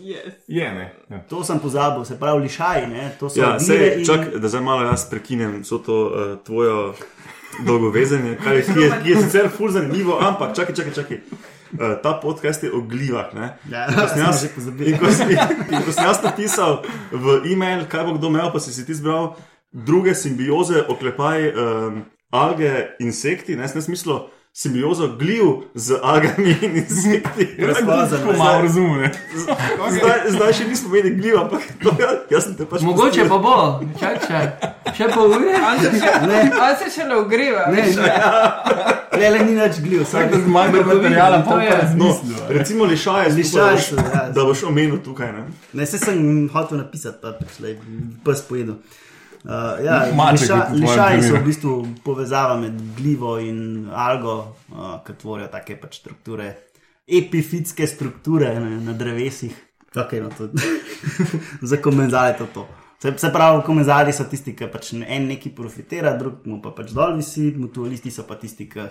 Yes. 0.00 0.32
Je, 0.48 0.72
ne. 0.74 0.94
Ja. 1.10 1.18
to 1.28 1.44
sem 1.44 1.58
pozabil, 1.58 2.04
se 2.04 2.18
pravi 2.18 2.42
lišaji, 2.42 2.86
ne, 2.86 3.10
to 3.20 3.28
so 3.28 3.40
Ja, 3.40 3.60
sej, 3.60 3.98
in- 3.98 4.06
čak, 4.06 4.38
da 4.38 4.48
zdaj 4.48 4.60
malo 4.60 4.82
jaz 4.82 5.10
prekinem 5.10 5.60
vso 5.62 5.78
to 5.78 6.06
uh, 6.06 6.12
tvojo 6.44 6.94
dolgovezenje, 7.60 8.38
kar 8.44 8.56
je, 8.56 8.62
ki 8.62 8.80
je, 8.80 8.90
je 9.04 9.22
sicer 9.22 9.48
ful 9.48 9.68
zanimivo, 9.68 10.18
ampak 10.20 10.56
čakaj, 10.56 10.74
čakaj, 10.74 10.92
čakaj. 10.94 11.18
Uh, 11.70 11.94
ta 12.02 12.14
podcast 12.18 12.62
je 12.62 12.70
o 12.72 12.80
glivah. 12.82 13.30
Ne? 13.34 13.52
Ja, 13.70 13.86
In 13.86 13.94
ko 13.94 14.06
sem 14.08 14.16
sem 14.18 14.24
jaz-. 14.26 14.42
In 14.88 14.98
ko, 14.98 15.06
si, 15.14 15.22
in 15.70 15.84
ko 15.86 15.92
sem 15.94 16.04
jaz 16.04 16.18
napisal 16.24 16.82
v 17.12 17.40
e-mail, 17.52 17.86
kaj 17.86 18.04
bo 18.08 18.18
kdo 18.18 18.26
imel, 18.28 18.50
pa 18.50 18.58
si 18.58 18.74
si 18.74 18.82
ti 18.82 18.94
zbral 18.94 19.36
druge 19.70 20.14
simbioze, 20.18 20.82
oklepaj 20.88 21.38
um, 21.54 22.02
alge, 22.34 22.96
insekti, 22.98 23.54
ne, 23.56 23.68
sem 23.70 23.82
smislo 23.82 24.30
simbiozo 24.52 25.06
gljiv 25.14 25.70
z 25.78 25.94
algami 26.02 26.56
in 26.62 26.76
insekti. 26.76 27.46
Tako 28.10 28.32
malo 28.38 28.62
razumem, 28.62 29.00
ne. 29.00 29.10
Zdaj, 29.90 30.18
zdaj 30.34 30.52
še 30.58 30.64
nismo 30.66 30.90
imeli 30.90 31.14
gljiv, 31.14 31.36
ampak 31.38 31.62
to, 31.82 31.94
ja, 32.02 32.08
jaz 32.30 32.48
sem 32.48 32.56
te 32.58 32.66
pač 32.66 32.82
Mogoče 32.82 33.28
pa 33.30 33.38
bo, 33.38 33.54
čak, 34.00 34.26
še, 34.26 34.40
še 34.98 35.06
pol 35.14 35.36
ure. 35.38 35.54
Ali 35.54 35.86
se 35.86 36.02
še, 36.02 36.10
Ne. 36.26 36.40
ali 36.50 36.76
se 36.82 36.90
še 36.90 37.06
ne 37.06 37.20
ogreva? 37.22 37.68
Ne, 37.70 37.86
ne. 37.94 38.10
Le, 39.10 39.26
le 39.34 39.42
ni 39.42 39.56
več 39.58 39.80
gljiv, 39.82 40.04
Tako 40.06 40.22
da 40.22 40.38
vsak 40.38 40.44
zmanjka 40.46 40.82
materijala, 40.86 41.42
pa 41.46 41.56
je. 41.62 41.70
razmisli. 41.82 42.30
No, 42.30 42.48
recimo 42.48 42.84
lišaje, 42.84 43.30
skupaj, 43.44 43.78
so, 43.82 43.96
ja. 43.96 44.24
da 44.34 44.44
boš 44.44 44.62
omenil 44.68 45.00
tukaj. 45.04 45.32
Ne? 45.34 45.46
Ne, 45.72 45.86
se 45.86 45.98
sem 45.98 46.20
hotel 46.52 46.78
napisati, 46.78 47.18
pa 47.22 47.32
pač 47.38 47.58
le, 47.64 47.74
pes 48.24 48.42
pojedel. 48.46 48.76
Uh, 49.40 49.80
ja, 49.84 50.02
Maček 50.14 50.42
liša, 50.42 50.56
je 50.68 50.80
lišaji 50.82 51.22
so 51.24 51.38
v 51.38 51.44
bistvu 51.46 51.74
povezava 52.04 52.58
med 52.60 52.76
glivo 52.96 53.38
in 53.40 53.88
algo, 53.88 54.36
uh, 54.68 54.98
ki 55.06 55.16
tvorijo 55.22 55.48
take 55.50 55.78
pač 55.80 55.96
strukture, 56.02 56.52
epifitske 57.08 57.88
strukture 57.88 58.52
ne, 58.60 58.76
na 58.84 58.94
drevesih. 58.94 59.56
Okay, 59.90 60.20
no, 60.22 60.30
to, 60.30 60.52
za 61.72 61.80
komenzale 61.82 62.34
je 62.34 62.38
to. 62.44 62.46
to. 62.54 62.68
Se, 63.00 63.12
se 63.18 63.30
pravi, 63.32 63.62
komenzali 63.64 64.12
so 64.12 64.26
tisti, 64.28 64.52
ki 64.56 64.68
pač 64.72 64.92
en 64.92 65.26
neki 65.26 65.54
profitira, 65.56 66.12
drug 66.20 66.44
mu 66.44 66.60
pa 66.60 66.74
pač 66.76 66.92
dol 66.92 67.16
visi, 67.16 67.48
mutualisti 67.56 68.10
so 68.12 68.26
pa 68.28 68.36
tisti, 68.36 68.68
ki 68.68 68.84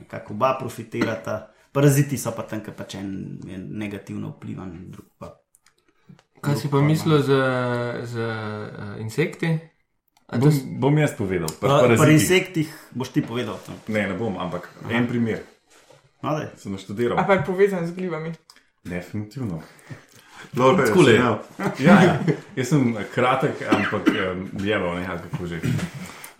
nekako 0.00 0.32
oba 0.32 0.54
profitirata, 0.58 1.50
paraziti 1.72 2.16
so 2.18 2.32
pa 2.32 2.46
tam, 2.48 2.62
ki 2.64 2.72
pač 2.72 2.96
en 2.96 3.10
je 3.44 3.58
negativno 3.58 4.32
vplivan, 4.38 4.72
drug 4.88 5.10
pa 5.20 5.34
Kaj 6.40 6.56
si 6.56 6.70
pa 6.72 6.80
mislil 6.80 7.20
z, 7.20 7.36
z 8.08 8.14
uh, 8.16 8.96
insekti? 8.96 9.50
A 10.30 10.38
to 10.40 10.48
Bom, 10.48 10.52
s- 10.52 10.64
bom 10.80 10.94
jaz 10.96 11.12
povedal. 11.12 11.52
Pri 11.60 11.68
Pa, 12.00 12.08
insektih 12.08 12.70
boš 12.96 13.12
ti 13.12 13.20
povedal. 13.20 13.60
to. 13.60 13.76
Ne, 13.92 14.08
ne 14.08 14.16
bom, 14.16 14.38
ampak 14.40 14.70
en 14.88 15.04
primer 15.04 15.44
No, 16.22 16.36
sem 16.56 16.72
naštudiral. 16.72 17.16
A 17.20 17.24
pa 17.28 17.36
je 17.36 17.44
povezan 17.44 17.84
z 17.84 17.92
glivami. 17.92 18.32
Definitivno. 18.84 19.60
Dobro, 20.52 20.86
Tako 20.86 21.08
je. 21.08 21.14
ja. 21.16 21.38
Ja, 21.78 22.02
ja. 22.02 22.18
Jaz 22.56 22.68
sem 22.68 22.96
kratek, 23.14 23.62
ampak 23.70 24.08
jeval, 24.62 24.96
ne 24.96 25.06
kako 25.06 25.46
že. 25.46 25.60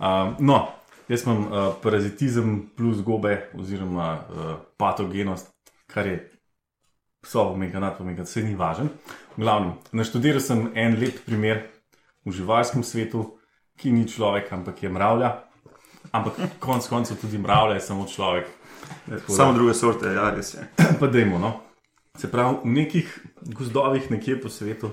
Um, 0.01 0.35
no, 0.39 0.69
jaz 1.09 1.27
imam 1.27 1.47
uh, 1.47 1.75
parazitizem 1.83 2.71
plus 2.77 3.03
gobe, 3.03 3.51
oziroma 3.55 4.13
uh, 4.15 4.55
patogenost, 4.77 5.51
kar 5.87 6.07
je 6.07 6.31
so 7.27 7.43
omega, 7.53 7.81
nad 7.81 8.01
omega, 8.01 8.23
vse 8.23 8.43
ni 8.43 8.55
važen. 8.57 8.89
V 9.37 9.43
glavnem, 9.43 9.75
naštudiral 9.93 10.41
sem 10.41 10.71
en 10.75 10.97
lep 11.01 11.21
primer 11.27 11.67
v 12.25 12.33
živalskem 12.33 12.85
svetu, 12.85 13.37
ki 13.77 13.93
ni 13.93 14.09
človek, 14.09 14.53
ampak 14.53 14.83
je 14.83 14.89
mravlja. 14.89 15.31
Ampak 16.13 16.41
konec 16.59 16.89
koncev 16.89 17.21
tudi 17.21 17.39
mravlja 17.39 17.75
je 17.75 17.81
samo 17.81 18.07
človek. 18.09 18.47
Tako 19.09 19.33
Samo 19.33 19.53
druge 19.53 19.75
sorte, 19.75 20.09
ja, 20.13 20.31
res 20.35 20.55
je. 20.55 20.65
pa 21.01 21.07
dajmo. 21.07 21.39
No. 21.39 21.61
Se 22.19 22.31
pravi, 22.31 22.57
v 22.65 22.73
nekih 22.75 23.19
gozdovih, 23.55 24.11
nekje 24.11 24.41
po 24.41 24.49
svetu, 24.49 24.91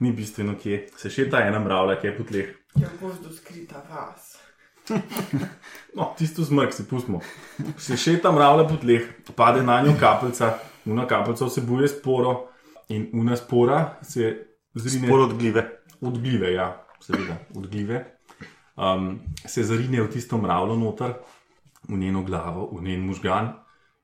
ni 0.00 0.12
bistveno, 0.12 0.54
kje 0.58 0.86
se 0.96 1.10
še 1.12 1.28
ta 1.30 1.42
ena 1.46 1.60
mravlja, 1.62 1.98
ki 2.00 2.08
je 2.08 2.14
po 2.16 2.24
tleh. 2.26 2.54
Je 2.76 2.88
v 2.88 2.98
gozdu 3.00 3.32
skrita 3.34 3.82
vas. 3.90 4.34
No, 5.96 6.10
tisto 6.18 6.44
zmrk 6.44 6.74
si 6.76 6.84
pustimo. 6.84 7.22
Se 7.80 7.96
še 7.96 8.18
ta 8.20 8.28
mravlja 8.32 8.66
po 8.68 8.76
tleh, 8.82 9.06
pade 9.36 9.62
na 9.64 9.78
njo 9.80 9.94
kapljica, 10.00 10.50
una 10.86 11.06
kapljica 11.08 11.48
vsebuje 11.48 11.88
sporo 11.88 12.34
in 12.92 13.06
una 13.16 13.36
spora 13.36 13.96
se 14.04 14.28
zrine 14.76 15.08
Spor 15.08 15.24
od 15.24 15.32
gljive. 15.38 15.62
od 16.04 16.18
gljive, 16.20 16.52
ja, 16.52 16.66
seveda, 17.00 17.38
od 17.56 17.66
gljive. 17.72 18.02
Um, 18.76 19.22
se 19.48 19.64
zarine 19.64 20.02
v 20.02 20.10
tisto 20.12 20.36
mravljo 20.36 20.76
noter, 20.76 21.14
v 21.88 21.96
njeno 21.96 22.22
glavo, 22.22 22.68
v 22.76 22.84
njen 22.84 23.06
možgan 23.08 23.54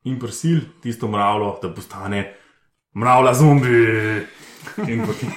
in 0.08 0.16
prisil 0.18 0.64
tisto 0.82 1.08
mravljo, 1.12 1.58
da 1.62 1.74
postane 1.74 2.22
mravlja 2.94 3.34
zombi. 3.34 3.76
In 4.88 5.04
potem, 5.06 5.32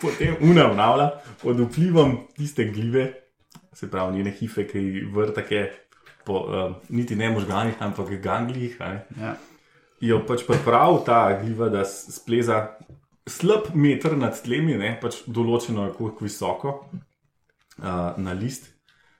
potem 0.00 0.36
una 0.50 0.68
mravlja 0.72 1.10
pod 1.42 1.60
vplivom 1.60 2.16
tiste 2.36 2.64
gljive, 2.64 3.12
se 3.72 3.90
pravi 3.90 4.16
njene 4.16 4.30
hife, 4.30 4.66
ki 4.66 5.04
vrtake 5.14 5.68
po 6.24 6.40
um, 6.44 6.74
niti 6.88 7.16
ne 7.16 7.30
možganih, 7.30 7.74
ampak 7.80 8.10
ganglijih. 8.22 8.76
Ja. 9.20 9.36
jo 10.00 10.20
pač 10.26 10.44
pripravi 10.46 10.98
ta 11.06 11.40
gljiva, 11.42 11.68
da 11.68 11.84
spleza 11.84 12.66
slab 13.26 13.72
meter 13.74 14.16
nad 14.16 14.36
tlemi, 14.42 14.76
ne, 14.78 14.92
pač 15.00 15.22
določeno 15.26 15.88
je 15.88 15.94
koliko 15.96 16.24
visoko 16.24 16.74
uh, 16.84 18.14
na 18.16 18.34
list, 18.36 18.70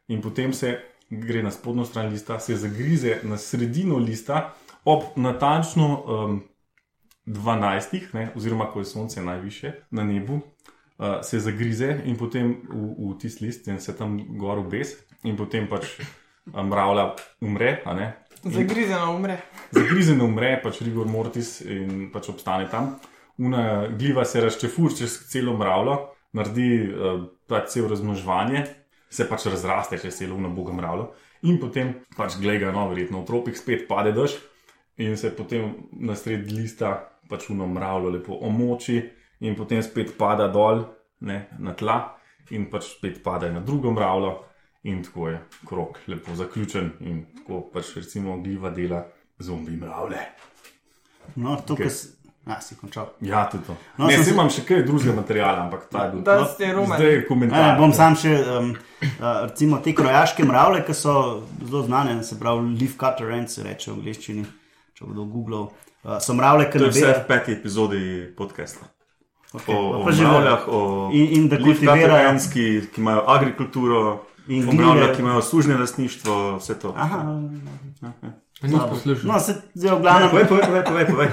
in 0.08 0.22
potem 0.24 0.52
se 0.52 0.76
gre 1.08 1.42
na 1.42 1.50
spodnjo 1.50 1.86
stran 1.88 2.12
lista, 2.12 2.38
se 2.40 2.56
zagrize 2.56 3.20
na 3.24 3.38
sredino 3.40 3.98
lista 3.98 4.52
ob 4.84 5.16
natančno 5.16 5.88
um, 5.88 6.38
12, 7.28 8.14
ne, 8.16 8.30
oziroma 8.36 8.70
ko 8.72 8.80
je 8.80 8.88
sonce 8.88 9.22
najviše 9.22 9.72
na 9.90 10.04
nebu. 10.04 10.40
Uh, 10.98 11.20
se 11.22 11.38
zagrize 11.38 12.00
in 12.04 12.16
potem 12.18 12.56
v, 12.66 12.94
v 12.98 13.18
tisti 13.22 13.44
list 13.44 13.68
in 13.68 13.78
se 13.80 13.92
tam 13.96 14.16
gor 14.38 14.58
obes, 14.58 14.96
in 15.22 15.36
potem 15.38 15.68
pač 15.70 16.00
uh, 16.00 16.62
mravlja 16.64 17.12
umre, 17.40 17.76
Zagrizeno 18.42 19.14
umre. 19.14 19.36
zagrizen 19.74 20.20
umre, 20.22 20.56
pač 20.62 20.80
rigor 20.82 21.06
mortis 21.06 21.60
in 21.60 22.10
pač 22.10 22.28
obstane 22.30 22.66
tam. 22.70 22.96
Una 23.38 23.86
gljiva 23.94 24.24
se 24.24 24.40
razčefur 24.42 24.94
čez 24.98 25.20
celo 25.30 25.54
mravljo, 25.58 25.96
naredi 26.34 26.68
uh, 26.82 27.22
pač 27.46 27.76
cel 27.76 27.86
razmnoževanje, 27.90 28.64
se 29.10 29.28
pač 29.28 29.46
razraste 29.46 29.98
čez 30.02 30.18
celo 30.18 30.34
una 30.34 30.50
boga 30.50 30.74
mravljo 30.74 31.12
in 31.46 31.58
potem 31.62 31.94
pač 32.16 32.38
gleda, 32.40 32.72
no, 32.74 32.88
verjetno 32.90 33.22
v 33.22 33.28
tropih 33.28 33.56
spet 33.58 33.86
pade 33.90 34.12
dež 34.16 34.34
in 34.98 35.16
se 35.16 35.30
potem 35.30 35.86
na 35.92 36.16
sred 36.18 36.50
lista 36.50 37.17
pač 37.28 37.50
uno 37.50 37.66
mravljo 37.66 38.10
lepo 38.10 38.38
omoči 38.42 38.98
in 39.40 39.54
potem 39.56 39.82
spet 39.82 40.16
pada 40.18 40.48
dol 40.48 40.84
ne, 41.20 41.48
na 41.58 41.72
tla 41.74 41.98
in 42.50 42.66
pač 42.70 42.94
spet 42.96 43.22
pade 43.22 43.50
na 43.52 43.60
drugo 43.60 43.90
mravljo. 43.92 44.36
In 44.88 45.02
tako 45.04 45.28
je 45.28 45.40
krok 45.66 45.98
lepo 46.06 46.34
zaključen, 46.38 46.92
in 47.00 47.24
tako 47.36 47.60
pač 47.72 47.96
recimo 47.96 48.38
gljiva 48.40 48.70
dela 48.70 49.02
zombi 49.38 49.74
mravlje. 49.76 50.20
No, 51.36 51.56
to, 51.66 51.74
Okej. 51.74 51.86
okay. 51.86 51.90
si, 51.90 52.08
a, 52.46 52.60
si 52.60 52.76
končal. 52.78 53.10
Ja, 53.20 53.42
tudi 53.50 53.64
to. 53.66 53.72
No, 53.98 54.04
No, 54.04 54.06
ne, 54.06 54.14
sem 54.14 54.24
se- 54.24 54.30
imam 54.32 54.48
še 54.50 54.62
kaj 54.64 54.84
drugega 54.86 55.12
materiala, 55.18 55.64
ampak 55.66 55.88
ta 55.90 56.04
je 56.06 56.12
bil. 56.12 56.22
Da 56.24 56.38
no, 56.40 56.46
ste 56.46 56.70
roman. 56.72 56.96
Zdaj 56.96 57.12
je 57.12 57.26
komentar. 57.26 57.64
ne, 57.66 57.74
bom 57.80 57.92
sam 57.92 58.16
še, 58.16 58.32
um, 58.54 58.70
uh, 59.02 59.26
recimo, 59.48 59.82
te 59.84 59.92
krojaške 59.98 60.46
mravlje, 60.48 60.84
ki 60.86 60.94
so 60.94 61.16
zelo 61.60 61.82
znane, 61.84 62.16
se 62.24 62.38
pravi, 62.40 62.78
leaf 62.80 62.96
cutter 63.02 63.34
ants, 63.34 63.58
reče 63.66 63.90
v 63.90 63.98
angleščini, 63.98 64.46
če 64.94 65.04
bodo 65.10 65.26
googlal. 65.28 65.68
Uh, 66.08 66.16
so 66.18 66.32
mravlje, 66.32 66.70
ki 66.70 66.78
To 66.78 66.84
je 66.84 66.90
vse 66.90 67.12
v 67.14 67.26
peti 67.26 67.52
epizodi 67.52 68.00
podcasta. 68.32 68.86
Okay, 69.52 69.74
O, 69.74 70.00
o 70.00 70.04
mravljah, 70.04 70.62
o 70.66 71.10
In- 71.12 71.28
in 71.32 71.48
da 71.48 71.56
kultivirajo- 71.58 72.52
ki, 72.52 72.64
ki 72.88 73.00
imajo 73.00 73.24
agrikulturo, 73.26 74.24
In 74.48 74.68
o 74.68 74.72
mravljah, 74.72 75.16
ki 75.16 75.22
imajo 75.22 75.42
služne 75.42 75.76
lastništvo, 75.76 76.56
vse 76.56 76.78
to. 76.80 76.94
Aha, 76.96 77.40
Nisem 78.62 78.80
poslušal. 78.88 79.32
no, 79.32 79.40
se 79.40 79.54
zdaj 79.74 79.96
v 79.96 80.00
glavnem. 80.00 80.30
Povej, 80.30 80.46
povej, 80.46 80.64
povej, 80.64 80.84
povej, 80.84 81.06
povej. 81.06 81.28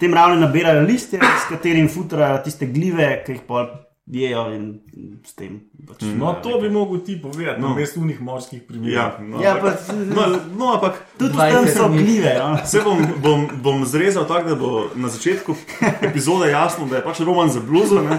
Te 0.00 0.08
mravlje 0.08 0.40
nabirajo 0.40 0.80
listje, 0.82 1.18
s 1.18 1.48
katerim 1.48 1.88
futrajo 1.88 2.38
tiste 2.38 2.66
gljive, 2.66 3.22
ki 3.26 3.32
jih 3.32 3.40
pol 3.42 3.66
jejo 4.06 4.54
in 4.54 4.78
s 5.26 5.34
tem. 5.34 5.60
Pač, 5.88 6.02
No, 6.14 6.32
to 6.42 6.60
bi 6.60 6.70
mogel 6.70 7.00
ti 7.04 7.18
povedati, 7.22 7.60
no. 7.60 7.74
Mestu 7.74 8.00
unih 8.00 8.20
morskih 8.20 8.62
primerov. 8.62 8.94
Ja, 8.94 9.18
no, 9.20 9.42
Ja, 9.42 9.54
ampak, 9.54 9.74
pa, 9.86 9.92
no, 9.92 10.22
no, 10.56 10.72
ampak 10.74 10.94
tudi 11.18 11.34
tam 11.34 11.64
20 11.66 11.76
so 11.76 11.88
gljive. 11.88 12.34
No. 12.38 12.54
Vse 12.64 12.80
bom, 12.84 12.98
bom, 13.22 13.48
bom 13.62 13.84
zrezal 13.84 14.26
tako, 14.26 14.48
da 14.48 14.54
bo 14.54 14.70
na 14.94 15.08
začetku 15.08 15.54
epizode 16.02 16.50
jasno, 16.50 16.86
da 16.86 16.96
je 16.96 17.02
pač 17.02 17.20
roman 17.20 17.50
za 17.50 17.60
bluzo. 17.60 18.02
ne. 18.02 18.18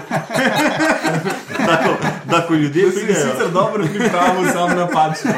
da, 2.30 2.46
ko, 2.48 2.54
ljudje 2.54 2.90
pridejo. 2.90 3.14
sicer 3.14 3.50
dobro 3.52 3.84
pripravil, 3.94 4.52
sam 4.52 4.76
napačno. 4.76 5.32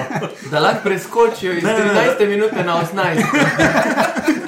Da 0.51 0.61
lahko 0.61 0.81
preskočijo 0.85 1.53
iz 1.53 1.63
Ne, 1.65 1.73
ne, 1.73 1.85
ne. 1.85 2.15
13 2.19 2.29
minut 2.29 2.51
na 2.67 2.83
18. 2.95 3.23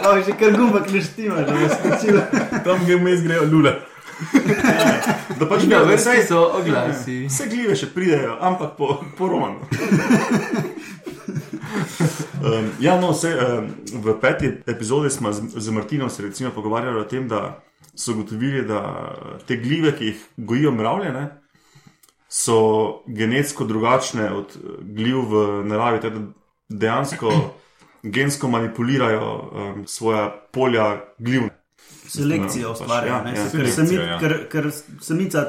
Oh, 0.03 0.19
že 0.27 0.33
kar 0.33 0.51
gumbak 0.53 0.91
leštima, 0.91 1.35
da 1.37 1.53
bi 1.53 1.69
skočil. 1.71 2.21
Tam 2.65 2.85
gre 2.87 2.97
vmes 2.97 3.23
grejo 3.23 3.45
lule. 3.45 3.92
Da 5.39 5.49
pač 5.49 5.65
da 5.67 5.83
vrsti 5.83 6.11
vse, 6.11 6.27
so 6.29 6.43
oglasi. 6.59 7.17
vse 7.27 7.47
gljive 7.51 7.77
še 7.77 7.89
pridejo, 7.95 8.37
ampak 8.41 8.77
po, 8.79 9.01
po 9.19 9.29
romanu. 9.29 9.63
Um, 12.43 12.67
ja, 12.83 12.97
no, 12.99 13.13
vse, 13.15 13.31
um, 13.39 13.69
v 14.03 14.15
peti 14.21 14.49
epizodi 14.67 15.13
smo 15.15 15.31
z, 15.33 15.47
z 15.63 15.71
Martinom 15.71 16.11
se 16.11 16.25
recimo 16.27 16.51
pogovarjali 16.51 16.99
o 17.01 17.05
tem, 17.07 17.29
da 17.31 17.63
so 17.95 18.13
ugotovili, 18.13 18.65
da 18.67 18.81
te 19.47 19.57
gljive, 19.63 19.93
ki 19.95 20.11
jih 20.11 20.25
gojijo 20.37 20.73
mravlje, 20.75 21.13
ne, 21.15 21.23
so 22.29 22.59
genetsko 23.07 23.65
drugačne 23.65 24.27
od 24.35 24.57
gljiv 24.83 25.23
v 25.31 25.45
naravi, 25.71 26.03
tako 26.03 26.19
da 26.19 26.27
dejansko 26.83 27.33
gensko 28.03 28.49
manipulirajo 28.49 29.51
um, 29.53 29.87
svoja 29.87 30.47
polja 30.53 31.01
gljiv. 31.19 31.43
Selekcijo 32.13 32.73
Pač, 32.73 32.81
ustvarjajo. 32.81 33.13
ja, 33.15 33.35
ja. 33.35 33.49
ker 33.51 33.51
Selekcijo, 33.51 33.85
sami- 33.87 34.11
ja. 34.11 34.19
Ker 34.21 34.35
ker 34.53 34.71
samica 35.01 35.45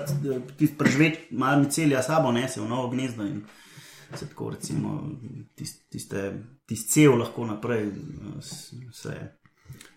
tisti 0.57 0.77
prežveč, 0.77 1.19
malo 1.31 1.61
micelija 1.63 2.01
sabo 2.05 2.31
nese 2.31 2.61
v 2.61 2.67
novo 2.69 2.89
gnezdo 2.89 3.25
in 3.27 3.41
se 4.15 4.27
tako 4.29 4.49
recimo 4.53 5.09
tist- 5.57 5.81
tiste, 5.89 6.33
tist 6.69 6.91
cev 6.93 7.17
lahko 7.19 7.45
naprej 7.49 7.87
eh, 7.87 8.41
se. 8.93 9.15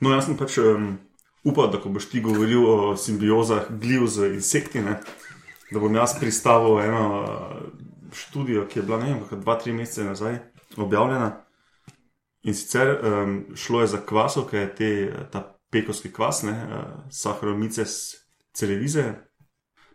No, 0.00 0.10
jaz 0.14 0.24
sem 0.26 0.36
pač 0.36 0.56
um, 0.58 0.94
upal, 1.44 1.68
da 1.70 1.78
ko 1.78 1.88
boš 1.92 2.08
ti 2.10 2.20
govoril 2.24 2.64
o 2.66 2.96
simbiozah 2.96 3.68
gljiv 3.70 4.06
z 4.08 4.30
insekti, 4.34 4.80
ne, 4.82 4.96
da 5.70 5.78
bom 5.82 5.94
jaz 5.94 6.14
pristavil 6.20 6.80
eno 6.80 7.02
uh, 7.22 8.12
študijo, 8.12 8.66
ki 8.70 8.78
je 8.78 8.82
bila 8.82 8.98
ne 9.02 9.10
vem, 9.12 9.20
kakšna 9.20 9.38
dva, 9.42 9.58
tri 9.60 9.72
mesece 9.72 10.04
nazaj 10.04 10.38
objavljena. 10.76 11.42
In 12.46 12.54
sicer 12.54 12.92
um, 13.02 13.36
šlo 13.58 13.80
je 13.80 13.86
za 13.86 14.00
kvasovke, 14.06 14.64
te, 14.78 14.90
ta 15.32 15.42
pekovski 15.76 16.12
kvas, 16.12 16.42
ne, 16.48 16.56
uh, 16.56 16.84
Saharomyces 17.12 18.16
cerevisiae. 18.56 19.14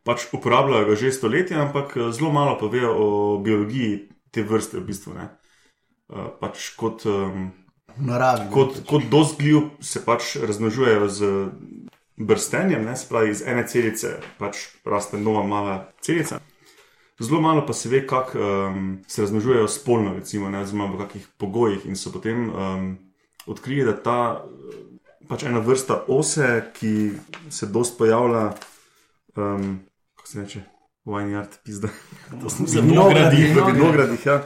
Pač 0.05 0.25
uporabljajo 0.33 0.87
ga 0.89 0.97
že 0.97 1.13
stoletja, 1.13 1.61
ampak 1.61 1.93
eh, 1.97 2.09
zelo 2.13 2.31
malo 2.33 2.57
povejo 2.57 2.93
o 2.97 3.07
biologiji 3.41 4.09
te 4.33 4.45
vrste 4.45 4.79
v 4.79 4.85
bistvu. 4.89 5.13
Ne. 5.17 5.29
Uh, 6.11 6.31
pač 6.41 6.71
kot 6.77 7.05
um, 7.07 7.51
naravi. 8.01 8.49
kot, 8.53 8.81
kot 8.89 9.05
dost 9.11 9.37
gljiv 9.39 9.69
se 9.79 10.01
pač 10.03 10.35
razmnožujejo 10.41 11.07
z 11.07 11.29
brstenjem, 12.17 12.83
ne, 12.85 12.95
se 12.97 13.07
pravi 13.09 13.31
iz 13.31 13.43
ene 13.47 13.63
celice 13.67 14.17
pač 14.41 14.65
raste 14.85 15.21
nova 15.21 15.45
mala 15.47 15.77
celica. 16.01 16.41
Zelo 17.21 17.37
malo 17.41 17.61
pa 17.67 17.73
se 17.77 17.89
ve, 17.89 18.01
kako 18.07 18.41
um, 18.41 18.85
se 19.07 19.21
razmnožujejo 19.21 19.69
spolno, 19.69 20.15
recimo, 20.17 20.49
ne, 20.49 20.65
oziroma 20.65 20.89
v 20.89 20.99
kakih 21.05 21.27
pogojih. 21.37 21.85
In 21.85 21.95
so 21.95 22.09
potem 22.09 22.49
um, 22.49 22.87
odkrili, 23.45 23.85
da 23.85 23.93
ta 23.93 24.19
pač 25.31 25.45
ena 25.47 25.61
vrsta 25.63 26.01
ose, 26.11 26.47
ki 26.75 27.11
se 27.49 27.69
dost 27.71 27.95
pojavlja, 27.97 28.49
um, 29.39 29.79
kako 30.19 30.27
se 30.27 30.41
reče, 30.41 30.63
Vineyard, 31.07 31.55
pizda. 31.63 31.87
To 32.41 32.49
sem 32.51 32.65
V 32.65 32.69
se 32.69 32.81
vinogradih. 32.81 33.39
vinogradih, 33.39 33.55
v 33.55 33.75
vinogradih, 33.75 34.25
ja. 34.25 34.41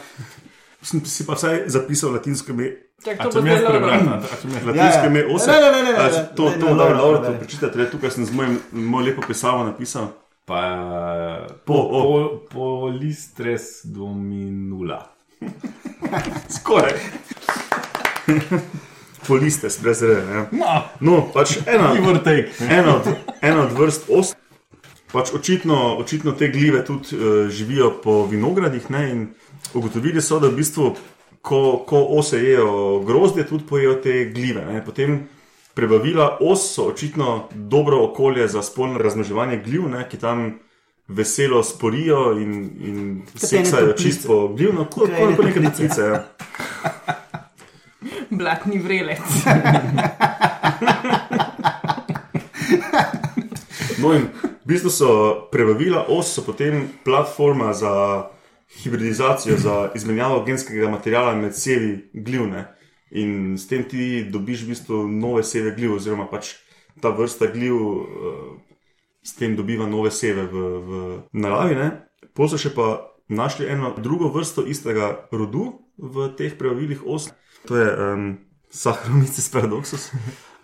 Sem 0.85 1.01
si 1.05 1.25
pa 1.25 1.33
vsaj 1.33 1.63
zapisal 1.73 2.13
latinsko 2.13 2.53
ime. 2.53 2.69
Čak, 3.01 3.17
to 3.33 3.41
mi 3.41 3.49
jaz 3.49 3.65
Latinsko 3.65 5.09
ime 5.09 5.25
ose. 5.33 5.49
Ne, 5.51 5.57
ne, 5.57 5.71
ne, 5.71 5.81
ne, 5.83 5.91
ne, 5.97 6.21
To, 6.37 6.51
da, 6.53 6.65
Laura, 6.69 7.01
Laura, 7.01 7.19
to 7.25 7.33
prečitate, 7.41 7.89
tukaj 7.89 8.13
sem 8.13 8.25
z 8.25 8.31
mojim, 8.31 8.59
mojo 8.71 9.09
lepo 9.09 9.25
pisavo 9.27 9.65
napisal. 9.65 10.13
Pa 10.45 10.61
Po, 11.65 11.73
po, 11.73 11.73
o. 11.73 12.01
po, 12.05 12.45
polistres 12.53 13.81
dominula. 13.89 15.01
Skoraj. 16.61 16.93
Polistes, 19.27 19.79
brez 19.81 20.01
re. 20.01 20.13
Ja. 20.13 20.47
No, 20.51 20.81
No, 20.99 21.21
pač 21.33 21.57
ena, 21.65 21.93
ena, 22.69 22.95
od, 22.95 23.07
ena 23.41 23.63
od 23.65 23.71
vrst 23.77 24.09
os. 24.09 24.33
Pač 25.11 25.31
očitno, 25.33 25.95
očitno 25.97 26.31
te 26.31 26.49
gljive 26.51 26.83
tudi 26.85 27.15
uh, 27.15 27.49
živijo 27.49 27.91
po 28.03 28.25
vinogradih. 28.25 28.89
Ne, 28.91 29.11
in 29.11 29.27
ugotovili 29.73 30.21
so, 30.21 30.39
da 30.39 30.49
v 30.51 30.59
bistvu, 30.59 30.95
ko, 31.41 31.61
ko 31.87 32.01
ose 32.17 32.41
jejo 32.43 32.99
grozdje, 33.05 33.47
tudi 33.47 33.63
pojejo 33.69 33.95
te 34.03 34.25
gljive. 34.33 34.65
Ne. 34.65 34.83
Potem 34.85 35.27
prebavila 35.73 36.37
os 36.41 36.73
so 36.75 36.89
očitno 36.91 37.47
dobro 37.53 38.03
okolje 38.03 38.47
za 38.47 38.61
spolno 38.63 38.99
razmnoževanje 38.99 39.61
gljiv, 39.65 39.89
ne, 39.89 40.05
ki 40.09 40.17
tam 40.17 40.59
veselo 41.07 41.63
sporijo 41.63 42.31
in, 42.39 42.53
in 42.81 43.21
seksajo 43.35 43.93
čisto 43.93 44.47
glivno, 44.47 44.85
kot 44.85 45.09
Katene 45.09 45.29
neke 45.29 45.61
toplice. 45.61 45.71
toplice. 45.71 46.01
Ja. 46.01 46.23
Blatni 48.37 48.79
vrelec. 48.79 49.21
No, 54.05 54.13
in 54.13 54.27
v 54.43 54.67
bistvu 54.69 54.89
so 54.91 55.09
prebavila 55.49 56.05
os, 56.11 56.29
so 56.29 56.43
potem 56.45 56.89
platforma 57.05 57.73
za 57.73 58.27
hibridizacijo, 58.83 59.57
za 59.57 59.91
izmenjavo 59.95 60.43
genskega 60.45 60.89
materiala 60.89 61.35
med 61.35 61.55
sevi 61.55 62.09
glivne. 62.13 62.67
In 63.11 63.57
s 63.57 63.67
tem 63.67 63.85
ti 63.89 64.25
dobiš 64.29 64.65
v 64.65 64.67
bistvu 64.73 65.07
nove 65.07 65.43
seve 65.43 65.71
gljiv, 65.75 65.95
oziroma 65.95 66.27
pač 66.29 66.53
ta 67.01 67.09
vrsta 67.09 67.47
gljiv 67.53 67.75
uh, 67.75 68.05
s 69.23 69.35
tem 69.35 69.55
dobiva 69.55 69.87
nove 69.87 70.11
seve 70.11 70.45
v, 70.51 70.65
v 70.85 70.91
naravi. 71.33 71.77
Potem 72.33 72.51
so 72.51 72.61
še 72.61 72.75
pa 72.75 73.15
našli 73.29 73.69
eno 73.71 73.93
drugo 73.97 74.29
vrsto 74.29 74.65
istega 74.67 75.29
rodu 75.31 75.79
v 75.97 76.29
teh 76.37 76.53
prebavilih 76.57 77.05
os. 77.07 77.31
To 77.67 77.77
je 77.77 77.87
um, 77.97 78.37
Saccharomyces 78.69 79.49
paradoxus. 79.51 80.11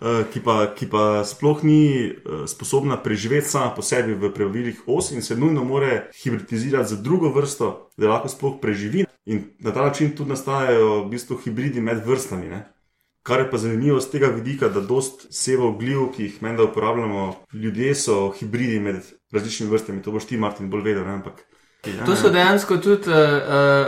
eh, 0.02 0.24
Ki 0.32 0.40
pa, 0.40 0.66
ki 0.74 0.86
pa 0.90 1.24
sploh 1.24 1.62
ni 1.64 2.10
eh, 2.10 2.46
sposobna 2.46 2.96
preživeti 2.96 3.48
sama 3.48 3.70
po 3.74 3.82
sebi 3.82 4.14
v 4.14 4.32
prebavilih 4.34 4.82
os 4.86 5.10
in 5.12 5.22
se 5.22 5.36
nujno 5.36 5.64
more 5.64 6.10
hibridizirati 6.24 6.88
z 6.88 7.02
drugo 7.02 7.30
vrsto, 7.32 7.88
da 7.96 8.08
lahko 8.08 8.28
sploh 8.28 8.60
preživi. 8.60 9.04
In 9.26 9.44
na 9.60 9.70
ta 9.72 9.82
način 9.82 10.16
tudi 10.16 10.30
nastajajo 10.30 11.04
v 11.04 11.10
bistvu 11.10 11.36
hibridi 11.44 11.80
med 11.80 12.02
vrstami. 12.06 12.48
Ne? 12.48 12.64
Kar 13.22 13.40
je 13.40 13.50
pa 13.50 13.58
zanimivo 13.58 14.00
z 14.00 14.10
tega 14.10 14.26
vidika, 14.34 14.68
da 14.68 14.80
dost 14.80 15.28
sevov 15.30 15.76
gljiv, 15.78 16.08
ki 16.16 16.22
jih 16.22 16.42
menda 16.42 16.64
uporabljamo, 16.64 17.44
ljudje 17.54 17.94
so 17.94 18.32
hibridi 18.34 18.80
med 18.80 18.96
različnimi 19.32 19.70
vrstami. 19.70 20.02
To 20.02 20.10
boš 20.10 20.26
ti, 20.26 20.36
Martin, 20.36 20.70
bolj 20.70 20.82
vedel. 20.82 21.06
Ne? 21.06 21.12
Ampak, 21.22 21.46
ja, 21.86 22.04
To 22.06 22.16
so 22.16 22.30
dejansko 22.30 22.76
tudi 22.76 23.10
uh, 23.10 23.16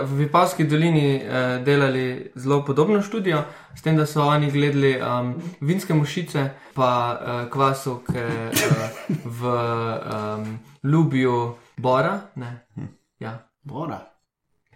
v 0.02 0.16
Vipavski 0.18 0.64
dolini 0.64 1.22
uh, 1.22 1.64
delali 1.64 2.30
zelo 2.34 2.64
podobno 2.64 3.02
študijo, 3.02 3.44
s 3.74 3.82
tem, 3.82 3.96
da 3.96 4.06
so 4.06 4.22
oni 4.22 4.50
gledali 4.50 4.96
um, 4.98 5.34
vinske 5.60 5.94
mušice, 5.94 6.48
pa 6.74 6.90
uh, 7.20 7.50
kvasovke 7.50 8.24
uh, 8.24 9.14
v 9.24 9.46
um, 9.46 10.58
Ljubju 10.82 11.54
Bora. 11.76 12.20
Ne, 12.34 12.66
ja. 13.18 13.38
Bora. 13.62 14.00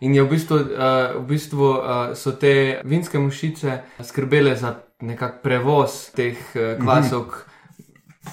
In 0.01 0.15
je 0.15 0.23
v 0.23 0.31
bistvu, 0.31 0.57
uh, 0.57 1.19
v 1.19 1.27
bistvu 1.27 1.69
uh, 1.75 2.15
so 2.15 2.33
te 2.39 2.81
vinske 2.85 3.19
mušice 3.19 3.83
skrbele 4.01 4.57
za 4.57 4.75
nekak 5.01 5.43
prevoz 5.43 6.11
teh 6.15 6.39
uh, 6.55 6.79
kvasovk. 6.79 7.35
-hmm. 7.35 7.58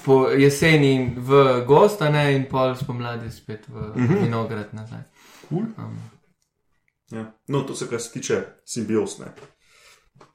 Po 0.04 0.28
jeseni 0.28 1.14
v 1.16 1.62
gosta, 1.66 2.10
ne, 2.10 2.34
in 2.36 2.44
pol 2.50 2.74
spomladi 2.76 3.30
spet 3.30 3.68
v 3.68 3.72
mm 3.96 4.08
-hmm. 4.08 4.22
vinograd 4.22 4.68
nazaj. 4.72 5.00
Cool. 5.48 5.62
Um, 5.78 5.98
Ja. 7.10 7.24
No, 7.48 7.62
to 7.62 7.74
se 7.74 7.86
kar 7.86 8.00
se 8.00 8.12
tiče 8.12 8.42
simbios. 8.64 9.18
Ne. 9.18 9.26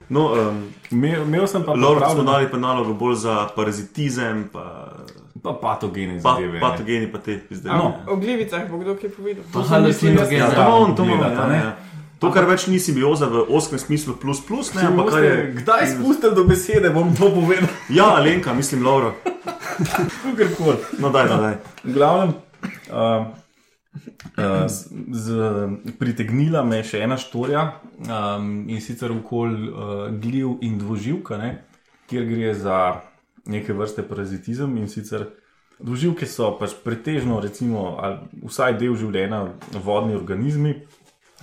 No, 0.10 0.34
um, 0.50 0.74
Imel, 0.92 1.48
sem 1.48 1.64
pa 1.64 1.74
Lovro 1.74 2.10
smo 2.10 2.24
dali 2.24 2.50
pa 2.52 2.58
nalogo 2.58 2.94
bolj 2.94 3.16
za 3.16 3.48
parazitizem, 3.56 4.50
pa, 4.54 4.96
pa 5.44 5.54
patogene 5.62 6.20
pa 6.24 6.34
zadeve. 6.34 6.54
ne. 6.54 6.60
patogeni, 6.60 7.12
pa 7.12 7.18
te 7.18 7.40
zdaj. 7.50 7.78
No. 7.78 7.94
O 8.08 8.16
glivicah 8.16 8.70
bo 8.72 8.78
kdo 8.78 8.96
kaj 8.96 9.10
povedal. 9.10 9.44
To 9.54 9.64
sem 9.64 9.68
so 9.68 9.74
halucinogene. 9.74 10.38
Ja, 10.38 10.52
to 10.52 10.62
on, 10.62 10.96
to 10.96 11.04
on, 11.04 11.10
ja, 11.10 11.48
ne. 11.48 11.58
ja. 11.58 11.78
To, 12.20 12.30
kar 12.32 12.46
več 12.46 12.68
ni 12.70 12.78
simbioza 12.80 13.26
v 13.26 13.48
oskem 13.50 13.80
smislu, 13.82 14.14
plus, 14.22 14.44
plus, 14.46 14.74
ne, 14.78 14.84
ampak 14.92 15.10
kar 15.10 15.24
je. 15.24 15.38
Kdaj 15.58 15.88
spustili 15.96 16.36
do 16.36 16.44
besede, 16.46 16.92
bom 16.94 17.16
to 17.18 17.32
povedal. 17.34 17.70
Ja, 17.90 18.12
Alenka, 18.20 18.54
mislim, 18.54 18.84
Lauro. 19.80 20.10
Kakorkoli. 20.38 20.78
No, 21.00 21.10
daj, 21.10 21.28
daj, 21.28 21.38
daj. 21.38 21.56
V 21.84 21.94
glavnem, 21.94 22.34
uh, 22.92 23.26
uh, 24.38 24.68
z, 24.68 24.88
z, 25.12 25.28
pritegnila 26.00 26.64
me 26.64 26.82
je 26.82 26.90
še 26.94 27.04
ena 27.06 27.18
štorija 27.20 27.64
um, 28.06 28.52
in 28.70 28.82
sicer 28.84 29.14
okoli 29.14 29.70
uh, 29.70 30.08
gljiv 30.22 30.60
in 30.66 30.78
dvoživka, 30.82 31.40
ne, 31.42 31.52
kjer 32.10 32.28
gre 32.30 32.54
za 32.56 32.80
neke 33.50 33.74
vrste 33.74 34.06
parazitizem 34.08 34.76
in 34.78 34.90
sicer. 34.92 35.30
Dvoživke 35.82 36.28
so 36.30 36.52
pač 36.60 36.76
pretežno, 36.84 37.40
recimo, 37.42 37.96
vsaj 38.46 38.76
del 38.78 38.94
življenja 39.00 39.48
vodni 39.82 40.14
organizmi 40.14 40.76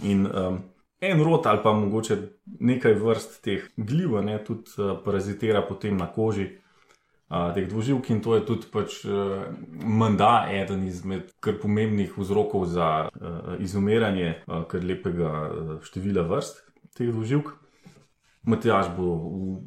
in 0.07 0.29
um, 0.31 0.61
en 1.03 1.23
rod 1.27 1.47
ali 1.51 1.59
pa 1.62 1.73
mogoče 1.75 2.19
nekaj 2.62 2.95
vrst 3.03 3.41
teh 3.43 3.67
gljiv, 3.75 4.21
ne, 4.23 4.38
tudi 4.47 4.71
uh, 4.79 4.95
parazitira 5.03 5.64
potem 5.67 5.99
na 5.99 6.07
koži 6.07 6.53
uh, 7.31 7.55
teh 7.55 7.69
dvoživk 7.69 8.11
in 8.11 8.21
to 8.25 8.35
je 8.35 8.47
tudi 8.47 8.67
pač 8.73 9.05
uh, 9.05 9.47
menda 9.85 10.49
eden 10.53 10.87
izmed 10.88 11.33
kar 11.41 11.59
pomembnih 11.62 12.19
vzrokov 12.19 12.67
za 12.67 13.09
uh, 13.09 13.55
izumiranje 13.59 14.43
uh, 14.47 14.64
kar 14.69 14.85
lepega 14.85 15.33
uh, 15.49 15.81
števila 15.85 16.23
vrst 16.29 16.62
teh 16.97 17.11
dvoživk. 17.12 17.55
Matjaž 18.49 18.87
bo 18.97 19.05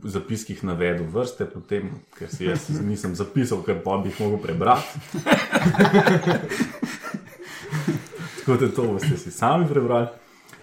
v 0.02 0.10
zapiskih 0.10 0.64
navedel 0.66 1.06
vrste, 1.06 1.46
potem, 1.46 2.02
ker 2.18 2.32
si 2.32 2.48
jaz 2.48 2.66
nisem 2.82 3.14
zapisal, 3.14 3.62
ker 3.62 3.78
pa 3.84 4.00
bi 4.02 4.10
jih 4.10 4.22
mogel 4.24 4.40
prebrati. 4.42 4.90
Tako 8.42 8.58
da 8.58 8.72
to 8.74 8.84
boste 8.90 9.18
si 9.22 9.32
sami 9.32 9.68
prebrali. 9.70 10.08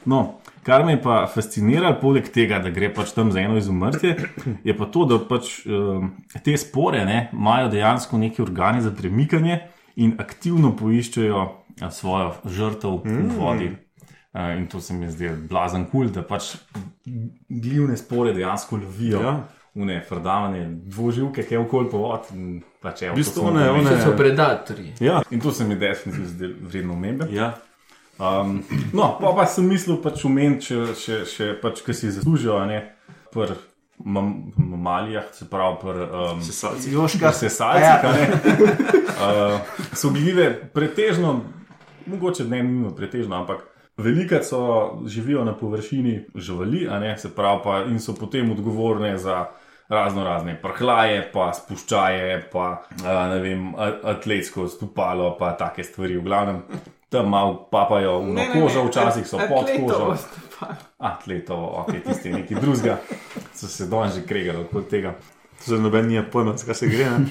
No, 0.04 0.40
kar 0.62 0.84
me 0.84 0.92
je 0.92 1.02
pa 1.02 1.26
fasciniralo, 1.26 1.96
poleg 2.00 2.28
tega, 2.32 2.58
da 2.58 2.70
gre 2.70 2.90
pač 2.94 3.12
tam 3.12 3.32
za 3.32 3.40
eno 3.40 3.56
izumrtje, 3.56 4.16
je 4.64 4.76
pa 4.76 4.86
to, 4.86 5.04
da 5.04 5.18
pač 5.18 5.66
um, 5.66 6.10
te 6.44 6.56
spore 6.56 7.04
ne, 7.04 7.30
imajo 7.32 7.68
dejansko 7.68 8.18
neki 8.18 8.42
organi 8.42 8.80
za 8.82 8.90
premikanje 8.90 9.60
in 9.96 10.14
aktivno 10.18 10.76
poiščejo 10.76 11.44
a, 11.80 11.90
svojo 11.90 12.32
žrtev 12.44 13.00
v 13.04 13.28
vodi. 13.36 13.70
Uh, 14.34 14.52
in 14.58 14.66
to 14.68 14.80
se 14.80 14.94
mi 14.94 15.08
zdi 15.10 15.30
blazen 15.48 15.86
kul, 15.88 16.06
cool, 16.06 16.10
da 16.12 16.22
pač 16.22 16.56
glivne 17.48 17.96
spore 17.96 18.32
dejansko 18.32 18.76
lovijo. 18.76 19.22
Ja. 19.22 19.36
Une 19.78 20.00
frdavane 20.02 20.64
dvoživke, 20.90 21.42
ki 21.46 21.54
je 21.54 21.58
okoli 21.60 21.90
povod. 21.90 22.26
Pač, 22.82 23.02
V 23.02 23.14
bistvu 23.14 23.44
one- 23.46 23.68
one- 23.70 24.00
so 24.02 24.10
predatorji. 24.16 24.92
Ja, 25.00 25.20
In 25.30 25.40
to 25.40 25.52
se 25.52 25.64
mi 25.64 25.76
definitivno 25.76 26.26
zdi 26.28 26.48
vredno 26.60 26.92
omembe. 26.92 27.28
ja. 27.30 27.52
Um, 28.18 28.62
no, 28.92 29.12
pa, 29.20 29.32
pa 29.36 29.46
sem 29.46 29.66
mislil 29.70 30.00
pač 30.02 30.24
omeniti, 30.26 30.66
če, 30.72 30.94
če, 30.98 31.18
če 31.30 31.48
pač, 31.62 31.82
ki 31.86 31.94
si 31.94 32.10
zaslužijo, 32.10 32.56
a 32.58 32.64
ne 32.66 32.78
pri 33.30 33.54
mamalijah, 33.98 35.28
se 35.34 35.46
pravi 35.50 35.76
pri 35.80 36.06
um, 36.06 36.42
sesalcih, 36.42 36.92
Ja. 37.86 38.00
a 38.02 38.12
ne. 38.12 38.28
Uh, 39.18 39.58
so 39.98 40.12
gljive 40.14 40.44
pretežno, 40.70 41.40
mogoče 42.06 42.44
ne 42.46 42.60
nujno 42.62 42.92
pretežno, 42.94 43.34
ampak 43.40 43.64
velikrat 43.98 44.44
so 44.46 44.60
živijo 45.10 45.42
na 45.44 45.56
površini 45.58 46.28
živali, 46.34 46.84
ne, 47.02 47.16
se 47.18 47.32
pravi, 47.34 47.60
pa, 47.64 47.80
in 47.90 47.98
so 48.00 48.14
potem 48.14 48.50
odgovorne 48.54 49.16
za. 49.18 49.46
Razno 49.88 50.20
razne 50.20 50.52
prhlaje, 50.60 51.22
pa 51.32 51.46
spuščaje, 51.56 52.50
pa 52.52 52.64
a, 53.08 53.12
ne 53.30 53.38
vem, 53.40 53.70
atletsko 54.04 54.66
stopalo, 54.68 55.30
pa 55.38 55.54
take 55.56 55.80
stvari. 55.80 56.18
V 56.18 56.26
glavnem, 56.26 56.58
tam 57.08 57.28
malo 57.28 57.68
papajo 57.70 58.20
v 58.20 58.46
kožo, 58.52 58.84
včasih 58.88 59.26
so 59.26 59.40
pod 59.48 59.70
kožo. 59.80 60.16
Atletovo, 60.98 61.84
ok, 61.84 62.02
tisti 62.04 62.32
neki 62.32 62.54
drugega, 62.54 62.98
so 63.54 63.68
se 63.68 63.86
danes 63.86 64.14
že 64.14 64.26
kregali 64.26 64.66
od 64.72 64.88
tega. 64.88 65.14
Za 65.64 65.78
noben 65.78 66.06
nima 66.06 66.24
pojma, 66.32 66.56
zakaj 66.56 66.74
se 66.74 66.88
gre. 66.88 67.10
Ne? 67.10 67.26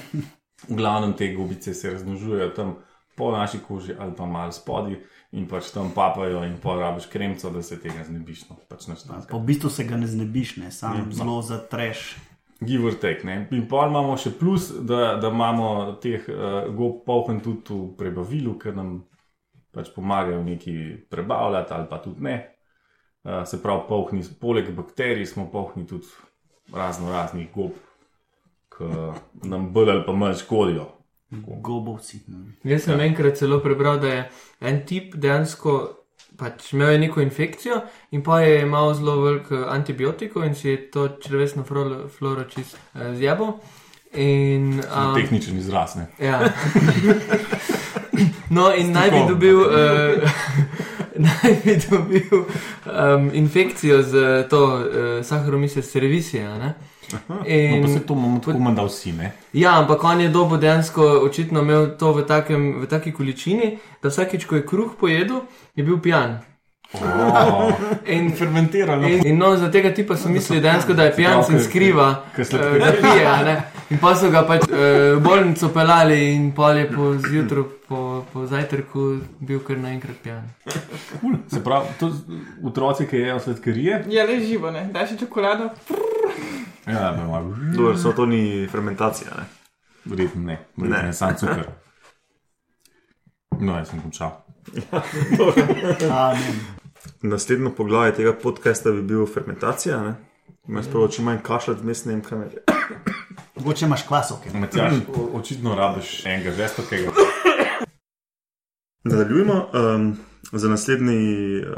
V 0.68 0.74
glavnem 0.76 1.12
te 1.12 1.34
gobice 1.34 1.74
se 1.74 1.90
razmnožujejo 1.90 2.48
tam 2.48 2.76
po 3.16 3.32
naši 3.32 3.58
koži 3.58 3.94
ali 3.98 4.14
pa 4.16 4.26
malo 4.26 4.52
spodaj 4.52 4.96
in 5.32 5.48
pač 5.48 5.70
tam 5.74 5.90
papajo 5.94 6.44
in 6.44 6.56
porabiš 6.62 7.06
kremco, 7.06 7.50
da 7.50 7.62
se 7.62 7.80
tega 7.80 8.04
znebiš. 8.04 8.48
No, 8.48 8.56
pač. 8.68 8.86
Pa 9.28 9.36
v 9.36 9.44
bistvu 9.44 9.70
se 9.70 9.84
ga 9.84 9.96
ne 9.96 10.06
znebiš, 10.06 10.56
ne, 10.56 10.70
sam 10.72 11.02
no. 11.04 11.12
zelo 11.12 11.42
zatreš. 11.42 12.16
Give 12.60 12.88
or 12.88 12.94
take. 12.94 13.26
Ne? 13.26 13.46
In 13.54 13.68
pa 13.70 13.86
imamo 13.86 14.16
še 14.18 14.32
plus, 14.38 14.70
da, 14.72 15.18
da 15.20 15.28
imamo 15.30 15.98
teh 16.02 16.24
uh, 16.26 16.64
gob 16.74 17.04
polhen 17.06 17.42
tudi 17.44 17.76
v 17.76 17.92
prebavilu, 17.98 18.56
ker 18.58 18.74
nam 18.74 19.02
pač 19.74 19.90
pomagajo 19.94 20.42
neki 20.42 20.76
prebavljati, 21.10 21.74
ali 21.74 21.86
pa 21.90 21.98
tudi 22.02 22.22
ne. 22.24 22.36
Uh, 23.24 23.42
se 23.46 23.62
pravi, 23.62 23.82
polhni, 23.88 24.22
poleg 24.40 24.70
bakterij 24.74 25.26
smo 25.26 25.50
polhni 25.50 25.86
tudi 25.86 26.06
razno 26.72 27.12
raznih 27.12 27.48
gob, 27.54 27.76
ki 28.76 28.88
nam 29.48 29.72
bolj 29.72 29.90
ali 29.90 30.06
pa 30.06 30.12
manj 30.12 30.40
škodijo. 30.44 30.86
Gobovci. 31.30 32.22
ne. 32.26 32.54
Jaz 32.64 32.86
sem 32.88 33.00
enkrat 33.00 33.36
celo 33.36 33.60
prebral, 33.60 33.98
da 34.00 34.08
je 34.08 34.28
en 34.60 34.84
tip 34.86 35.14
dejansko 35.14 35.74
pač 36.38 36.72
imel 36.72 36.92
je 36.92 36.98
neko 36.98 37.20
infekcijo 37.20 37.80
in 38.14 38.22
pa 38.22 38.40
je 38.40 38.62
imel 38.62 38.94
zelo 38.94 39.20
veliko 39.22 39.64
antibiotikov 39.68 40.44
in 40.46 40.54
si 40.54 40.68
je 40.68 40.90
to 40.90 41.08
črvesno 41.22 41.64
floro, 41.64 42.44
čist 42.48 42.78
uh, 42.94 43.14
zjabo. 43.14 43.58
In, 44.14 44.80
Um, 44.80 45.14
Tehničen 45.14 45.58
izraz. 45.58 45.96
Ne? 45.96 46.06
Ja. 46.18 46.40
No, 48.50 48.74
in 48.74 48.92
naj 48.96 49.10
bi 49.10 49.24
dobil, 49.28 49.58
uh, 49.60 50.30
naj 51.16 51.54
bi 51.64 51.76
dobil 51.90 52.44
um, 52.86 53.30
infekcijo 53.34 54.02
z 54.02 54.44
to 54.50 54.64
uh, 54.64 55.24
saharomise 55.24 55.82
cerevisijo. 55.82 56.58
ne. 56.58 56.74
No, 57.28 57.36
In- 57.46 57.82
pa 57.82 57.88
se 57.88 58.00
to 58.06 58.14
imamo 58.14 58.38
tako 58.38 58.58
manj, 58.58 58.74
da 58.76 58.82
vsi 58.84 59.12
ne. 59.12 59.32
Ja, 59.52 59.78
ampak 59.80 60.04
on 60.04 60.20
je 60.20 60.28
dobo 60.28 60.56
dejansko 60.56 61.02
očitno 61.24 61.60
imel 61.60 61.96
to 61.98 62.12
v, 62.12 62.26
takem, 62.26 62.82
v 62.82 62.86
taki 62.86 63.12
količini, 63.12 63.78
da 64.02 64.08
vsakeč, 64.08 64.44
ko 64.44 64.56
je 64.56 64.66
kruh 64.66 64.92
pojedel, 65.00 65.40
je 65.76 65.84
bil 65.84 66.00
pijan. 66.00 66.38
Oh, 66.92 67.68
In, 68.06 68.30
fermentirano. 68.32 69.06
in, 69.06 69.26
in 69.26 69.36
no, 69.36 69.56
za 69.56 69.68
tega 69.70 69.90
tipa 69.92 70.16
so 70.16 70.28
mislili 70.28 70.62
dejansko, 70.62 70.94
da 70.94 71.04
je 71.04 71.12
pijan 71.16 71.42
in 71.52 71.60
skriva, 71.60 72.24
Ker 72.36 72.46
se 72.46 72.56
eh, 72.56 72.78
da 72.78 72.92
pije. 72.92 73.26
a 73.26 73.42
ne. 73.44 73.56
In 73.90 73.98
pa 73.98 74.14
so 74.16 74.30
ga 74.30 74.42
pač 74.48 74.64
eh, 74.70 75.12
v 75.14 75.20
bolnico 75.20 75.68
pelali 75.68 76.32
in 76.34 76.52
pol 76.56 76.78
je 76.78 76.86
po 76.88 77.10
zjutru, 77.18 77.66
po, 77.88 78.00
po 78.32 78.46
zajtrku 78.46 79.04
bil 79.40 79.60
kar 79.60 79.76
naenkrat 79.78 80.16
pijan. 80.22 80.48
Se 81.48 81.60
pravi, 81.64 81.92
to 82.00 82.08
otroci, 82.64 83.06
ki 83.06 83.16
jedo 83.18 83.40
sladkarije. 83.40 84.04
Je 84.08 84.24
le 84.24 84.40
živo, 84.40 84.70
ne? 84.70 84.88
Daš 84.92 85.18
čokolado. 85.20 85.68
Ja, 86.86 87.12
pa 87.12 87.24
malo. 87.26 87.52
Dobro, 87.76 87.96
so 87.98 88.12
to 88.12 88.26
ni 88.26 88.66
fermentacija. 88.72 89.28
Ne? 89.36 89.44
Verjetno 90.04 90.42
ne, 90.42 90.58
verjetno 90.76 90.96
Ne. 90.96 91.06
ne, 91.06 91.12
sam 91.12 91.36
cukor. 91.36 91.68
No, 93.60 93.76
jaz 93.76 93.88
sem 93.90 94.00
končal. 94.00 94.38
Amen. 96.10 96.60
Naslednjo 97.22 97.70
poglavje 97.70 98.14
tega 98.14 98.32
podcasta 98.32 98.90
bi 98.90 99.02
bil 99.02 99.26
fermentacija. 99.26 100.02
Ne? 100.02 100.14
Me 100.66 100.82
sprašuje, 100.82 101.10
če 101.10 101.22
manj 101.22 101.38
kašljati, 101.42 101.80
vmes 101.82 102.04
ne 102.04 102.12
vem, 102.12 102.22
kaj 102.22 102.38
me 102.38 102.44
je. 102.46 102.62
Mogoče 103.56 103.86
imaš 103.86 104.06
kvasovke. 104.06 104.50
Matjaš, 104.54 104.94
o- 105.08 105.30
očitno 105.34 105.74
rabiš 105.74 106.26
enega 106.26 106.52
žestokega. 106.52 107.10
Nadaljujemo. 109.04 109.68
Um, 109.74 110.16
za, 110.52 110.68
naslednji, 110.68 111.18
uh, 111.58 111.74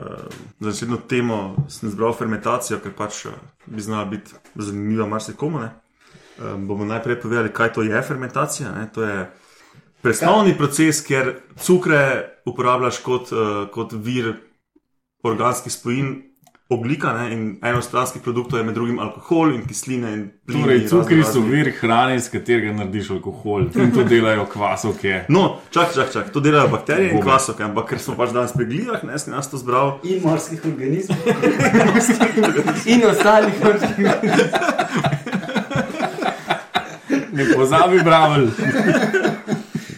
za 0.61 0.67
naslednjo 0.67 0.97
temo 1.09 1.39
sem 1.69 1.89
izbral 1.89 2.13
fermentacijo, 2.13 2.79
ker 2.79 2.93
pač 2.93 3.25
uh, 3.25 3.33
bi 3.67 3.81
znala 3.81 4.05
biti 4.05 4.33
zanimiva 4.55 5.07
marsikomu. 5.07 5.59
ne. 5.61 5.71
Um, 6.41 6.67
bomo 6.69 6.85
najprej 6.85 7.21
povedali, 7.21 7.53
kaj 7.53 7.73
to 7.73 7.83
je 7.83 8.03
fermentacija. 8.03 8.73
Ne? 8.73 8.89
To 8.95 9.03
je 9.03 9.31
presnovni 10.03 10.57
proces, 10.59 11.03
kjer 11.07 11.35
cukre 11.61 12.03
uporabljaš 12.47 12.99
kot, 13.05 13.33
uh, 13.33 13.69
kot 13.73 13.93
vir 13.93 14.35
organskih 15.23 15.73
spojin. 15.73 16.19
Oglika 16.71 17.11
ne, 17.13 17.33
in 17.35 17.59
enostranskih 17.67 18.23
produktov 18.23 18.61
je 18.61 18.65
med 18.65 18.77
drugim 18.79 18.99
alkohol 19.03 19.57
in 19.57 19.65
kisline 19.67 20.13
in 20.15 20.21
plin. 20.47 20.63
Torej, 20.63 20.85
cukri 20.87 21.25
so 21.27 21.41
vir 21.43 21.73
hrane, 21.81 22.15
iz 22.15 22.29
katerega 22.31 22.71
narediš 22.77 23.11
alkohol. 23.17 23.65
In 23.75 23.91
to 23.91 24.05
delajo 24.07 24.45
kvasovke. 24.53 25.25
No, 25.35 25.57
čak, 25.75 25.91
čak, 25.95 26.13
čak, 26.15 26.29
to 26.31 26.39
delajo 26.41 26.69
bakterije 26.71 27.11
in 27.11 27.17
Gobe. 27.17 27.27
kvasovke, 27.27 27.67
ampak 27.67 27.91
ker 27.91 27.99
smo 27.99 28.15
pač 28.15 28.31
danes 28.37 28.55
pri 28.55 28.69
glivah, 28.71 29.03
ne, 29.03 29.19
sem 29.19 29.35
jaz 29.35 29.51
to 29.51 29.59
zbral. 29.59 29.99
In 30.07 30.23
morskih 30.23 30.63
organizmov. 30.71 31.19
In 32.95 33.03
ostalih 33.11 33.55
Ne 37.35 37.45
pozabi, 37.55 37.99
bravl. 38.07 38.47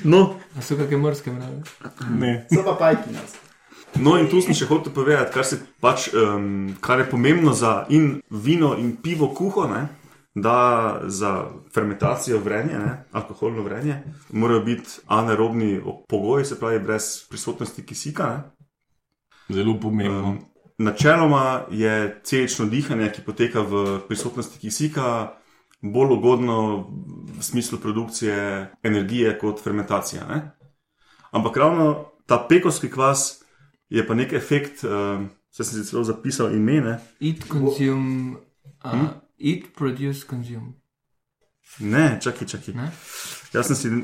No, 0.05 0.37
A 0.57 0.63
so 0.63 0.77
kakšne 0.77 1.01
morske 1.01 1.33
mrave. 1.33 1.63
Ne. 2.19 2.45
So 2.53 2.65
pa 2.67 2.77
pajki 2.79 3.15
nas. 3.15 3.37
No, 4.01 4.17
in 4.21 4.29
tu 4.31 4.41
sem 4.41 4.57
še 4.57 4.69
hotel 4.71 4.93
povedati, 4.95 5.33
kar, 5.35 5.45
se 5.45 5.59
pač, 5.81 6.09
um, 6.17 6.73
kar 6.81 7.03
je 7.03 7.09
pomembno 7.11 7.53
za 7.57 7.83
in 7.93 8.23
vino 8.31 8.73
in 8.81 8.95
pivo 9.05 9.29
kuho, 9.37 9.67
ne, 9.69 9.83
da 10.33 11.03
za 11.13 11.33
fermentacijo 11.75 12.41
vrenje, 12.41 12.79
ne, 12.81 12.95
alkoholno 13.13 13.65
vrenje, 13.67 13.99
morajo 14.33 14.63
biti 14.65 15.03
anaerobni 15.13 15.75
pogoji, 16.09 16.49
se 16.49 16.59
pravi, 16.61 16.81
brez 16.85 17.11
prisotnosti 17.29 17.85
kisika. 17.85 18.31
Ne. 18.33 19.57
Zelo 19.57 19.77
pomembno. 19.81 20.31
Um, 20.31 20.41
načeloma 20.79 21.67
je 21.71 22.21
celično 22.25 22.67
dihanje, 22.73 23.11
ki 23.13 23.27
poteka 23.29 23.61
v 23.61 24.01
prisotnosti 24.09 24.57
kisika, 24.59 25.37
bolj 25.83 26.13
ugodno 26.13 26.87
v 27.29 27.43
smislu 27.43 27.79
produkcije 27.79 28.37
energije 28.83 29.39
kot 29.39 29.63
fermentacija. 29.63 30.27
Ne. 30.27 30.51
Ampak 31.31 31.57
ravno 31.57 31.89
ta 32.27 32.47
pekovski 32.49 32.91
kvas 32.91 33.43
je 33.89 34.07
pa 34.07 34.15
nek 34.15 34.33
efekt, 34.33 34.85
uh, 34.85 34.91
se 35.51 35.65
sem 35.65 35.83
si 35.83 35.91
celo 35.91 36.05
zapisal 36.05 36.55
ime, 36.55 36.81
ne, 36.81 36.99
Eat, 37.21 37.37
consume, 37.49 38.37
uh, 38.85 38.93
eat, 39.39 39.65
produce, 39.77 40.27
consume. 40.27 40.73
ne 41.79 42.19
čakaj, 42.23 42.49
čakaj. 42.49 42.75
Ne? 42.75 42.91
Jaz 43.53 43.67
sem 43.67 43.77
si 43.77 43.89
uh, 43.89 44.03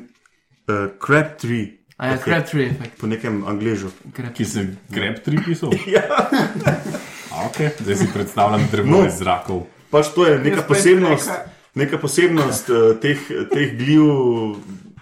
crab 0.98 1.36
tree 1.38 1.74
A 1.96 2.06
ja, 2.06 2.14
Ok. 2.14 2.24
crab 2.24 2.44
tree 2.44 2.66
efekt. 2.66 3.00
po 3.00 3.06
nekem 3.06 3.44
angležu. 3.44 3.88
Crab 4.16 4.32
Ki 4.32 4.44
se 4.44 4.66
greb 4.88 5.22
tri 5.24 5.38
pisal. 5.44 5.70
Ja. 5.88 6.02
Okay. 7.46 7.70
Zdaj 7.80 7.96
si 7.96 8.06
predstavljam 8.14 8.68
drevo 8.70 8.88
No. 8.90 9.06
iz 9.06 9.12
zrakov. 9.14 9.66
Pač 9.90 10.06
to 10.08 10.26
je 10.26 10.38
neka 10.38 10.62
posebnost, 10.62 11.28
reka- 11.28 11.57
neka 11.78 12.00
posebnost 12.02 12.70
uh, 12.70 12.92
teh, 13.00 13.22
teh 13.52 13.76
gljiv. 13.78 14.02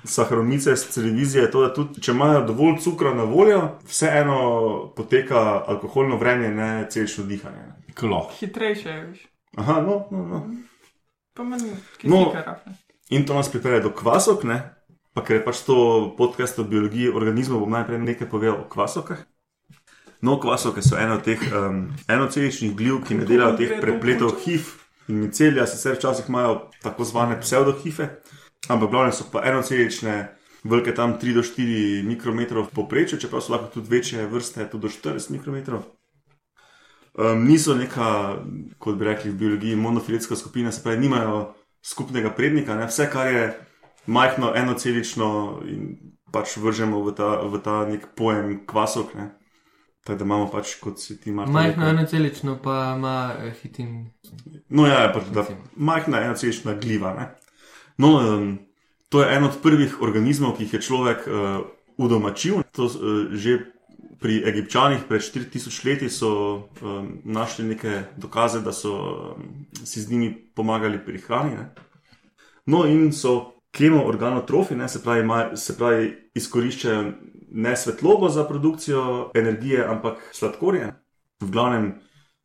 Saharonice 0.07 0.77
z 0.77 0.95
televizije 0.95 1.43
je 1.43 1.51
to, 1.51 1.62
da 1.64 1.72
tudi 1.74 2.01
če 2.01 2.12
imajo 2.14 2.45
dovolj 2.47 2.77
cukra 2.85 3.11
na 3.14 3.24
voljo, 3.27 3.62
vseeno 3.91 4.37
poteka 4.97 5.41
alkoholno 5.66 6.14
vrenje, 6.20 6.53
ne 6.55 6.87
celično 6.91 7.24
dihanje. 7.27 7.64
Klo. 7.99 8.20
Hitrejše 8.39 8.89
je, 8.89 9.01
viš. 9.07 9.27
Aha, 9.59 9.81
no, 9.83 10.05
no, 10.14 10.22
no. 10.31 10.43
Pa 11.35 11.43
manj 11.43 11.66
No. 12.05 12.22
kisika 12.31 12.45
rahne. 12.47 12.77
In 13.11 13.27
to 13.27 13.35
nas 13.35 13.51
pripelje 13.51 13.81
do 13.81 13.91
kvasok, 13.91 14.45
ne? 14.45 14.61
pa 15.16 15.24
ker 15.24 15.41
je 15.41 15.45
pač 15.49 15.64
to 15.64 15.77
podcast 16.12 16.59
o 16.61 16.68
biologiji 16.68 17.09
organizmov, 17.09 17.64
bom 17.64 17.72
najprej 17.72 18.05
nekaj 18.05 18.29
povedal 18.29 18.61
o 18.61 18.68
kvasokah. 18.68 19.24
No, 20.20 20.37
kvasovke 20.37 20.85
so 20.85 21.01
eno 21.01 21.16
od 21.16 21.24
teh 21.24 21.41
um, 21.41 21.89
enoceličnih 22.05 22.77
gljiv, 22.77 23.01
ki 23.09 23.16
ne 23.16 23.24
delajo 23.24 23.57
teh 23.57 23.81
prepletov 23.81 24.37
HIV 24.45 24.86
in 25.09 25.21
micelija, 25.21 25.67
sicer 25.67 25.97
včasih 25.97 26.29
imajo 26.29 26.71
tako 26.83 27.05
zvane 27.05 27.41
pseudohife, 27.41 28.09
ampak 28.69 28.91
glavne 28.91 29.13
so 29.13 29.27
pa 29.33 29.43
enocelične, 29.45 30.37
velike 30.65 30.95
tam 30.95 31.19
3 31.23 31.35
do 31.35 31.43
4 31.43 32.03
mikrometrov 32.07 32.71
povprečju, 32.75 33.19
čeprav 33.19 33.43
so 33.43 33.53
lahko 33.53 33.71
tudi 33.75 33.91
večje 33.91 34.27
vrste, 34.27 34.69
tudi 34.71 34.89
do 34.89 34.89
40 34.89 35.31
mikrometrov. 35.31 35.85
Um, 37.17 37.47
niso 37.49 37.75
neka, 37.75 38.37
kot 38.79 38.99
bi 38.99 39.05
rekli 39.05 39.31
v 39.31 39.39
biologiji, 39.41 39.77
monofiletska 39.77 40.37
skupina, 40.37 40.73
se 40.73 40.83
pravi, 40.83 40.99
nimajo 41.01 41.55
skupnega 41.83 42.31
prednika, 42.31 42.75
ne? 42.77 42.87
vse, 42.87 43.07
kar 43.13 43.33
je 43.33 43.47
majhno, 44.07 44.53
enocelično 44.57 45.63
in 45.65 45.97
pač 46.33 46.57
vržemo 46.61 47.01
v 47.07 47.15
ta, 47.17 47.31
v 47.41 47.63
ta 47.63 47.87
nek 47.89 48.11
pojem 48.19 48.59
kvasok. 48.67 49.15
Ne? 49.15 49.31
Tako 50.07 50.19
da 50.19 50.25
imamo 50.25 50.47
pač, 50.51 50.77
kot 50.79 51.01
si 51.03 51.17
ti 51.21 51.33
Marko 51.35 51.53
Majhno 51.53 51.83
rekel. 51.83 51.99
enocelično 51.99 52.59
pa 52.63 52.95
ima 52.97 53.35
eh, 53.39 53.55
hitin. 53.63 54.11
No, 54.69 54.87
ja, 54.87 55.01
je 55.03 55.13
pač, 55.13 55.25
da, 55.35 55.45
majhna 55.77 56.21
enocelična 56.29 56.75
gljiva. 56.75 57.15
Ne? 57.15 57.27
No, 57.99 58.13
um, 58.21 58.59
to 59.09 59.23
je 59.23 59.37
en 59.37 59.45
od 59.45 59.59
prvih 59.63 59.97
organizmov, 60.03 60.55
ki 60.57 60.69
jih 60.69 60.75
je 60.75 60.83
človek 60.83 61.27
uh, 61.27 61.67
udomačil. 61.99 62.63
To, 62.79 62.87
uh, 62.87 63.35
že 63.35 63.59
pri 64.23 64.45
Egipčanih 64.47 65.09
pred 65.09 65.27
4000 65.27 65.87
leti 65.89 66.11
so 66.11 66.31
um, 66.83 67.19
našli 67.25 67.67
neke 67.67 68.03
dokaze, 68.17 68.63
da 68.63 68.73
so 68.73 68.95
um, 68.95 69.67
si 69.83 70.01
z 70.03 70.11
njimi 70.11 70.31
pomagali 70.55 71.03
pri 71.03 71.19
hrani. 71.19 71.57
Ne? 71.59 71.67
No, 72.67 72.87
in 72.87 73.11
so 73.13 73.57
kemoorganotrofi, 73.75 74.79
ne, 74.79 74.89
se 74.89 75.03
pravi, 75.03 75.21
ima, 75.21 75.57
se 75.57 75.77
pravi, 75.77 76.15
izkoriščajo 76.35 77.13
ne 77.57 77.73
svetlobo 77.75 78.29
za 78.29 78.45
produkcijo 78.45 79.03
energije, 79.35 79.81
ampak 79.83 80.21
sladkorje. 80.31 80.93
V 81.41 81.51
glavnem 81.51 81.95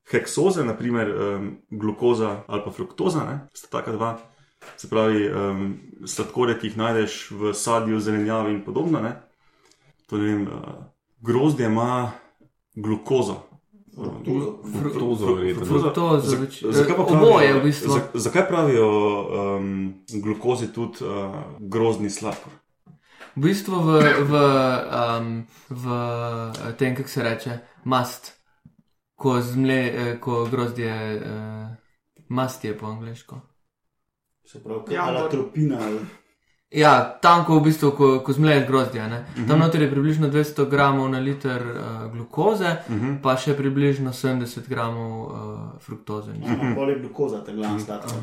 heksoze, 0.06 0.64
naprimer 0.64 1.10
um, 1.10 1.50
glukoza 1.70 2.44
ali 2.48 2.62
pa 2.62 2.72
fruktoza, 2.72 3.20
ne, 3.22 3.36
sta 3.54 3.68
taka 3.74 3.92
dva. 3.92 4.12
Se 4.78 4.88
pravi, 4.88 5.26
um, 5.26 5.62
sladkorje, 6.06 6.58
ki 6.58 6.68
jih 6.68 6.78
najdeš 6.78 7.14
v 7.32 7.54
sadju, 7.54 8.00
zelenjavi 8.00 8.54
in 8.54 8.62
podobno. 8.62 9.00
Ne. 9.00 9.16
To 10.08 10.18
ne 10.18 10.24
vem, 10.26 10.44
uh, 10.44 10.84
grozdje 11.20 11.66
ima 11.66 12.12
glukozo. 12.76 13.40
Fruktozo. 13.92 15.26
Fruktozo, 15.66 16.20
Za- 16.22 16.38
več- 16.38 16.62
zakaj 16.64 16.96
pa 16.96 17.04
pravijo- 17.04 17.28
oboje 17.28 17.54
v 17.54 17.64
bistvu. 17.64 17.90
za- 17.90 18.10
Zakaj 18.16 18.48
pravijo 18.48 18.88
um, 19.58 19.94
glukozi 20.14 20.68
tudi 20.68 21.02
uh, 21.02 21.36
grozni 21.60 22.10
sladkor? 22.10 22.54
V 23.36 23.42
bistvu 23.42 23.76
v, 23.76 23.90
v, 24.22 24.34
um, 25.14 25.46
v 25.70 25.86
eh, 26.60 26.74
tem, 26.74 26.96
kako 26.96 27.10
se 27.10 27.24
reče, 27.24 27.52
mast, 27.86 28.34
ko, 29.16 29.42
zmle, 29.42 29.74
eh, 29.74 30.18
ko 30.18 30.46
grozdje, 30.46 30.94
uh, 31.16 31.76
mast 32.30 32.64
je 32.64 32.74
po 32.74 32.86
angliško. 32.88 33.42
Se 34.44 34.60
pravi, 34.60 34.94
Ja, 34.94 35.06
bo- 35.14 35.30
tropina. 35.30 35.78
ali- 35.80 36.06
Ja, 36.72 36.92
tam, 37.22 37.46
ko 37.46 37.60
v 37.60 37.64
bistvu, 37.64 37.92
ko, 37.92 38.20
ko 38.20 38.34
zmleješ 38.34 38.68
grozdje, 38.68 39.04
ne? 39.04 39.26
Mhm. 39.30 39.48
tam 39.48 39.60
noter 39.60 39.82
je 39.82 39.90
približno 39.90 40.30
200 40.30 40.66
gramov 40.66 41.10
na 41.10 41.20
liter 41.20 41.62
uh, 41.62 41.76
glukoze, 42.08 42.76
Mhm. 42.90 43.22
pa 43.22 43.36
še 43.36 43.54
približno 43.54 44.12
70 44.12 44.68
gramov 44.68 45.12
uh, 45.22 45.34
fruktoze. 45.80 46.32
mislim. 46.32 46.58
Mhm. 46.58 46.76
Bolje 46.76 47.00
glukoza, 47.00 47.44
ta 47.44 47.52
glavna 47.52 47.80
sladka. 47.80 48.16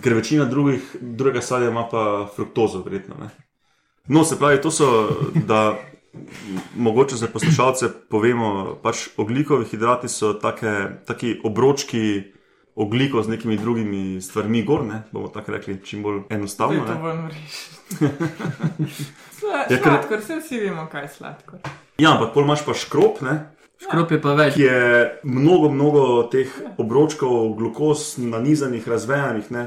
Ker 0.00 0.14
večina 0.14 0.44
drugih, 0.44 0.82
drugega 1.00 1.40
sadja 1.40 1.68
ima 1.68 1.86
pa 1.86 2.02
fruktozo, 2.28 2.82
verjetno. 2.82 3.14
Ne? 3.16 3.30
No, 4.08 4.24
se 4.24 4.38
pravi, 4.38 4.60
to 4.60 4.70
so, 4.70 5.08
da 5.34 5.78
mogoče 6.76 7.16
za 7.16 7.26
poslušalce 7.26 7.88
povemo, 8.08 8.78
pač 8.82 9.08
oglikovi 9.16 9.64
hidrati 9.64 10.08
so 10.08 10.32
take, 10.32 10.88
taki 11.06 11.40
obročki 11.44 12.22
ogliko 12.74 13.22
z 13.22 13.28
nekimi 13.28 13.56
drugimi 13.56 14.20
stvarmi 14.20 14.62
gor, 14.62 14.84
ne? 14.84 15.02
bomo 15.12 15.28
tako 15.28 15.52
rekli, 15.52 15.80
čim 15.84 16.02
bolj 16.02 16.20
enostavno. 16.30 16.84
to 16.86 16.94
Ne? 16.94 17.00
ven 17.02 17.24
vriš. 17.26 17.58
Sla, 19.38 19.64
Ja, 19.70 19.78
sladkor, 19.82 20.18
vse 20.18 20.36
vsi 20.40 20.60
vemo, 20.60 20.86
kaj 20.92 21.02
je 21.02 21.08
sladkor. 21.08 21.58
Ja, 21.98 22.12
ampak 22.12 22.32
pol 22.34 22.44
imaš 22.44 22.64
pa 22.64 22.74
škrop, 22.74 23.20
ne? 23.20 23.50
Škrop 23.82 24.10
je 24.10 24.20
pa 24.22 24.34
več. 24.38 24.54
ki 24.54 24.62
je 24.62 25.20
mnogo, 25.22 25.68
mnogo 25.68 26.22
teh 26.30 26.48
obročkov 26.78 27.54
glukoz 27.58 28.16
nanizanih, 28.18 28.88
razvejanih. 28.88 29.50
Ne? 29.50 29.64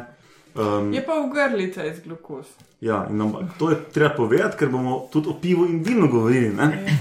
Um, 0.56 0.94
Je 0.94 1.02
pa 1.06 1.20
v 1.20 1.34
grlica 1.34 1.86
iz 1.86 2.00
glukoz. 2.00 2.48
ja, 2.82 3.08
nam, 3.10 3.34
to 3.60 3.70
je 3.70 3.78
treba 3.94 4.16
povedati, 4.16 4.58
ker 4.58 4.70
bomo 4.70 5.08
tudi 5.12 5.30
o 5.30 5.34
pivu 5.42 5.66
in 5.66 5.84
vinu 5.84 6.08
govorili. 6.08 6.56
Ne? 6.56 7.00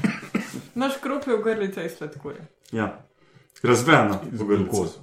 Naš 0.75 0.93
krop 1.01 1.27
je 1.27 1.37
v 1.37 1.43
grlica 1.43 1.85
iz 1.85 1.95
sladkorja. 1.97 2.43
Ja. 2.73 3.05
Razvejano, 3.63 4.19
Glukoz. 4.33 4.99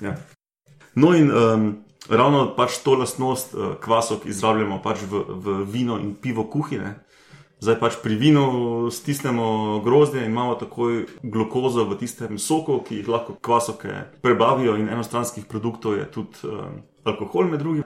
Ja. 0.00 0.16
No, 0.94 1.12
in 1.14 1.30
um, 1.30 1.84
ravno 2.08 2.54
pač 2.56 2.78
to 2.82 2.94
lastnost 2.94 3.54
uh, 3.54 3.74
kvasov 3.80 4.24
izrabljamo 4.24 4.80
pač 4.82 5.04
v, 5.04 5.20
v 5.28 5.64
vino 5.68 5.98
in 6.00 6.14
pivo 6.14 6.44
kuhine. 6.50 6.94
Zdaj 7.60 7.76
pač 7.80 8.00
pri 8.02 8.16
vinu 8.16 8.88
stisnemo 8.90 9.80
grozdje 9.84 10.24
in 10.24 10.32
imamo 10.32 10.54
takoj 10.56 11.04
glukozo 11.22 11.84
v 11.84 12.00
tistem 12.00 12.38
soku, 12.38 12.80
ki 12.80 13.02
jih 13.02 13.08
lahko 13.08 13.36
kvasovke 13.36 13.92
prebavijo, 14.24 14.78
in 14.80 14.88
enostranskih 14.88 15.44
produktov 15.44 16.00
je 16.00 16.08
tudi 16.10 16.48
um, 16.48 16.80
alkohol 17.04 17.52
med 17.52 17.60
drugim. 17.60 17.84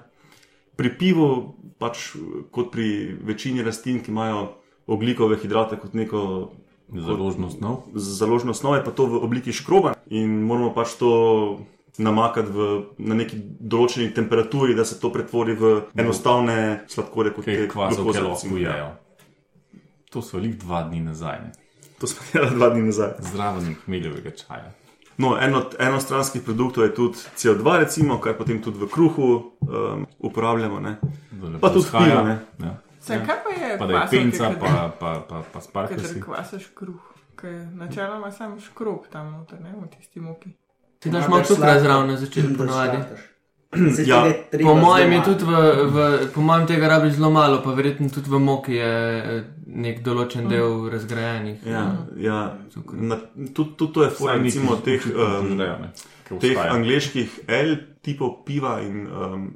Pri 0.76 0.90
pivu, 0.98 1.54
pač 1.78 2.12
kot 2.50 2.72
pri 2.72 3.14
večini 3.22 3.62
rastlin, 3.62 4.02
ki 4.02 4.10
imajo 4.10 4.46
oglikove 4.86 5.38
hidrate 5.42 5.78
kot 5.80 5.94
neko 5.94 6.52
Založno 6.92 7.48
snov. 7.50 7.88
založno 7.94 8.54
snov, 8.54 8.76
je 8.76 8.84
pa 8.84 8.90
to 8.92 9.06
v 9.06 9.24
obliki 9.24 9.52
škroba 9.52 9.94
in 10.12 10.44
moramo 10.44 10.74
pač 10.76 10.94
to 11.00 11.64
namakati 11.98 12.50
v, 12.52 12.66
na 12.98 13.14
neki 13.14 13.38
določeni 13.60 14.12
temperaturi, 14.14 14.74
da 14.74 14.84
se 14.84 14.98
to 15.00 15.10
pretvori 15.14 15.54
v 15.54 15.72
enostavne 15.96 16.84
sladkorje, 16.90 17.32
kot 17.32 17.48
je 17.48 17.68
kvasov 17.70 18.04
glukoza, 18.04 18.22
lahko 18.26 18.34
recimo. 18.34 18.58
jejo. 18.58 18.88
To 20.10 20.22
so 20.22 20.38
lih 20.38 20.58
dva 20.58 20.84
dni 20.90 21.00
nazaj, 21.06 21.38
ne. 21.40 21.52
To 22.02 22.10
smo 22.10 22.26
delali 22.32 22.54
dva 22.58 22.68
dni 22.74 22.82
nazaj. 22.90 23.14
zraven 23.32 23.76
hmeljevega 23.84 24.34
čaja. 24.36 24.74
No, 25.18 25.36
en 25.40 25.54
od 25.54 25.76
enostranskih 25.78 26.42
produktov 26.42 26.84
je 26.84 26.94
tudi 26.94 27.18
CO2, 27.36 27.78
recimo, 27.78 28.18
kar 28.20 28.34
potem 28.34 28.62
tudi 28.62 28.78
v 28.78 28.88
kruhu 28.90 29.54
um, 29.60 30.06
uporabljamo. 30.18 30.80
Ne? 30.80 30.96
Pa 31.60 31.70
tudi 31.70 31.86
ne. 32.24 32.38
Ja. 32.58 32.76
Saj, 33.00 33.20
kaj 33.26 33.36
pa 33.44 33.50
je 33.50 33.78
Pa 33.78 33.86
da 33.86 33.92
je 33.92 33.98
kvasovke, 34.00 34.16
penca, 34.16 34.44
kadar- 34.44 34.58
pa, 34.60 34.90
pa, 35.00 35.20
pa, 35.28 35.42
pa 35.52 35.60
sparkasi. 35.60 36.02
Kadar 36.02 36.24
kvasaš 36.24 36.66
kruh, 36.74 37.00
ker 37.36 37.50
je 37.52 37.66
načeloma 37.66 38.30
sam 38.32 38.60
škrob 38.60 39.06
tam 39.12 39.32
noter, 39.32 39.60
ne 39.60 39.74
v 39.76 39.88
tisti 39.92 40.20
muki. 40.20 40.56
Ti 40.98 41.10
daš 41.10 41.28
malo 41.28 41.44
cukra 41.44 41.80
zraven 41.80 42.08
na 42.08 42.16
začetku, 42.16 42.56
ponovadi. 42.56 42.98
Ja, 44.06 44.24
Po 44.62 44.74
mojem 44.74 45.12
je 45.12 45.20
tudi 45.24 45.44
v, 45.44 45.52
v, 45.94 45.96
po 46.34 46.40
mojem 46.40 46.66
tega 46.66 46.88
rabiš 46.88 47.16
zelo 47.18 47.30
malo, 47.30 47.60
pa 47.64 47.74
verjetno 47.74 48.08
tudi 48.08 48.30
v 48.30 48.38
moki 48.38 48.76
je 48.78 48.92
eh, 49.18 49.42
nek 49.66 50.02
določen 50.04 50.48
del 50.50 50.88
razgrajenih. 50.92 51.64
Ja, 51.66 51.84
ja. 52.20 52.40
Na, 52.92 53.18
tudi, 53.54 53.74
tudi 53.76 53.92
to 53.92 54.06
je 54.06 54.10
fora, 54.14 54.38
recimo, 54.38 54.78
teh, 54.84 55.02
um, 55.10 55.58
teh 56.40 56.60
angliških 56.62 57.44
L 57.48 57.76
tipov 58.04 58.44
piva 58.46 58.78
in 58.84 59.04
um, 59.08 59.50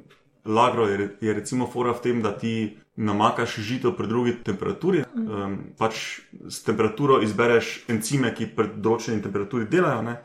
lagro 0.45 0.87
je, 0.89 1.09
je 1.21 1.33
recimo 1.33 1.67
fora 1.67 1.93
v 1.93 2.03
tem, 2.03 2.21
da 2.25 2.33
ti 2.37 2.77
namakaš 2.99 3.55
žito 3.63 3.93
pri 3.95 4.07
drugi 4.07 4.33
temperaturi. 4.43 5.03
Um, 5.15 5.57
pač 5.79 6.19
s 6.49 6.63
temperaturo 6.67 7.21
izbereš 7.23 7.85
encime, 7.87 8.33
ki 8.35 8.51
pri 8.55 8.73
določeni 8.75 9.23
temperaturi 9.23 9.69
delajo, 9.71 10.03
ne? 10.03 10.17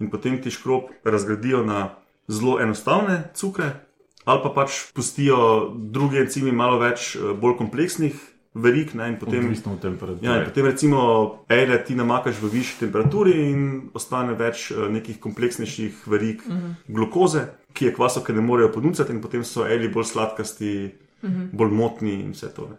in 0.00 0.10
potem 0.12 0.36
ti 0.42 0.52
škrob 0.52 0.92
razgradijo 1.04 1.64
na 1.64 1.88
zelo 2.30 2.60
enostavne 2.62 3.22
cukre, 3.34 3.70
ali 4.24 4.40
pa 4.42 4.52
pač 4.54 4.84
pustijo 4.94 5.70
drugi 5.74 6.22
encimi 6.22 6.52
malo 6.52 6.78
več 6.78 7.14
eh, 7.16 7.32
bolj 7.34 7.56
kompleksnih 7.58 8.18
verik, 8.54 8.94
ne? 8.94 9.08
in 9.08 9.18
potem. 9.18 9.46
Ja, 10.22 10.38
in 10.40 10.44
potem 10.46 10.66
recimo 10.66 11.02
ele 11.48 11.78
ti 11.86 11.94
namakaš 11.94 12.40
v 12.42 12.50
višji 12.54 12.80
temperaturi 12.84 13.34
in 13.50 13.64
ostane 13.94 14.34
več 14.38 14.70
eh, 14.70 14.86
nekih 14.90 15.20
kompleksnejših 15.22 16.06
verig 16.06 16.42
uh 16.46 16.54
-huh. 16.54 16.74
glukoze, 16.88 17.46
ki 17.72 17.90
je 17.90 17.94
kvasovke 17.94 18.32
ne 18.32 18.40
morejo 18.40 18.72
ponuditi, 18.72 19.12
in 19.12 19.20
potem 19.20 19.44
so 19.44 19.66
eli 19.66 19.88
bolj 19.88 20.04
sladkasti, 20.04 20.90
uh 21.22 21.30
-huh. 21.30 21.48
bolj 21.52 21.70
motni 21.70 22.14
in 22.20 22.32
vse 22.32 22.54
to. 22.54 22.68
Ne. 22.68 22.76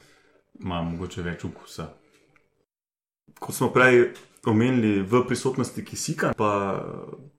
Ima 0.60 0.82
mogoče 0.82 1.22
več 1.22 1.46
okusa. 1.46 1.88
Kot 3.40 3.56
smo 3.56 3.70
prej 3.70 4.14
omenili, 4.46 5.02
v 5.02 5.24
prisotnosti 5.28 5.86
kisika 5.86 6.34
pa 6.38 6.82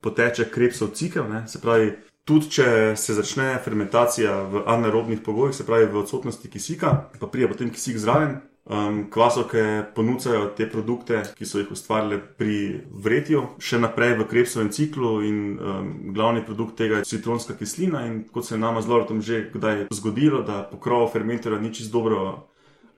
poteče 0.00 0.50
krepsov 0.50 0.94
cikel, 0.94 1.28
ne. 1.28 1.48
se 1.48 1.60
pravi. 1.60 1.92
Tudi 2.22 2.52
če 2.54 2.66
se 2.94 3.16
začne 3.18 3.56
fermentacija 3.64 4.36
v 4.46 4.60
anaerobnih 4.70 5.24
pogojih, 5.26 5.56
se 5.56 5.66
pravi 5.66 5.88
v 5.90 6.04
odsotnosti 6.04 6.46
kisika, 6.48 6.92
pa 7.18 7.26
pride 7.26 7.48
potem 7.50 7.70
kisik 7.74 7.98
zraven, 7.98 8.36
um, 8.64 9.00
kvasovke 9.10 9.64
ponujajo 9.96 10.52
te 10.56 10.68
produkte, 10.70 11.24
ki 11.34 11.46
so 11.46 11.58
jih 11.58 11.72
ustvarile 11.74 12.20
pri 12.38 12.84
vretju, 12.86 13.42
še 13.58 13.82
naprej 13.82 14.14
v 14.20 14.28
krepsovem 14.30 14.70
ciklu, 14.70 15.16
in 15.26 15.42
um, 15.58 15.90
glavni 16.14 16.44
produkt 16.46 16.78
tega 16.78 17.00
je 17.00 17.10
citronska 17.10 17.58
kislina. 17.58 18.06
In 18.06 18.22
kot 18.30 18.46
se 18.46 18.54
je 18.54 18.62
nama 18.62 18.82
z 18.82 18.92
Loretom 18.92 19.18
že 19.18 19.48
kdaj 19.50 19.88
zgodilo, 19.90 20.44
da 20.46 20.62
pokrov 20.70 21.10
fermenterja 21.10 21.58
ni 21.58 21.74
čisto 21.74 21.98
dobro 21.98 22.51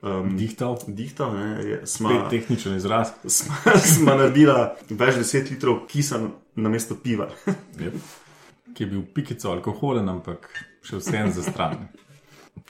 um, 0.05 0.37
Dihtal, 0.37 0.77
dihtal, 0.87 1.33
ne, 1.35 1.49
je, 1.65 1.77
spet 1.79 1.89
sma, 1.89 2.29
tehničen 2.31 2.77
izraz. 2.77 3.15
sma, 3.27 3.55
sma 3.95 4.15
naredila 4.21 4.77
več 4.91 5.17
deset 5.17 5.51
litrov 5.51 5.87
kisa 5.89 6.21
na 6.57 6.69
mesto 6.69 6.95
piva. 6.95 7.29
Yep. 7.81 7.95
Ki 8.75 8.85
je 8.85 8.91
bil 8.91 9.03
pikico 9.15 9.51
alkoholen, 9.53 10.09
ampak 10.09 10.49
še 10.83 10.99
vsem 10.99 11.31
za 11.33 11.43
stran. 11.43 11.89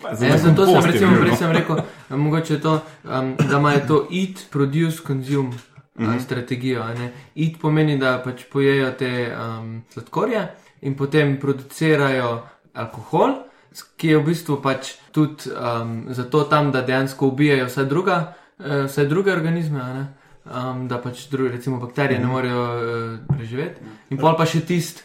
Ja, 0.02 0.36
zato 0.36 0.64
sem 0.66 0.74
kompost 0.74 0.86
je 0.86 0.92
recimo 0.92 1.16
prej 1.20 1.30
no. 1.30 1.36
sem 1.36 1.52
rekel, 1.52 1.78
eh, 2.10 2.16
mogoče 2.16 2.60
to, 2.60 2.74
um, 3.04 3.36
da 3.36 3.58
imajo 3.58 3.80
to 3.88 3.98
eat, 4.12 4.46
produce, 4.50 5.00
consume. 5.06 5.54
Uh 5.96 6.06
-huh. 6.06 6.20
Strategijo. 6.20 6.82
a 6.82 6.94
ne. 6.94 7.12
Eat 7.36 7.60
pomeni, 7.60 7.98
da 7.98 8.18
pač 8.24 8.44
pojejo 8.52 8.90
te 8.98 9.30
um, 9.36 9.82
sladkorje 9.90 10.48
in 10.82 10.96
potem 10.96 11.38
producirajo 11.40 12.42
alkohol, 12.74 13.30
s- 13.30 13.53
ki 13.96 14.08
je 14.08 14.18
v 14.18 14.26
bistvu 14.26 14.58
pač 14.62 14.94
tudi 15.14 15.50
um, 15.50 16.04
zato 16.14 16.44
tam, 16.50 16.72
da 16.72 16.82
dejansko 16.82 17.26
ubijajo 17.32 17.66
vse, 17.66 17.84
druga, 17.90 18.18
uh, 18.58 18.84
vse 18.86 19.06
druge 19.10 19.32
organizme. 19.32 19.80
a 19.80 19.92
ne. 19.94 20.04
Um, 20.44 20.82
da 20.88 20.98
pač 21.00 21.22
druge, 21.32 21.54
recimo 21.54 21.78
bakterije, 21.80 22.20
ne 22.20 22.26
morejo 22.28 22.62
uh, 22.62 23.36
preživeti. 23.36 23.80
In 24.12 24.18
pol 24.20 24.34
pa 24.36 24.44
še 24.44 24.60
tisto, 24.68 25.00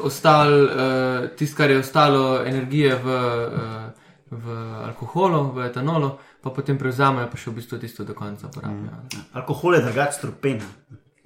ostal, 0.00 0.48
uh, 0.48 1.26
tist, 1.36 1.52
kar 1.58 1.68
je 1.68 1.82
ostalo 1.82 2.40
energije 2.40 2.96
v, 2.96 3.18
uh, 3.52 4.08
v 4.32 4.56
alkoholu, 4.86 5.42
v 5.52 5.66
etanolu, 5.68 6.14
pa 6.40 6.54
potem 6.56 6.80
prevzamejo, 6.80 7.28
pa 7.28 7.36
še 7.36 7.52
v 7.52 7.58
bistvu 7.60 7.82
tisto 7.84 8.08
do 8.08 8.16
konca 8.16 8.48
porabijo. 8.48 8.96
Mm. 8.96 9.28
Alkohol 9.36 9.76
je 9.76 9.84
drugač 9.90 10.16
strupen. 10.16 10.64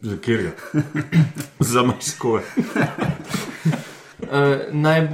Že 0.03 0.19
kjer 0.19 0.45
je. 0.49 0.53
Za 1.73 1.87
marsikoga. 1.87 2.43
Uh, 4.23 4.29
naj, 4.71 5.09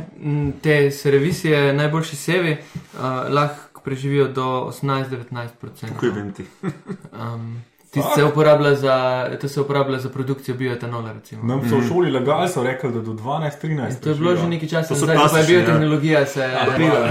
te 0.62 0.90
servisije, 0.90 1.72
najboljši 1.72 2.16
sevi, 2.16 2.52
uh, 2.52 3.00
lahko 3.30 3.80
preživijo 3.84 4.28
do 4.28 4.44
18-19%. 4.82 5.96
Kaj 6.00 6.10
vem 6.10 6.32
ti? 6.32 6.44
Um, 7.12 7.64
Tisto 7.90 8.10
se 8.14 8.24
uporablja 8.24 8.74
za, 8.74 9.26
to 9.40 9.48
se 9.48 9.60
uporablja 9.60 9.98
za 9.98 10.08
produkcijo 10.08 10.56
bioetanola. 10.56 11.12
Recimo. 11.12 11.42
Nam 11.42 11.68
so 11.68 11.78
v 11.78 11.88
šoli 11.88 12.10
lagali, 12.10 12.48
so 12.48 12.62
rekli, 12.62 12.92
da 12.92 13.00
do 13.00 13.12
12-13. 13.12 14.00
To 14.00 14.08
je 14.08 14.14
bilo 14.14 14.36
že 14.36 14.48
nekaj 14.48 14.68
časa 14.68 14.94
zdaj 14.94 15.16
pa 15.16 15.38
je 15.38 15.42
ja. 15.42 15.46
biotehnologija 15.48 16.26
se 16.26 16.46
razvila. 16.46 17.08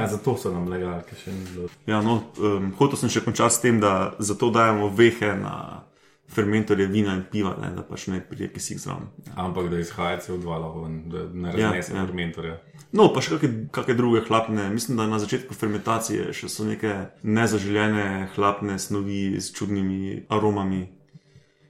A, 0.00 0.06
zato 0.06 0.36
so 0.36 0.50
nam 0.50 0.68
lagali, 0.68 1.02
ker 1.08 1.18
še 1.18 1.30
ni 1.30 1.44
bilo. 1.54 1.68
Ja, 1.86 2.02
no, 2.02 2.22
um, 2.38 2.72
hotel 2.78 2.98
sem 2.98 3.12
še 3.14 3.22
končati 3.22 3.54
s 3.54 3.62
tem, 3.62 3.80
da 3.80 4.12
zato 4.18 4.50
dajemo 4.50 4.90
vehe 4.90 5.36
na 5.38 5.84
fermentorje 6.30 6.86
vina 6.86 7.14
in 7.14 7.24
piva, 7.32 7.56
ne, 7.60 7.70
da 7.74 7.82
pač 7.82 8.06
ne 8.06 8.20
prije 8.20 8.52
kisik 8.52 8.78
zraven. 8.78 9.08
Ampak 9.36 9.70
da 9.70 9.78
izhaja 9.78 10.20
CO2 10.20 10.46
lahko 10.46 10.82
ven, 10.82 11.00
da 11.10 11.24
ne 11.32 11.48
Ja, 11.48 11.70
raznese 11.70 11.94
ja. 11.94 12.04
fermentorja. 12.06 12.60
No, 12.92 13.08
pa 13.14 13.20
še 13.20 13.36
kakšne, 13.36 13.68
kakšne 13.70 13.94
druge 13.94 14.20
hlapne. 14.20 14.68
Mislim, 14.70 14.96
da 14.96 15.06
na 15.06 15.18
začetku 15.18 15.54
fermentacije 15.54 16.32
še 16.32 16.48
so 16.48 16.64
neke 16.64 16.94
nezaželjene 17.22 18.06
hlapne 18.34 18.78
snovi 18.78 19.36
s 19.40 19.52
čudnimi 19.52 20.24
aromami. 20.28 20.88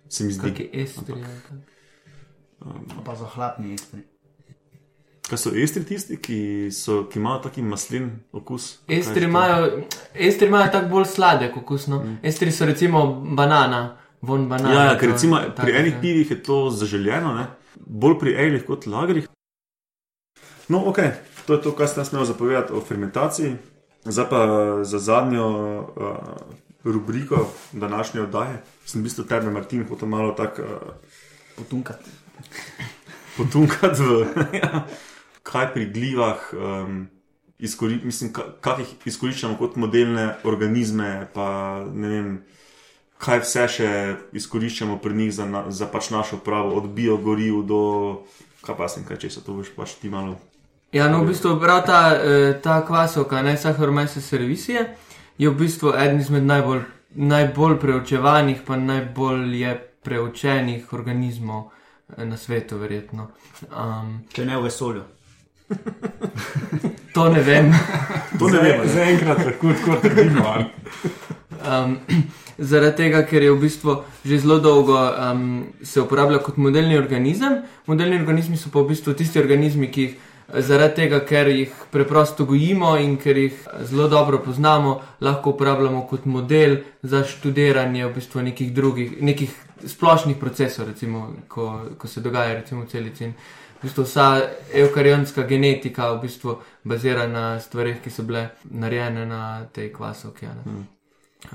Se 0.09 0.25
mi 0.25 0.33
zdi, 0.33 0.49
Kakšni 0.51 0.71
estri. 0.75 1.13
ali 1.15 1.41
kaj. 1.49 1.59
Pa 3.05 3.15
za 3.15 3.27
hlapni 3.27 3.75
estri. 3.75 4.01
da 5.31 5.37
so 5.37 5.51
estri 5.55 5.85
tisti, 5.85 6.17
ki, 6.17 6.39
so, 6.73 7.05
ki 7.07 7.19
imajo 7.19 7.39
taki 7.39 7.63
maslin 7.63 8.11
okus. 8.33 8.81
Kaj 8.87 8.97
je 8.97 9.01
Estri 9.01 9.25
imajo, 9.25 9.83
estri 10.15 10.49
imajo 10.49 10.73
tako 10.73 10.89
bolj 10.89 11.05
sladek 11.07 11.57
okus. 11.57 11.87
No? 11.87 12.01
Mm. 12.03 12.17
Estri 12.23 12.51
so 12.53 12.67
recimo 12.67 13.05
banana, 13.37 13.97
von 14.23 14.49
banana. 14.49 14.75
Ja, 14.75 14.85
ja, 14.93 14.99
ker 14.99 15.13
recimo 15.13 15.39
tak, 15.41 15.65
pri 15.65 15.73
enih 15.81 15.95
ja. 15.95 16.01
pivih 16.01 16.31
je 16.31 16.43
to 16.43 16.71
zaželjeno, 16.71 17.35
ne? 17.35 17.47
bolj 17.81 18.19
pri 18.21 18.35
elih 18.37 18.65
kot 18.67 18.87
lagerjih. 18.87 19.29
No, 20.69 20.85
ok, 20.87 20.99
to 21.47 21.57
je 21.57 21.63
to, 21.63 21.73
kar 21.75 21.89
sem 21.89 22.05
smel 22.05 22.25
zapovedati 22.25 22.73
o 22.73 22.81
fermentaciji. 22.81 23.57
Zdaj 24.05 24.27
pa 24.31 24.41
za 24.85 24.99
zadnjo 24.99 25.47
uh, 25.47 26.17
rubriko 26.85 27.51
današnje 27.73 28.21
oddaje. 28.23 28.63
Sem 28.87 29.01
v 29.01 29.05
bistvu 29.05 29.25
tebe, 29.25 29.51
Martin, 29.51 29.85
hotel 29.89 30.09
malo 30.09 30.33
tako 30.33 30.63
uh, 30.63 30.69
Potunkati. 31.57 32.11
potunkati 33.37 34.03
v 34.03 34.27
ja, 34.57 34.85
kaj 35.49 35.73
pri 35.75 35.91
glivah. 35.93 36.39
Um, 36.53 37.09
Izkori, 37.61 37.99
mislim, 38.05 38.33
ka- 38.33 38.55
kak 38.61 38.79
jih 38.81 38.89
izkoriščamo 39.05 39.59
kot 39.61 39.75
modelne 39.77 40.31
organizme, 40.49 41.29
pa 41.35 41.85
ne 41.93 42.09
vem, 42.09 42.29
kaj 43.21 43.43
vse 43.45 43.67
še 43.69 43.89
izkoriščamo 44.37 44.97
pri 45.03 45.15
njih 45.15 45.33
za, 45.35 45.47
na, 45.47 45.65
za 45.69 45.87
pač 45.91 46.11
našo 46.11 46.41
pravo, 46.45 46.73
od 46.81 46.89
biogoriv 46.97 47.63
do, 47.69 47.83
kaj 48.65 48.79
pa 48.79 48.89
sem, 48.89 49.05
kaj 49.05 49.21
če 49.25 49.35
se 49.37 49.45
to 49.45 49.59
veš, 49.59 49.75
pač 49.77 49.99
ti 50.01 50.13
malo. 50.13 50.39
Ja, 50.97 51.07
no, 51.13 51.21
v 51.23 51.31
bistvu 51.31 51.55
prav 51.61 51.85
ta, 51.87 52.01
eh, 52.17 52.55
ta 52.63 52.81
kvasovka, 52.87 53.45
ne 53.47 53.55
Saharomyces 53.61 54.27
cerevisiae, 54.27 54.89
je 55.39 55.51
v 55.51 55.55
bistvu 55.55 55.93
eden 55.95 56.19
izmed 56.25 56.49
najbolj, 56.49 56.83
najbolj 57.15 57.77
preučevanih, 57.79 58.65
pa 58.67 58.81
najbolj 58.81 59.55
je 59.61 59.77
preučenih 60.03 60.93
organizmov 60.97 61.69
eh, 62.17 62.25
na 62.25 62.41
svetu, 62.41 62.81
verjetno. 62.81 63.31
Um, 63.69 64.25
Če 64.33 64.49
ne 64.49 64.59
v 64.59 64.67
vesolju. 64.67 65.05
to 67.15 67.29
ne 67.31 67.43
vem. 67.47 67.71
To 68.41 68.49
ne 68.51 68.63
vem. 68.65 68.87
Zaenkrat 68.89 69.45
lahko 69.47 69.75
tako 69.77 70.01
trdimo. 70.03 70.55
Um, 71.61 71.99
zaradi 72.61 72.97
tega, 72.97 73.23
ker 73.27 73.43
je 73.43 73.53
v 73.53 73.61
bistvu 73.61 73.97
že 74.25 74.39
zelo 74.39 74.59
dolgo 74.61 74.97
um, 74.97 75.67
se 75.83 76.01
uporablja 76.01 76.39
kot 76.39 76.57
modelni 76.57 76.99
organizem. 76.99 77.63
Modelni 77.87 78.19
organizmi 78.21 78.57
so 78.57 78.71
pa 78.71 78.81
v 78.81 78.93
bistvu 78.93 79.15
tisti 79.15 79.41
organizmi, 79.41 79.89
ki 79.91 80.03
jih 80.03 80.17
eh, 80.17 80.61
zaradi 80.63 81.03
tega, 81.03 81.23
ker 81.25 81.49
jih 81.49 81.73
preprosto 81.91 82.45
gojimo 82.45 82.97
in 83.01 83.17
ker 83.17 83.39
jih 83.39 83.57
eh, 83.57 83.87
zelo 83.89 84.09
dobro 84.09 84.43
poznamo, 84.45 85.01
lahko 85.21 85.57
uporabljamo 85.57 86.05
kot 86.11 86.27
model 86.27 86.77
za 87.03 87.25
študiranje 87.25 88.05
v 88.07 88.13
bistvu 88.15 88.45
nekih 88.51 88.75
drugih, 88.75 89.17
nekih 89.23 89.57
splošnih 89.87 90.37
procesov, 90.37 90.89
recimo, 90.93 91.31
ko, 91.49 91.97
ko 91.99 92.09
se 92.09 92.21
dogaja 92.21 92.61
recimo 92.61 92.85
v 92.85 92.93
celici. 92.93 93.25
In 93.25 93.35
V 93.81 93.89
bistvu 93.89 94.05
vsa 94.05 94.25
eukarionska 94.77 95.43
genetika 95.49 96.11
v 96.13 96.21
bistvu 96.21 96.59
bazira 96.85 97.25
na 97.27 97.57
stvarih, 97.61 98.03
ki 98.05 98.11
so 98.13 98.23
bile 98.29 98.51
narejene 98.69 99.25
na 99.27 99.65
tej 99.73 99.89
kvasovki. 99.93 100.47
a 100.47 100.53
ne. 100.53 101.00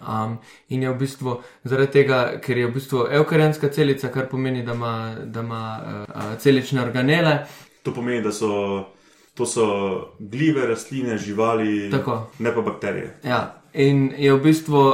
Um, 0.01 0.38
in 0.69 0.83
je 0.83 0.89
v 0.89 0.97
bistvu 0.99 1.38
zaradi 1.63 1.91
tega, 1.91 2.19
ker 2.41 2.57
je 2.57 2.67
v 2.67 2.73
bistvu 2.73 3.05
eukarionska 3.19 3.69
celica, 3.69 4.09
kar 4.13 4.29
pomeni, 4.31 4.63
da 4.65 4.73
ima, 4.73 5.15
da 5.25 5.45
ima 5.45 5.63
uh, 5.81 6.36
celične 6.41 6.81
organele. 6.81 7.38
To 7.83 7.93
pomeni, 7.93 8.21
da 8.25 8.31
so 8.31 8.51
to 9.36 9.45
so 9.45 9.65
gljive, 10.19 10.67
rastline, 10.67 11.17
živali, 11.17 11.91
Tako. 11.91 12.27
ne 12.39 12.55
pa 12.55 12.61
bakterije. 12.61 13.19
Ja, 13.23 13.61
in 13.73 14.13
je 14.17 14.33
v 14.33 14.39
bistvu, 14.43 14.93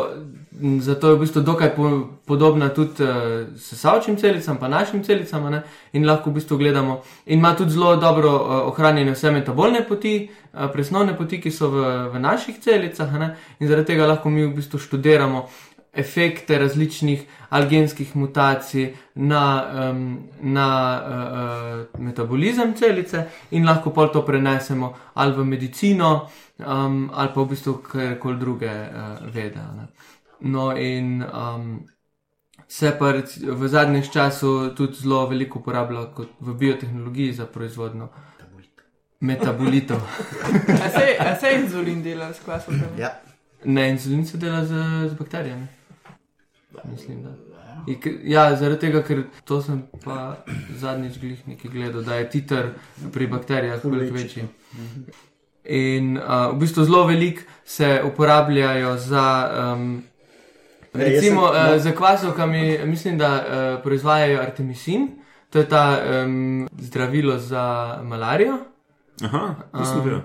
zato 0.79 1.09
je 1.09 1.15
v 1.15 1.19
bistvu 1.19 1.41
dokaj 1.41 1.75
po, 1.75 2.07
podobna 2.25 2.69
tudi 2.69 3.03
uh, 3.03 3.09
sesavčim 3.57 4.17
celicam, 4.17 4.57
pa 4.57 4.67
našim 4.67 5.03
celicam, 5.03 5.45
ne? 5.51 5.61
in 5.93 6.05
lahko 6.05 6.29
v 6.29 6.33
bistvu 6.33 6.57
gledamo. 6.57 7.01
In 7.25 7.39
ima 7.39 7.55
tudi 7.55 7.71
zelo 7.71 7.95
dobro 7.95 8.29
uh, 8.29 8.55
ohranjene 8.73 9.13
vse 9.13 9.31
metabolne 9.31 9.85
poti, 9.87 10.29
uh, 10.53 10.71
presnovne 10.73 11.17
poti, 11.17 11.41
ki 11.41 11.51
so 11.51 11.69
v, 11.69 11.85
v 12.13 12.19
naših 12.19 12.57
celicah, 12.59 13.13
ne? 13.19 13.35
in 13.59 13.67
zaradi 13.67 13.93
tega 13.93 14.09
lahko 14.09 14.29
mi 14.29 14.45
v 14.45 14.55
bistvu 14.57 14.79
študiramo 14.79 15.45
efekte 15.93 16.57
različnih 16.57 17.23
algenskih 17.49 18.15
mutacij 18.15 18.93
na, 19.15 19.65
um, 19.91 20.19
na 20.41 20.67
uh, 21.01 21.89
uh, 21.97 22.01
metabolizem 22.01 22.73
celice 22.73 23.25
in 23.51 23.65
lahko 23.65 23.91
pol 23.91 24.07
to 24.11 24.25
prenesemo 24.25 24.93
ali 25.13 25.33
v 25.33 25.45
medicino 25.45 26.29
um, 26.57 27.09
ali 27.13 27.29
pa 27.33 27.41
v 27.41 27.47
bistvu 27.49 27.73
kjerkoli 27.91 28.39
druge 28.39 28.71
uh, 28.71 29.33
vede. 29.33 29.59
Ne. 29.75 29.87
No, 30.39 30.77
in 30.77 31.23
um, 31.23 31.85
se 32.67 32.95
pa 32.99 33.13
v 33.43 33.67
zadnjem 33.67 34.03
času 34.13 34.73
tudi 34.75 34.93
zelo 34.93 35.27
veliko 35.27 35.59
uporablja 35.59 36.05
kot 36.15 36.29
v 36.39 36.53
biotehnologiji 36.53 37.33
za 37.33 37.45
proizvodno 37.45 38.09
metabolitov. 39.19 39.99
A 40.85 40.89
se, 40.89 41.17
a 41.19 41.35
se 41.35 41.51
inzulin 41.59 42.01
dela 42.03 42.33
s 42.33 42.39
kvasovkami? 42.39 42.97
Ja. 42.97 43.11
Ne, 43.65 43.89
insulin 43.89 44.25
se 44.25 44.37
dela 44.37 44.65
z, 44.65 44.73
z 45.09 45.13
bakterijami. 45.13 45.80
Mislim, 46.85 47.23
da. 47.23 47.29
In 47.87 47.97
Ja, 48.23 48.55
zaradi 48.55 48.79
tega, 48.79 49.01
ker 49.01 49.23
to 49.43 49.61
sem 49.61 49.83
pa 50.03 50.37
zadnjič 50.71 51.19
glih 51.19 51.47
nekaj 51.47 51.71
gledal, 51.71 52.01
da 52.01 52.15
je 52.15 52.29
titer 52.29 52.69
pri 53.13 53.27
bakterijah 53.27 53.85
veliko 53.85 54.15
večji. 54.15 54.43
In 55.63 56.17
uh, 56.17 56.23
v 56.51 56.59
bistvu 56.59 56.83
zelo 56.83 57.05
veliko 57.05 57.41
se 57.65 58.01
uporabljajo 58.05 58.97
za. 58.97 59.25
Um, 59.73 60.03
Ne, 60.93 61.03
jaz 61.03 61.11
recimo 61.13 61.47
sem- 61.47 61.55
uh, 61.57 61.71
no. 61.71 61.79
za 61.79 61.91
kvasovkami, 61.91 62.61
mislim, 62.85 63.17
da 63.17 63.29
uh, 63.31 63.43
proizvajajo 63.83 64.41
artemisin, 64.41 65.07
to 65.49 65.59
je 65.59 65.69
ta 65.69 65.83
um, 66.25 66.67
zdravilo 66.73 67.37
za 67.37 67.63
malarijo. 68.03 68.57
Aha, 69.23 69.55
to 69.71 69.85
sem 69.85 69.97
Um, 69.97 70.03
videl. 70.03 70.19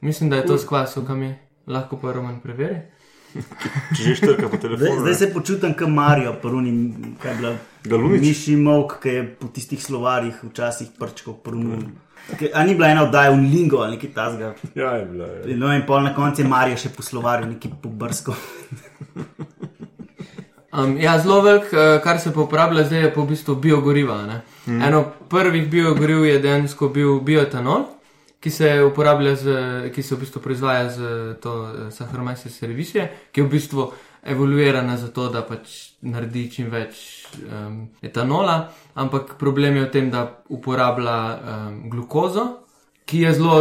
Mislim, 0.00 0.30
da 0.30 0.36
je 0.36 0.46
to 0.46 0.58
s 0.58 0.64
kvasovkami, 0.64 1.34
lahko 1.66 1.96
pa 1.96 2.12
Roman 2.12 2.40
preveri. 2.40 2.80
Če 3.34 4.02
že 4.02 4.14
štrka 4.14 4.48
po 4.48 4.56
Zdaj, 4.56 4.62
telefonu. 4.62 5.00
zdaj 5.00 5.14
se 5.14 5.32
počutim 5.32 5.74
kot 5.74 5.88
Marijo, 5.88 6.34
prvni, 6.42 6.72
kaj 7.22 7.32
je 7.32 7.36
bila. 7.38 7.52
Galunič? 7.84 8.20
Miši 8.22 8.56
Mok, 8.56 8.98
ki 9.02 9.08
je 9.08 9.24
po 9.40 9.48
tistih 9.48 9.82
slovarjih 9.82 10.38
včasih 10.44 10.88
prčkal 10.98 11.34
prvni. 11.34 11.82
A 12.54 12.64
ni 12.64 12.74
bila 12.74 12.88
ena 12.88 13.02
oddaja 13.04 13.34
v 13.34 13.42
Lingo 13.42 13.82
ali 13.84 13.96
nekaj 13.96 14.12
tasga. 14.14 14.54
Ja, 14.74 14.94
je 14.96 15.04
bila. 15.04 15.26
Je. 15.26 15.56
No 15.56 15.72
in 15.74 15.82
pol 15.86 16.00
na 16.02 16.14
koncu 16.14 16.42
je 16.42 16.48
Marijo 16.48 16.76
še 16.80 16.88
po 16.94 17.02
slovarju 17.02 17.50
nekaj 17.50 17.74
pobrsko. 17.82 18.34
Um, 20.74 20.96
ja, 20.98 21.18
zelo 21.22 21.38
velik, 21.40 21.68
uh, 21.70 22.02
kar 22.02 22.18
se 22.18 22.32
pa 22.34 22.40
uporablja 22.40 22.82
zdaj, 22.84 23.04
je 23.04 23.10
pa 23.14 23.20
v 23.22 23.28
bistvu 23.30 23.54
biogoriva. 23.62 24.16
Mm. 24.66 24.82
Eno 24.82 25.04
prvih 25.30 25.68
biogoriv 25.70 26.24
je 26.26 26.38
dejansko 26.42 26.88
bil 26.88 27.20
bioetanol, 27.20 27.84
ki 28.44 28.50
se 28.52 28.66
uporablja, 28.84 29.36
z, 29.40 29.52
ki 29.94 30.02
se 30.04 30.14
v 30.14 30.20
bistvu 30.20 30.40
proizvaja 30.44 30.88
z 30.92 30.98
to 31.40 31.52
uh, 31.62 31.86
Saharomyces 31.88 32.58
cerevisiae, 32.60 33.06
ki 33.32 33.40
je 33.40 33.46
v 33.46 33.52
bistvu 33.54 33.86
evoluirana 34.34 34.98
za 35.00 35.08
to, 35.16 35.30
da 35.32 35.40
pač 35.48 35.94
naredi 36.04 36.42
čim 36.52 36.68
več 36.72 37.00
um, 37.40 37.86
etanola, 38.04 38.58
ampak 39.00 39.38
problem 39.40 39.80
je 39.80 39.86
v 39.86 39.90
tem, 39.96 40.10
da 40.12 40.26
uporablja 40.52 41.16
um, 41.16 41.78
glukozo, 41.92 42.44
ki 43.08 43.22
je 43.24 43.32
zelo, 43.40 43.56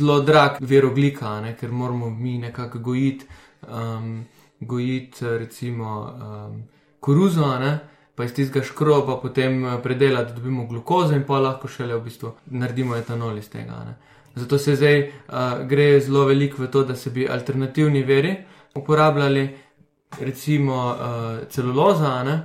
zelo 0.00 0.20
drag 0.24 0.56
vir 0.64 0.88
oglika, 0.88 1.38
ne, 1.44 1.52
ker 1.56 1.72
moramo 1.72 2.08
mi 2.10 2.38
nekako 2.40 2.80
gojiti. 2.80 3.28
Um, 3.68 4.24
gojiti 4.62 5.26
recimo 5.42 5.92
um, 6.00 6.62
koruzo, 7.00 7.58
ne, 7.58 7.78
pa 8.14 8.24
iz 8.24 8.32
tistega 8.34 8.64
škroba 8.64 9.16
potem 9.20 9.64
eh, 9.66 9.76
predelati, 9.82 10.32
da 10.32 10.38
dobimo 10.38 10.66
glukozo 10.66 11.14
in 11.16 11.24
pa 11.26 11.40
lahko 11.40 11.68
šele 11.68 11.96
v 11.96 12.04
bistvu 12.04 12.32
naredimo 12.46 12.96
etanol 12.96 13.38
iz 13.38 13.48
tega. 13.50 13.80
Ne. 13.86 13.94
Zato 14.34 14.58
se 14.58 14.76
zdaj 14.76 14.98
uh, 15.02 15.66
gre 15.68 16.00
zelo 16.00 16.24
veliko 16.24 16.62
v 16.62 16.70
to, 16.70 16.84
da 16.84 16.96
se 16.96 17.10
bi 17.10 17.28
alternativni 17.28 18.02
veri 18.02 18.36
uporabljali, 18.74 19.48
recimo 20.20 20.76
uh, 20.88 21.48
celuloza, 21.48 22.22
ne, 22.24 22.36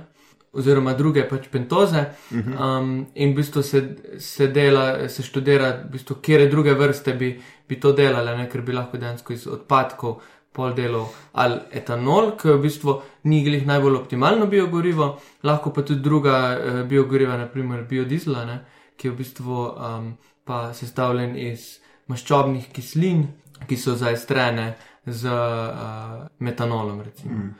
oziroma 0.52 0.94
druge 0.94 1.24
pač 1.28 1.48
pentoze. 1.52 2.04
Um, 2.32 3.06
in 3.14 3.32
v 3.32 3.36
bistvu 3.36 3.62
se, 3.62 3.82
se 4.18 4.48
dela, 4.52 5.08
se 5.08 5.22
študira, 5.22 5.70
v 5.84 5.92
bistvu, 5.92 6.18
kje 6.22 6.48
druge 6.48 6.74
vrste 6.74 7.14
bi, 7.14 7.34
bi 7.68 7.80
to 7.80 7.92
delale, 7.92 8.36
ne, 8.36 8.48
ker 8.48 8.62
bi 8.62 8.76
lahko 8.76 9.00
dejansko 9.00 9.32
iz 9.32 9.46
odpadkov 9.46 10.20
pol 10.52 10.72
delov 10.74 11.12
ali 11.38 11.60
etanol, 11.76 12.32
ki 12.40 12.48
v 12.50 12.62
bistvu 12.62 12.94
ni 13.30 13.42
glih 13.44 13.66
najbolj 13.68 14.00
optimalno 14.00 14.48
biogorivo, 14.50 15.12
lahko 15.44 15.70
pa 15.72 15.84
tudi 15.86 16.02
druga 16.02 16.34
uh, 16.56 16.80
biogoriva, 16.88 17.36
naprimer 17.38 17.84
biodizla, 17.88 18.44
ne, 18.48 18.58
ki 18.98 19.12
v 19.12 19.18
bistvu 19.20 19.68
um, 19.68 20.10
pa 20.48 20.72
sestavljen 20.74 21.36
iz 21.36 21.78
maščobnih 22.08 22.70
kislin, 22.72 23.26
ki 23.68 23.76
so 23.76 23.94
zaestrene 24.00 24.70
z 25.06 25.28
uh, 25.28 26.26
metanolom. 26.40 27.00
recimo. 27.04 27.52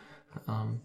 Um, 0.47 0.79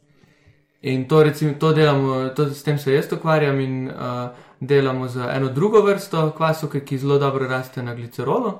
In 0.83 1.07
to, 1.07 1.23
recimo, 1.23 1.53
to 1.59 1.71
delamo, 1.73 2.29
to, 2.35 2.49
s 2.51 2.63
tem 2.63 2.77
se 2.77 2.91
jaz 2.93 3.07
ukvarjam 3.11 3.59
in 3.59 3.87
uh, 3.87 4.35
delamo 4.59 5.07
za 5.07 5.29
eno 5.31 5.47
drugo 5.49 5.81
vrsto 5.81 6.31
kvasovke, 6.37 6.81
ki 6.83 6.97
zelo 6.97 7.17
dobro 7.19 7.47
raste 7.47 7.83
na 7.83 7.93
glicerolu, 7.95 8.51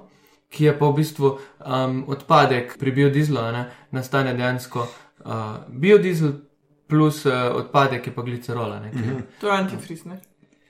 ki 0.50 0.66
je 0.66 0.78
pa 0.80 0.88
v 0.88 0.96
bistvu 0.96 1.32
um, 1.34 1.98
odpadek 2.08 2.78
pri 2.80 2.92
biodizlu, 2.92 3.42
a 3.42 3.52
ne, 3.52 3.64
nastane 3.92 4.34
dejansko 4.34 4.86
uh, 4.86 5.34
biodizel 5.68 6.32
plus 6.88 7.26
uh, 7.26 7.34
odpadek 7.56 8.08
je 8.08 8.16
pa 8.16 8.22
glicerola. 8.22 8.80
Ne, 8.80 8.92
ki, 8.92 9.04
To 9.42 9.52
je 9.52 9.58
antifriz, 9.58 10.06
ne? 10.06 10.22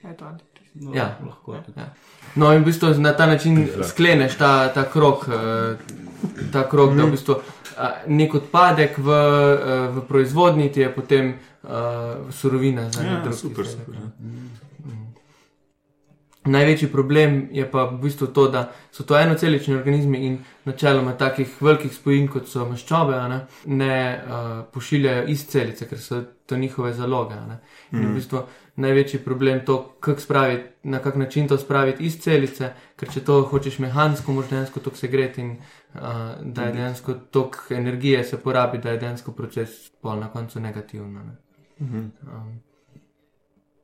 Je 0.03 0.17
to 0.17 0.26
antifriz. 0.26 0.53
No, 0.76 0.91
Ja. 0.95 1.17
lahko. 1.26 1.53
Ja. 1.53 1.93
No, 2.36 2.51
in 2.53 2.61
v 2.61 2.65
bistvu 2.65 2.93
na 2.97 3.13
ta 3.13 3.26
način 3.26 3.67
skleneš 3.84 4.36
ta, 4.38 4.67
ta 4.74 4.84
krok, 4.89 5.28
eh, 5.28 5.76
ta 6.51 6.69
krok 6.69 6.95
da 6.95 7.05
v 7.05 7.11
bistvu 7.11 7.36
eh, 7.36 8.03
nek 8.07 8.34
odpadek 8.36 8.97
v, 8.97 9.09
eh, 9.09 9.88
v 9.95 10.01
proizvodnji 10.07 10.71
ti 10.71 10.80
je 10.82 10.89
potem 10.95 11.34
uh, 11.63 11.69
surovina 12.32 12.89
za 12.91 13.03
Ja, 13.03 13.21
drug 13.24 13.34
super, 13.34 13.65
izdelek, 13.65 13.86
super, 13.86 13.95
ja. 13.95 14.09
Največji 16.46 16.88
problem 16.91 17.48
je 17.56 17.64
pa 17.72 17.86
v 17.88 18.02
bistvu 18.02 18.28
to, 18.36 18.48
da 18.52 18.66
so 18.91 19.04
to 19.08 19.16
enocelični 19.16 19.76
organizmi 19.76 20.26
in 20.28 20.38
načeloma 20.66 21.14
takih 21.18 21.62
velikih 21.62 21.94
spojin, 21.94 22.28
kot 22.28 22.50
so 22.52 22.66
maščobe, 22.68 23.20
ne, 23.32 23.38
ne 23.66 23.96
uh, 24.18 24.50
pošiljajo 24.74 25.24
iz 25.32 25.46
celice, 25.48 25.88
ker 25.88 26.00
so 26.00 26.20
to 26.46 26.58
njihove 26.58 26.94
zaloge. 26.94 27.34
a 27.34 27.46
ne. 27.48 27.60
In 27.91 28.10
v 28.10 28.16
bistvu 28.18 28.44
največji 28.76 29.20
problem 29.24 29.62
je 29.62 29.66
to, 29.66 29.78
kako 30.00 30.22
spraviti, 30.22 30.64
na 30.84 31.00
kak 31.00 31.16
način 31.16 31.48
to 31.48 31.58
spraviti 31.58 32.04
iz 32.04 32.20
celice, 32.20 32.74
ker 33.00 33.10
če 33.14 33.24
to 33.24 33.41
hočeš 33.52 33.80
mehansko, 33.80 34.32
moraš 34.34 34.50
dejansko 34.50 34.80
to 34.80 34.96
segreti 34.96 35.41
in 35.41 35.56
uh, 35.56 36.02
da 36.41 36.68
je 36.68 36.74
dejansko 36.74 37.14
tok 37.32 37.58
energije 37.70 38.24
se 38.24 38.38
porabi, 38.38 38.78
da 38.84 38.91
je 38.91 38.98
dejansko 38.98 39.32
proces 39.32 39.89
pol 40.02 40.20
na 40.20 40.28
koncu 40.28 40.60
negativen. 40.60 41.14
Ne. 41.14 41.38
Um, 41.80 42.60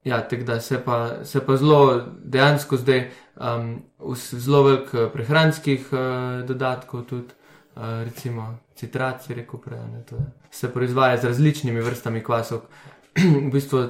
Ja, 0.09 0.21
tako 0.21 0.43
da 0.43 0.59
se 0.59 0.79
pa, 0.85 1.23
se 1.23 1.45
pa 1.45 1.57
zelo 1.57 2.05
dejansko 2.23 2.77
zdaj 2.77 3.11
um, 3.35 3.81
zelo 4.15 4.63
velik 4.63 4.93
eh, 4.93 5.09
prehranskih 5.13 5.89
uh, 5.91 5.99
dodatkov, 6.47 7.05
tudi 7.05 7.33
uh, 7.75 7.81
recimo 8.03 8.57
citrat, 8.75 9.23
si 9.23 9.33
rekel 9.33 9.59
prej, 9.61 9.79
ne, 9.93 10.03
to 10.09 10.17
se 10.51 10.73
proizvaja 10.73 11.17
z 11.17 11.25
različnimi 11.25 11.81
vrstami 11.81 12.23
kvasov. 12.23 12.59
v 13.45 13.51
bistvu 13.51 13.83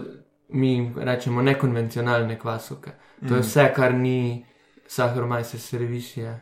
mi 0.50 0.92
rečemo 0.98 1.42
nekonvencionalne 1.42 2.40
kvasovke. 2.40 2.92
To 3.28 3.36
je 3.36 3.42
vse, 3.42 3.72
kar 3.76 3.94
ni 3.94 4.46
saharomajse 4.88 5.60
servisije. 5.60 6.40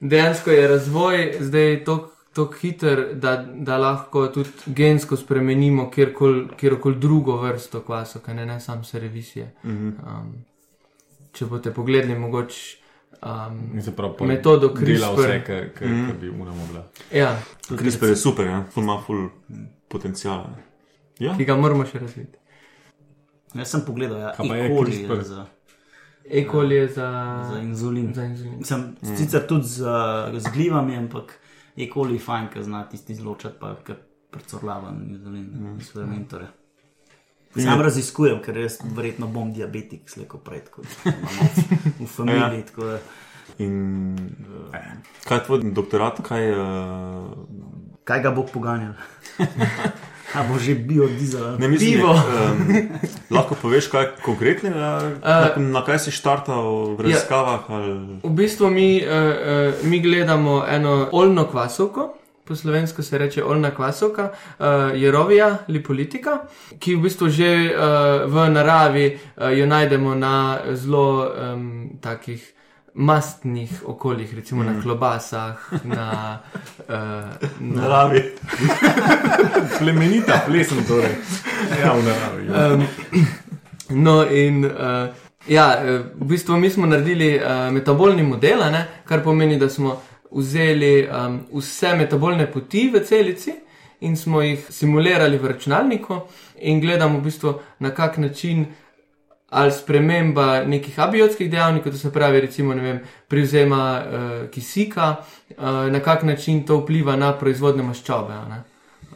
Dejansko 0.00 0.50
je 0.50 0.68
razvoj 0.68 1.36
zdaj 1.40 1.84
tako 1.84 2.13
tako 2.34 2.54
hiter, 2.60 3.04
da, 3.14 3.36
da 3.46 3.78
lahko 3.78 4.26
tudi 4.34 4.50
gensko 4.66 5.16
spremenimo 5.16 5.90
kjerkoli 5.90 6.48
kjerkol 6.56 6.94
drugo 6.98 7.36
vrsto 7.42 7.80
kvasov, 7.80 8.22
ne, 8.34 8.46
ne 8.46 8.60
samo 8.60 8.84
servisije. 8.84 9.52
Um, 9.64 9.94
če 11.32 11.46
boste 11.46 11.72
pogledali, 11.74 12.18
mogoče. 12.18 12.80
Um, 13.24 13.80
se 13.80 13.96
pravi, 13.96 14.26
Metodo 14.26 14.68
CRISPR. 14.74 15.20
vse, 15.20 15.36
kar, 15.46 15.68
kar, 15.74 15.88
mm. 15.88 16.06
kar 16.06 16.16
bi 16.20 16.28
una 16.28 16.52
mogla. 16.52 16.82
ja, 17.12 17.30
CRISPR 17.68 18.12
je 18.12 18.16
super, 18.16 18.46
ja. 18.46 18.64
ful 18.74 18.82
ima 18.82 18.98
ful 19.06 19.28
potencijala. 19.88 20.50
Ja, 21.18 21.36
ki 21.38 21.46
ga 21.48 21.56
moramo 21.56 21.86
še 21.86 22.02
razviti. 22.02 22.38
Jaz 23.54 23.70
sem 23.70 23.84
pogledal, 23.86 24.18
ja, 24.20 24.32
Kaj 24.36 24.48
pa 24.50 24.56
je 24.58 24.66
E. 24.66 24.74
CRISPR? 24.84 25.22
za, 25.22 25.46
Ekol 26.24 26.72
je 26.72 26.88
za, 26.88 27.08
za 27.52 27.60
inzulin. 27.62 28.12
za 28.14 28.24
inzulin. 28.24 28.64
Sem 28.64 28.80
mm. 28.80 29.16
sicer 29.16 29.46
tudi 29.46 29.68
z, 29.68 29.96
z 30.36 30.52
glivami, 30.52 30.96
ampak 30.96 31.38
je 31.76 31.88
koli 31.90 32.18
fajn, 32.18 32.48
ker 32.52 32.64
zna 32.64 32.84
tisti 32.88 33.12
izločati, 33.12 33.56
pa 33.60 33.74
prcorlaven 34.30 35.02
inzulin 35.08 35.50
mm. 35.52 35.78
iz 35.80 35.92
fermentorja. 35.92 36.48
Sam 37.54 37.80
raziskujem, 37.80 38.40
ker 38.42 38.56
jaz 38.58 38.80
verjetno 38.96 39.28
bom 39.30 39.52
diabetik, 39.54 40.08
slejko 40.10 40.40
prej, 40.42 40.64
kot 40.74 40.86
v 42.00 42.06
familiji. 42.06 42.64
Ja. 42.64 42.74
da- 42.76 42.98
in 43.58 44.16
uh, 44.48 44.72
kaj 45.28 45.38
je 45.38 45.44
tvoj 45.44 45.60
doktorat, 45.76 46.18
kaj 46.24 46.50
uh, 46.50 47.28
Kaj 48.04 48.20
ga 48.20 48.30
bo 48.36 48.44
poganjal? 48.44 48.92
A 50.32 50.42
bo 50.48 50.58
že 50.58 50.74
biodizel? 50.74 51.58
ne 51.58 51.68
mislim, 51.68 52.00
Pivo. 52.00 52.12
Um, 52.12 52.88
lahko 53.30 53.54
poveš 53.54 53.86
kaj 53.92 54.16
konkretnega, 54.24 55.12
uh, 55.20 55.60
na 55.60 55.84
kaj 55.84 56.08
si 56.08 56.10
štartal 56.10 56.96
v 56.96 57.06
raziskavah? 57.06 57.68
Ali... 57.68 58.18
V 58.24 58.32
bistvu 58.32 58.70
mi, 58.70 59.04
uh, 59.04 59.12
uh, 59.12 59.84
mi 59.84 60.00
gledamo 60.00 60.64
eno 60.68 61.08
oljno 61.12 61.44
kvasovko. 61.44 62.14
Po 62.44 62.56
slovensko 62.56 63.02
se 63.02 63.18
reče 63.18 63.44
oljna 63.44 63.70
kvasovka, 63.70 64.30
uh, 64.32 64.66
jerovija, 64.94 65.64
lipolitika, 65.68 66.44
ki 66.78 66.96
v 66.96 67.06
bistvu 67.08 67.28
že 67.28 67.72
uh, 67.72 68.28
v 68.28 68.48
naravi 68.52 69.06
uh, 69.16 69.48
jo 69.48 69.66
najdemo 69.66 70.14
na 70.14 70.60
zelo 70.76 71.24
um, 71.24 71.96
takih 72.00 72.54
mastnih 72.94 73.82
okoljih, 73.86 74.34
recimo 74.34 74.62
mm. 74.62 74.66
na 74.66 74.82
klobasah, 74.82 75.70
na, 75.84 76.38
uh, 76.88 76.94
na 77.60 77.82
Naravi. 77.82 78.22
Plemenita 79.78 80.42
plesen, 80.46 80.84
torej. 80.86 81.16
Ja, 81.82 81.92
v 81.94 82.02
naravi. 82.04 82.42
Um, 82.48 82.86
no, 84.02 84.22
in 84.30 84.64
uh, 84.64 85.08
ja, 85.48 85.84
eh, 85.84 85.98
v 86.14 86.24
bistvu 86.24 86.56
mi 86.56 86.70
smo 86.70 86.86
naredili 86.86 87.36
uh, 87.36 87.72
metabolni 87.72 88.22
model, 88.22 88.58
ne, 88.72 88.86
kar 89.04 89.22
pomeni, 89.22 89.58
da 89.58 89.68
smo 89.68 90.00
vzeli 90.30 91.08
um, 91.08 91.40
vse 91.52 91.94
metabolne 91.96 92.46
poti 92.52 92.88
v 92.94 93.04
celici 93.04 93.52
in 94.00 94.16
smo 94.16 94.42
jih 94.42 94.66
simulirali 94.70 95.38
v 95.38 95.52
računalniku 95.52 96.20
in 96.56 96.80
gledamo 96.80 97.18
v 97.18 97.22
bistvu 97.22 97.54
na 97.78 97.90
kak 97.94 98.18
način. 98.18 98.66
Ali 99.54 99.70
sprememba 99.72 100.64
nekih 100.66 100.98
abiotskih 100.98 101.50
dejavnikov, 101.50 101.92
to 101.92 101.98
se 101.98 102.10
pravi, 102.12 102.40
recimo, 102.40 102.74
vem, 102.74 102.98
privzema 103.28 104.02
uh, 104.02 104.50
kisika, 104.50 105.16
uh, 105.56 105.64
na 105.92 106.00
kak 106.00 106.22
način 106.22 106.64
to 106.66 106.80
vpliva 106.80 107.16
na 107.16 107.32
proizvodne 107.38 107.82
maščobe. 107.82 108.34
ne. 108.48 108.73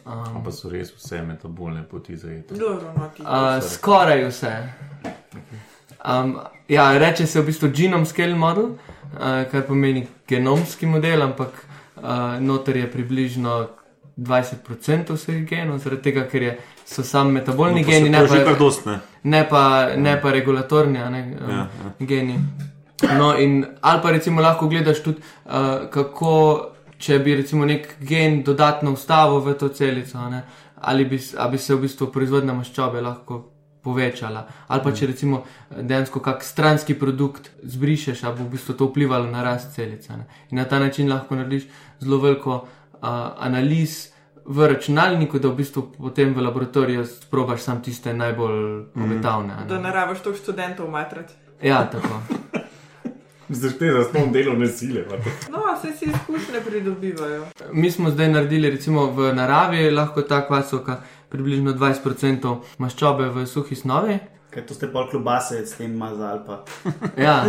Um, 0.09 0.43
Pa 0.45 0.53
so 0.53 0.71
res 0.73 0.93
vse 0.97 1.23
metabolne 1.23 1.83
poti 1.85 2.17
zajete. 2.17 2.55
Dobro, 2.55 2.93
no, 2.97 3.09
ti. 3.17 3.23
Uh, 3.23 3.59
skoraj 3.61 4.25
vse. 4.29 4.53
Um, 6.05 6.39
ja, 6.69 6.99
reče 6.99 7.27
se 7.27 7.41
v 7.41 7.47
bistvu 7.51 7.69
genome 7.75 8.07
scale 8.07 8.35
model, 8.35 8.71
uh, 8.73 9.43
kar 9.51 9.67
pomeni 9.69 10.07
genomski 10.29 10.87
model, 10.87 11.23
ampak 11.23 11.61
uh, 11.97 12.41
noter 12.41 12.77
je 12.77 12.91
približno 12.93 13.67
20% 14.17 15.13
vseh 15.15 15.45
genov, 15.47 15.79
zaradi 15.79 16.03
tega, 16.09 16.25
ker 16.31 16.43
je, 16.43 16.57
so 16.87 17.05
samo 17.05 17.31
metabolni 17.31 17.83
No, 17.83 17.87
pa 17.87 17.93
geni, 17.93 18.11
ne 18.11 18.25
pa, 18.27 18.55
dost, 18.59 18.87
ne? 18.87 18.99
ne 19.23 19.45
pa, 19.49 19.63
ne 19.97 20.17
pa 20.23 20.33
regulatorni 20.33 20.99
a 20.99 21.11
ne, 21.11 21.23
um, 21.37 21.51
Ja, 21.51 21.57
ja, 21.57 21.69
ja. 21.85 21.93
ja. 21.99 22.07
geni. 22.07 22.39
No, 23.19 23.37
in 23.39 23.65
ali 23.81 24.03
pa 24.03 24.11
recimo 24.11 24.41
lahko 24.41 24.67
gledaš 24.69 25.03
tudi, 25.03 25.21
uh, 25.45 25.87
kako, 25.91 26.35
če 26.99 27.19
bi 27.23 27.37
recimo 27.39 27.67
nek 27.67 27.97
gen 28.01 28.43
dodatno 28.43 28.93
vstavil 28.97 29.41
v 29.41 29.55
to 29.59 29.69
celico, 29.69 30.19
a 30.19 30.29
ne, 30.31 30.43
ali 30.83 31.05
bi, 31.05 31.21
a 31.39 31.49
bi 31.49 31.59
se 31.59 31.75
v 31.75 31.87
bistvu 31.87 32.11
proizvodna 32.15 32.55
maščobe 32.55 33.01
lahko 33.03 33.39
povečala. 33.83 34.45
Ali 34.69 34.85
pa 34.85 34.93
če 34.93 35.11
recimo 35.13 35.43
dejansko 35.71 36.21
kak 36.25 36.45
stranski 36.45 36.99
produkt 36.99 37.51
zbrišeš, 37.63 38.25
a 38.27 38.35
bo 38.35 38.45
v 38.45 38.57
bistvu 38.57 38.77
to 38.79 38.91
vplivalo 38.91 39.31
na 39.31 39.45
rast 39.47 39.75
celice. 39.77 40.17
Ne. 40.17 40.29
In 40.51 40.61
na 40.61 40.67
ta 40.69 40.83
način 40.83 41.11
lahko 41.11 41.39
narediš 41.39 41.69
zelo 42.03 42.21
veliko 42.23 42.63
uh, 42.63 43.09
analiz. 43.39 44.09
V 44.49 44.65
računalniku, 44.65 45.37
da 45.45 45.51
v 45.53 45.59
bistvu 45.59 45.83
potem 45.93 46.31
v 46.33 46.41
laboratoriju 46.41 47.03
sprobaš 47.05 47.67
samo 47.67 47.83
tiste 47.85 48.15
najbolj 48.17 48.63
obetavne. 48.97 49.53
a 49.53 49.61
ne. 49.61 49.67
Da 49.69 49.77
naravaš 49.77 50.23
toliko 50.25 50.41
študentov 50.41 50.89
matrati. 50.89 51.35
Ja, 51.61 51.83
tako. 51.85 52.23
Zdaj 53.49 53.93
za 53.93 54.05
spom 54.05 54.33
delovne 54.33 54.67
sile. 54.67 55.05
No, 55.51 55.59
vse 55.77 55.97
si 55.97 56.05
izkušnje 56.05 56.61
pridobivajo. 56.67 57.47
Mi 57.73 57.91
smo 57.91 58.11
zdaj 58.11 58.29
naredili, 58.29 58.71
recimo 58.71 59.07
v 59.11 59.33
naravi, 59.35 59.91
lahko 59.91 60.23
ta 60.23 60.47
kvasovka 60.47 61.01
približno 61.29 61.73
20% 61.73 62.57
maščobe 62.79 63.29
v 63.29 63.47
suhi 63.47 63.77
snovi. 63.77 64.19
Ker 64.51 64.67
to 64.67 64.75
ste 64.75 64.89
pol 64.93 65.09
klobase 65.11 65.67
s 65.67 65.77
tem 65.77 65.97
mazali. 65.97 66.41
Pa. 66.47 66.65
Ja. 67.25 67.45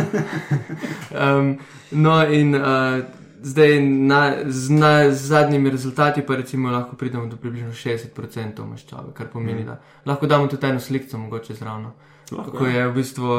Um, 1.12 1.58
no, 1.92 2.24
in 2.28 2.56
uh, 2.56 3.04
zdaj 3.42 3.82
na, 3.82 4.36
z, 4.46 4.72
na, 4.72 5.12
z 5.12 5.28
zadnjimi 5.28 5.70
rezultati 5.70 6.22
pa 6.22 6.36
recimo 6.36 6.72
lahko 6.72 6.96
pridemo 6.96 7.28
do 7.28 7.38
približno 7.38 7.72
60% 7.72 8.66
maščobe, 8.66 9.14
kar 9.14 9.28
pomeni, 9.28 9.64
da 9.64 9.80
lahko 10.06 10.28
damo 10.28 10.48
tudi 10.48 10.68
eno 10.68 10.80
sliko, 10.80 11.18
mogoče 11.18 11.54
zraven. 11.54 11.92
Kako 12.30 12.66
je 12.66 12.88
v 12.88 12.94
bistvu 12.94 13.38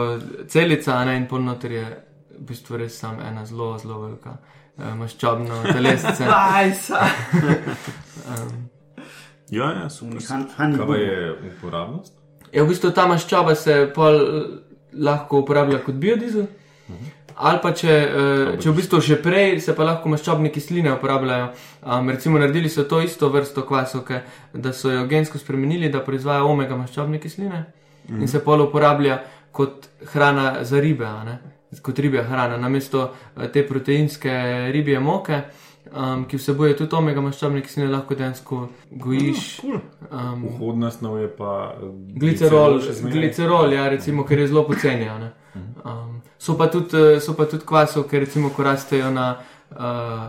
celica, 0.49 0.97
a 0.99 1.05
ne 1.05 1.17
in 1.17 1.29
polnoter 1.29 1.73
je 1.73 2.10
v 2.41 2.49
bistvu 2.49 2.81
res 2.81 2.99
samo 2.99 3.23
ena 3.23 3.45
zelo, 3.47 3.77
zelo 3.79 4.01
velika 4.07 4.35
uh, 4.39 4.91
maščobna 4.99 5.63
telesnica. 5.69 6.33
Ajsa. 6.59 7.07
Um, 8.27 8.71
Ja, 9.51 9.73
ja, 9.83 9.91
super. 9.91 10.23
Han, 10.57 10.77
Kaj 10.79 11.01
je 11.03 11.33
uporabnost? 11.49 12.15
Ja, 12.53 12.63
v 12.63 12.71
bistvu 12.71 12.93
ta 12.95 13.07
maščoba 13.11 13.57
se 13.59 13.75
pol 13.95 14.21
eh, 14.21 14.45
lahko 14.95 15.43
uporablja 15.45 15.81
kot 15.83 15.99
biodizel, 15.99 16.47
Ali 17.41 17.61
pa 17.63 17.71
če, 17.73 17.93
uh, 18.05 18.49
če 18.61 18.69
v 18.69 18.73
bistvu 18.77 18.99
že 19.01 19.17
prej 19.23 19.61
se 19.65 19.73
pa 19.73 19.87
lahko 19.87 20.11
maščobne 20.13 20.51
kisline 20.53 20.91
uporabljajo. 20.93 21.47
Um, 21.81 22.11
recimo 22.13 22.39
naredili 22.39 22.69
so 22.69 22.85
to 22.85 22.99
isto 23.01 23.31
vrsto 23.33 23.63
kvasovke, 23.65 24.19
da 24.53 24.75
so 24.77 24.91
jo 24.93 25.07
gensko 25.09 25.41
spremenili, 25.41 25.89
da 25.89 26.03
proizvaja 26.05 26.45
omega 26.45 26.77
maščobne 26.77 27.21
kisline 27.23 27.63
mm. 28.09 28.21
in 28.21 28.29
se 28.29 28.43
pol 28.45 28.67
uporablja 28.67 29.23
kot 29.57 29.89
hrana 30.13 30.65
za 30.69 30.83
ribe, 30.85 31.07
a 31.07 31.25
ne? 31.25 31.39
Kot 31.83 31.99
ribja 31.99 32.23
hrana, 32.23 32.57
namesto 32.57 33.11
eh, 33.37 33.49
te 33.49 33.67
proteinske 33.67 34.31
ribje 34.73 35.01
moke, 35.01 35.43
um, 35.93 36.25
ki 36.29 36.37
vsebuje 36.37 36.77
tudi 36.77 36.97
omega 36.97 37.23
maščobne 37.25 37.63
kisline, 37.63 37.91
lahko 37.91 38.15
dejansko 38.19 38.61
gojiš. 38.91 39.61
Um, 40.11 40.47
Vhodna 40.57 40.91
snov 40.91 41.21
je 41.23 41.29
pa 41.37 41.75
eh, 41.77 41.93
glicerol, 42.19 42.81
še 42.83 42.97
zmeraj. 43.01 43.19
glicerol, 43.19 43.77
ja, 43.77 43.89
recimo, 43.93 44.27
ker 44.27 44.43
je 44.43 44.51
zelo 44.51 44.67
ne. 44.71 45.31
Um, 45.85 46.23
so, 46.39 46.57
pa 46.57 46.67
tudi, 46.67 46.97
eh, 46.97 47.21
so 47.21 47.35
pa 47.35 47.47
tudi 47.47 47.67
kvasovke, 47.67 48.19
recimo, 48.19 48.51
ko 48.51 48.63
rastejo 48.63 49.11
na, 49.11 49.37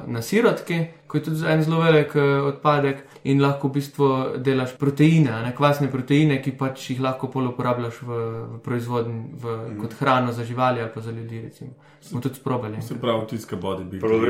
na 0.08 0.22
sirotki, 0.22 0.86
ko 1.08 1.18
je 1.18 1.24
tudi 1.24 1.46
en 1.50 1.64
zelo 1.64 1.80
velik 1.82 2.16
odpadek 2.16 3.04
in 3.24 3.42
lahko 3.42 3.68
v 3.68 3.74
bistvu 3.74 4.10
delaš 4.38 4.76
proteine, 4.78 5.32
a 5.34 5.42
ne 5.42 5.54
kvasne 5.56 5.90
proteine, 5.92 6.38
ki 6.42 6.54
pač 6.58 6.90
jih 6.92 7.02
lahko 7.02 7.28
pol 7.34 7.50
uporabljaš 7.50 8.02
v, 8.06 8.20
v 8.54 8.60
proizvodnji, 8.66 9.24
v, 9.42 9.58
kot 9.82 9.98
hrano 10.00 10.32
za 10.32 10.46
živali 10.46 10.82
ali 10.82 10.92
pa 10.94 11.02
za 11.02 11.12
ljudi. 11.12 11.42
Recimo. 11.42 11.72
Smo 12.02 12.22
tudi 12.22 12.36
sprobali. 12.36 12.82
Se 12.82 13.00
pravi, 13.00 13.28
tiska 13.30 13.56
body 13.56 13.84
bi 13.84 14.00
Prav, 14.00 14.22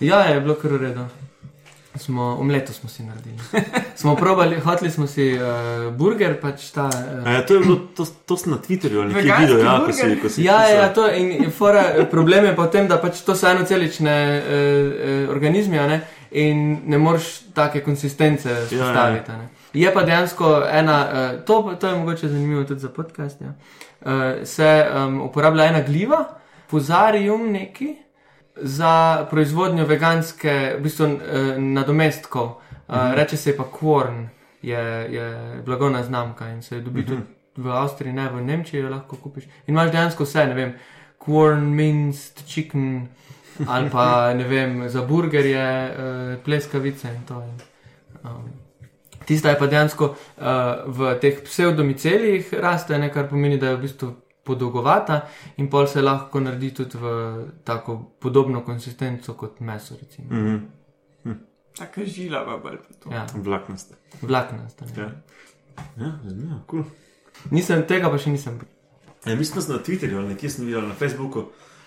Ja, 0.00 0.20
je 0.20 0.40
bilo 0.40 0.54
kar 0.54 0.72
v 0.72 0.82
redu. 0.84 1.08
Smo, 1.94 2.36
omleto 2.40 2.72
smo 2.72 2.88
si 2.88 3.02
naredili. 3.02 3.38
Smo 3.94 4.16
probali, 4.16 4.60
hoteli 4.60 4.90
smo 4.90 5.06
si 5.06 5.32
uh, 5.34 5.94
burger, 5.94 6.40
pač 6.40 6.70
ta. 6.70 6.86
Uh, 6.86 7.26
A, 7.26 7.30
ja, 7.30 7.46
to 7.46 7.54
je 7.54 7.60
bilo, 7.60 7.76
to, 7.96 8.06
to 8.26 8.36
sem 8.36 8.52
na 8.52 8.58
Twitterju 8.58 9.00
ali 9.02 9.14
nekje 9.14 9.34
videl, 9.40 9.58
ja, 9.58 9.82
ko 9.86 9.92
si, 9.92 10.20
ko 10.22 10.28
si 10.28 10.44
Ja, 10.44 10.58
pisal. 10.62 10.76
ja, 10.76 10.92
to 10.94 11.08
in, 11.10 11.32
in 11.44 11.50
fora, 11.50 11.82
problem 12.10 12.44
je 12.44 12.56
pa 12.56 12.68
v 12.68 12.70
tem, 12.70 12.88
da 12.88 12.98
pač 13.02 13.20
to 13.26 13.34
so 13.34 13.50
enocelične 13.50 14.14
uh, 14.38 14.44
uh, 14.46 15.30
organizmi 15.34 15.78
a 15.78 15.86
ne, 15.90 16.00
in 16.30 16.78
ne 16.86 16.98
moreš 16.98 17.40
take 17.54 17.82
konsistence 17.82 18.46
spostaviti. 18.66 19.30
Ja, 19.30 19.36
ja. 19.36 19.48
Je 19.82 19.92
pa 19.94 20.02
dejansko 20.06 20.62
ena, 20.70 20.98
uh, 21.02 21.44
to, 21.44 21.74
to 21.80 21.90
je 21.90 21.98
mogoče 21.98 22.28
zanimivo 22.28 22.64
tudi 22.64 22.80
za 22.80 22.88
podcast. 22.88 23.40
Ja. 23.42 23.50
Uh, 24.00 24.46
se 24.46 24.86
um, 24.94 25.20
uporablja 25.26 25.64
ena 25.74 25.82
gliva, 25.82 26.22
pozarium 26.70 27.50
neki 27.52 27.96
za 28.62 29.26
proizvodnjo 29.30 29.84
veganske, 29.86 30.74
v 30.78 30.82
bistvu 30.82 31.06
uh, 31.06 31.20
nadomestkov. 31.58 32.46
Uh, 32.46 32.70
Mhm. 32.90 33.14
Reče 33.14 33.36
se 33.36 33.56
pa 33.56 33.64
Korn, 33.64 34.28
je, 34.62 34.78
je 35.10 35.62
blagovna 35.64 36.02
znamka 36.02 36.48
in 36.48 36.62
se 36.62 36.80
dobi 36.80 37.06
tudi 37.06 37.22
v 37.56 37.70
Avstriji, 37.70 38.12
ne 38.12 38.28
v 38.28 38.40
Nemčiji, 38.40 38.82
lahko 38.82 39.16
kupiš. 39.16 39.44
In 39.44 39.74
imaš 39.74 39.90
dejansko 39.90 40.24
vse, 40.24 40.46
ne 40.46 40.54
vem, 40.54 40.74
corn, 41.24 41.60
minced 41.74 42.44
chicken 42.46 43.08
ali 43.66 43.90
pa 43.90 44.04
ne 44.38 44.44
vem, 44.44 44.88
za 44.88 45.02
burgerje, 45.02 45.90
uh, 45.90 46.42
pleskavice 46.44 47.08
in 47.08 47.22
to. 47.28 47.44
Um, 48.24 48.50
Tista 49.24 49.50
je 49.50 49.58
pa 49.58 49.66
dejansko 49.66 50.04
uh, 50.04 50.44
v 50.86 51.14
teh 51.20 51.42
pseudomicelijih 51.44 52.54
raste, 52.54 52.98
ne, 52.98 53.12
kar 53.12 53.28
pomeni, 53.28 53.58
da 53.58 53.68
je 53.68 53.76
v 53.76 53.80
bistvu 53.80 54.14
podolgovata 54.44 55.20
in 55.56 55.70
pol 55.70 55.86
se 55.86 56.02
lahko 56.02 56.40
naredi 56.40 56.74
tudi 56.74 56.98
v 56.98 57.12
tako 57.64 57.98
podobno 58.20 58.64
konsistenco 58.64 59.34
kot 59.34 59.60
meso, 59.60 59.94
recimo. 60.00 60.28
Mhm. 60.30 60.58
Taka 61.78 62.04
žila, 62.04 62.44
pa 62.44 62.56
bolj 62.56 62.76
pa 62.78 62.94
to. 62.94 63.10
Ja, 63.10 63.26
vlaknasta. 63.34 63.94
ne. 64.96 65.02
Ja, 65.02 65.10
ja 65.96 66.12
zanimivo, 66.24 66.60
cool. 66.70 66.82
Nisem 67.50 67.86
tega 67.86 68.10
pa 68.10 68.18
še 68.18 68.30
nisem. 68.30 68.58
Ja, 69.26 69.36
mislim, 69.36 69.54
da 69.54 69.62
sem 69.62 69.76
na 69.76 69.82
Twitterju 69.82 70.18
ali 70.18 70.28
nekje 70.28 70.50
sem 70.50 70.66
videl 70.66 70.88
na 70.88 70.94
Facebooku. 70.94 71.38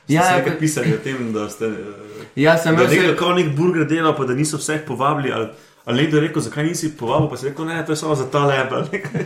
Ja, 0.07 0.21
Ja, 0.21 0.23
ja, 0.25 0.37
nekaj 0.37 0.59
pisali 0.59 0.93
o 0.93 0.97
tem, 0.97 1.33
da 1.33 1.49
ste. 1.49 1.65
eh, 1.65 2.25
Ja, 2.35 2.57
sem 2.57 2.79
je 2.79 2.87
nekdo 2.87 3.15
kao 3.15 3.33
nek 3.33 3.55
burger 3.55 3.87
delal, 3.87 4.15
pa 4.17 4.25
da 4.25 4.33
niso 4.33 4.57
vseh 4.57 4.81
povabili. 4.87 5.31
Ali, 5.31 5.47
ali 5.85 6.01
nekdo 6.01 6.17
je 6.17 6.27
rekel, 6.27 6.41
zakaj 6.41 6.63
nisi 6.63 6.97
povabil, 6.97 7.29
pa 7.29 7.37
si 7.37 7.49
rekel, 7.49 7.65
ne, 7.65 7.85
to 7.85 7.91
je 7.91 7.95
samo 7.95 8.15
za 8.15 8.29
ta 8.31 8.47
nekaj. 8.91 9.25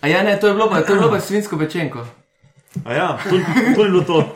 A 0.00 0.08
ja, 0.08 0.22
ne, 0.22 0.38
to 0.40 0.46
je 0.46 0.54
bilo 0.54 0.68
pa, 0.70 0.80
to 0.82 0.92
je 0.92 0.98
bilo 0.98 1.10
pa 1.10 1.20
svinsko 1.20 1.58
pečenko. 1.58 2.06
A 2.84 2.92
ja, 2.92 3.18
to, 3.22 3.36
to 3.74 3.84
je 3.84 3.90
bilo 3.90 4.02
to. 4.02 4.18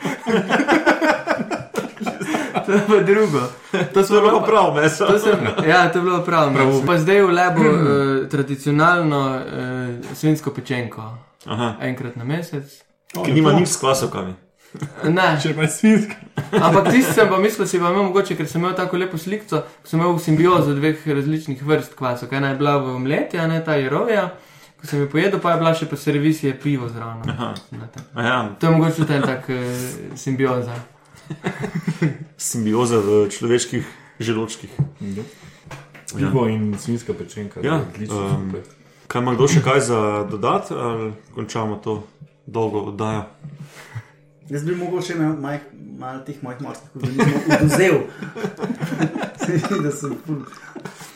To 2.65 2.71
je 2.71 2.81
pa 2.87 2.95
drugo. 2.95 3.39
To, 3.93 4.03
To 4.03 4.15
je 4.15 4.21
bilo 4.21 4.39
pa 4.39 4.45
prav, 4.45 4.75
meso. 4.75 5.05
To 5.05 5.19
sem, 5.19 5.39
ja, 5.67 5.89
to 5.89 5.97
je 5.97 6.03
bilo 6.03 6.21
prav. 6.21 6.53
prav. 6.53 6.81
Pa 6.85 6.97
zdaj 6.97 7.21
v 7.21 7.31
lebu 7.31 7.61
uh, 7.61 7.75
tradicionalno 8.31 9.19
uh, 9.31 10.15
svinsko 10.15 10.51
pečenko. 10.51 11.17
Aha, 11.45 11.73
Enkrat 11.81 12.15
na 12.15 12.23
mesec. 12.23 12.83
ki 13.25 13.31
nima 13.33 13.51
nič 13.53 13.67
s 13.67 13.77
kvasovkami. 13.77 14.33
Ne, 15.03 15.35
Če 15.41 15.51
pa 15.51 15.61
je 15.61 15.67
svinska. 15.67 16.15
ampak 16.53 16.91
tisti 16.91 17.13
sem 17.13 17.27
pa 17.27 17.37
mislil, 17.37 17.67
si 17.67 17.79
pa 17.79 17.89
imel 17.91 18.03
mogoče, 18.03 18.37
ker 18.39 18.47
sem 18.47 18.61
imel 18.61 18.75
tako 18.77 18.97
lepo 18.97 19.17
sliko, 19.17 19.63
sem 19.83 19.99
imel 19.99 20.15
simbiozo 20.19 20.71
dveh 20.71 20.95
različnih 21.07 21.59
vrst 21.65 21.97
kvasov. 21.97 22.31
Ena 22.31 22.53
je 22.53 22.55
bila 22.55 22.77
v 22.77 22.95
omleti, 22.95 23.35
a 23.35 23.47
ne 23.47 23.59
ta 23.65 23.75
jerovija. 23.75 24.29
Ko 24.81 24.87
sem 24.87 24.99
jo 24.99 25.09
pojedel, 25.09 25.39
pa 25.39 25.51
je 25.51 25.57
bila 25.61 25.73
še 25.77 25.85
po 25.85 25.95
servisiji 25.95 26.53
pivo 26.63 26.89
zraven. 26.89 27.21
Ja, 28.17 28.49
To 28.59 28.67
je 28.67 28.71
mogoče 28.71 28.95
tudi 28.95 29.13
en 29.13 29.21
tak 29.21 29.49
uh, 29.49 29.57
simbioza. 30.17 30.75
simbioza 32.49 32.97
v 32.97 33.27
človeških 33.29 33.85
želočkih. 34.19 34.69
Pivo 36.17 36.47
in 36.49 36.73
svinska 36.79 37.13
pečenka. 37.13 37.61
Ja, 37.63 37.81
odlično. 37.93 38.25
um. 38.25 38.55
Kaj 39.07 39.21
ima 39.21 39.33
kdo 39.35 39.47
še 39.47 39.61
kaj 39.61 39.79
za 39.91 39.99
dodati, 40.31 40.73
ali 40.73 41.11
končamo 41.35 41.75
to 41.83 42.03
dolgo 42.45 42.79
oddajo? 42.91 43.23
Jaz 44.51 44.65
bi 44.65 44.75
mogoče 44.75 45.15
malo 45.15 45.35
maj, 45.39 45.59
mal 45.99 46.23
teh 46.25 46.41
mojih 46.43 46.61
morskih 46.61 46.89
organizmov 46.95 47.53
oduzel. 47.59 47.99
da 49.85 49.91
sem 49.91 50.17
ful. 50.25 50.41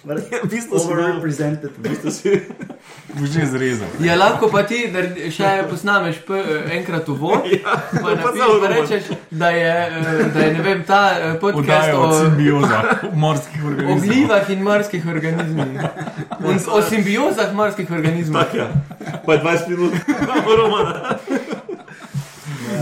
v 0.46 0.48
bistvu 0.48 0.80
si 0.80 0.86
malo- 0.86 0.94
Overrepresented. 0.94 1.72
Boš 3.16 3.30
že 3.32 3.46
zrezal. 3.48 3.88
Ja, 4.00 4.16
lahko 4.16 4.52
pa 4.52 4.64
ti 4.64 4.86
še 5.32 5.66
posnameš 5.66 6.20
p, 6.28 6.36
enkrat 6.72 7.08
uvod, 7.08 7.48
Ja, 7.56 7.80
pa, 7.92 8.12
pa 8.12 8.12
napiš, 8.12 8.60
pa 8.60 8.68
rečeš, 8.68 9.04
da 9.32 9.50
je, 9.50 9.72
eh, 9.72 10.30
da 10.30 10.40
je 10.42 10.62
vem, 10.62 10.84
ta 10.84 11.02
eh, 11.12 11.40
podcast 11.40 11.90
Oddaja 11.90 11.96
o 11.96 12.04
o, 12.04 12.12
simbiozah 12.14 12.86
morskih 13.14 13.62
o 13.64 13.68
organizmov. 13.68 14.04
glivah 14.04 14.46
in 14.50 14.60
morskih 14.62 15.04
organizmih. 15.06 15.70
In 16.44 16.60
o 16.68 16.82
simbiozah 16.82 17.50
morskih 17.54 17.88
organizmov. 17.90 18.42
Tak, 18.42 18.54
ja. 18.54 18.68
Pa 19.26 19.34
je 19.34 19.40
20 19.40 19.70
minut, 19.70 19.94
imamo 20.08 20.50
romana. 20.56 20.94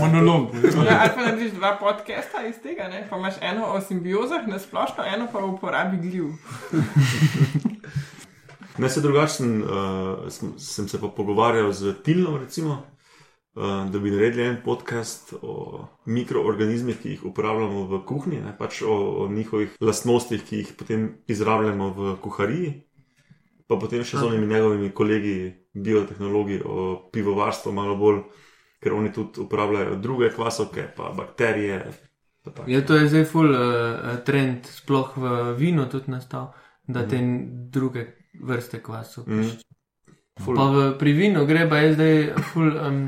Monolog. 0.00 0.54
Ja, 0.86 1.00
ali 1.02 1.10
pa 1.14 1.22
narediš 1.26 1.52
dva 1.52 1.76
podcasta 1.80 2.46
iz 2.48 2.58
tega, 2.62 2.88
ne? 2.88 3.06
pa 3.10 3.16
imaš 3.16 3.34
eno 3.40 3.66
o 3.74 3.80
simbiozah, 3.80 4.46
na 4.46 4.58
splošno, 4.58 5.04
eno 5.14 5.28
pa 5.32 5.38
o 5.38 5.50
uporabi 5.54 5.96
gljiv. 6.02 6.24
Ne, 8.78 8.88
se 8.90 9.00
drugačen, 9.00 9.62
uh, 9.62 9.68
sem, 10.34 10.52
sem 10.58 10.88
se 10.88 10.98
pa 11.00 11.06
pogovarjal 11.08 11.72
z 11.72 11.92
Tilnom, 12.02 12.40
recimo, 12.42 12.82
uh, 13.54 13.90
da 13.90 13.98
bi 13.98 14.10
naredili 14.10 14.42
en 14.42 14.56
podcast 14.64 15.34
o 15.42 15.84
mikroorganizmih, 16.06 16.98
ki 16.98 17.12
jih 17.12 17.22
uporabljamo 17.30 17.84
v 17.92 18.00
kuhinji, 18.06 18.40
ne, 18.42 18.54
pač 18.58 18.82
o, 18.82 18.96
o 19.22 19.28
njihovih 19.30 19.76
lastnostih, 19.80 20.42
ki 20.42 20.56
jih 20.56 20.72
potem 20.78 21.06
izrabljamo 21.30 21.92
v 21.94 22.16
kuhariji, 22.24 22.72
pa 23.70 23.78
potem 23.78 24.02
še 24.02 24.18
z 24.18 24.26
onimi 24.26 24.50
njegovimi 24.50 24.90
kolegi, 24.90 25.36
biotehnologi, 25.74 26.58
o 26.66 26.96
pivovarstvu, 27.14 27.72
malo 27.78 27.94
bolj, 28.00 28.24
ker 28.84 28.92
oni 28.92 29.12
tudi 29.12 29.40
uporabljajo 29.40 29.96
druge 29.96 30.28
kvasovke, 30.34 30.88
pa 30.96 31.12
bakterije. 31.16 31.80
Pa 32.44 32.50
tako. 32.50 32.70
Ja, 32.70 32.82
to 32.84 32.98
je 33.00 33.08
zdaj 33.08 33.24
full 33.24 33.54
uh, 33.56 34.18
trend, 34.26 34.68
sploh 34.68 35.16
v 35.16 35.54
vinu 35.56 35.88
tudi 35.88 36.12
nastal, 36.12 36.50
da 36.86 37.06
te 37.08 37.20
druge 37.72 38.04
vrste 38.44 38.82
kvasov. 38.84 39.24
Mhm. 39.28 39.56
Ful- 40.44 40.56
Pa 40.58 40.64
v, 40.66 40.86
pri 40.98 41.12
vinu 41.14 41.46
gre 41.46 41.68
pa 41.70 41.78
je 41.78 41.92
zdaj 41.94 42.16
full 42.52 42.74
um, 42.74 43.04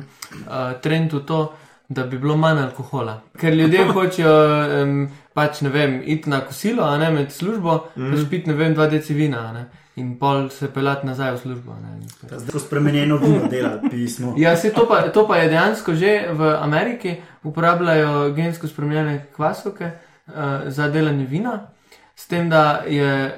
uh, 0.47 0.79
trend 0.81 1.13
v 1.13 1.25
to, 1.27 1.41
da 1.89 2.07
bi 2.07 2.19
bilo 2.19 2.37
manj 2.37 2.63
alkohola. 2.63 3.21
Ker 3.39 3.55
ljudje 3.55 3.85
hočejo 3.97 4.35
um, 4.83 5.09
pač 5.35 5.61
ne 5.67 5.71
vem, 5.75 5.99
iti 6.07 6.31
na 6.31 6.41
kosilo, 6.47 6.87
a 6.87 6.99
ne 6.99 7.11
med 7.11 7.33
službo, 7.35 7.81
mm. 7.97 8.13
pač 8.15 8.31
piti 8.31 8.51
ne 8.51 8.55
vem, 8.55 8.75
dva 8.75 8.87
deci 8.87 9.15
vina, 9.15 9.51
ne. 9.53 9.67
In 9.97 10.19
pol 10.19 10.51
se 10.53 10.69
pelati 10.69 11.07
nazaj 11.07 11.33
v 11.35 11.39
službo. 11.39 11.75
Ne. 11.81 11.99
Zdaj 12.29 12.53
so 12.53 12.61
spremenjeno 12.61 13.17
vino 13.17 13.49
delati, 13.49 13.89
pismo. 13.91 14.35
Ja, 14.37 14.57
se 14.57 14.71
to, 14.71 14.85
pa, 14.89 15.09
to 15.09 15.25
pa 15.29 15.37
je 15.37 15.49
dejansko 15.49 15.95
že 15.95 16.29
v 16.33 16.53
Ameriki, 16.61 17.17
uporabljajo 17.43 18.35
gensko 18.37 18.69
spremenjene 18.69 19.27
kvasovke 19.37 19.89
uh, 19.89 20.35
za 20.67 20.89
delanje 20.89 21.25
vina, 21.27 21.71
s 22.17 22.29
tem, 22.29 22.51
da, 22.51 22.85
je, 22.89 23.33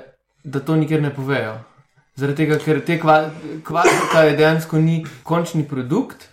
da 0.45 0.61
to 0.61 0.77
nikjer 0.77 1.03
ne 1.03 1.15
povejo. 1.15 1.61
Zaradi 2.19 2.43
tega, 2.43 2.59
ker 2.59 2.83
te 2.83 2.99
kva, 2.99 3.31
kvasovka 3.63 4.27
je 4.27 4.37
dejansko 4.37 4.83
ni 4.83 5.05
končni 5.23 5.63
produkt, 5.63 6.27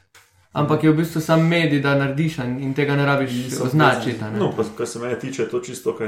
ampak 0.57 0.83
je 0.83 0.89
v 0.89 1.03
bistvu 1.03 1.21
sam 1.21 1.45
medij, 1.45 1.83
da 1.85 1.93
narediš 1.99 2.39
in 2.41 2.73
tega 2.73 2.95
ne 2.95 3.05
rabiš 3.05 3.59
označiti. 3.61 4.25
No, 4.39 4.49
pa 4.57 4.65
kar 4.77 4.87
se 4.89 4.99
mene 4.99 5.19
tiče, 5.19 5.43
je 5.43 5.49
to 5.49 5.59
čisto 5.59 5.93
ok. 5.93 6.01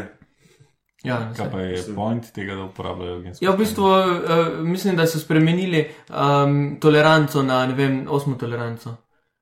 Ja, 1.04 1.18
Kaj 1.28 1.36
saj. 1.36 1.52
pa 1.52 1.60
je 1.62 1.96
point 1.96 2.32
tega, 2.34 2.56
da 2.56 2.64
uporabljajo 2.64 3.20
gensko? 3.22 3.46
Ja, 3.46 3.52
v 3.52 3.58
bistvu 3.58 3.84
uh, 3.84 4.16
mislim, 4.60 4.96
da 4.96 5.08
so 5.08 5.20
spremenili 5.20 5.84
um, 6.10 6.78
toleranco 6.80 7.44
na, 7.44 7.66
ne 7.66 7.74
vem, 7.74 8.06
osmo 8.10 8.36
toleranco. 8.36 8.96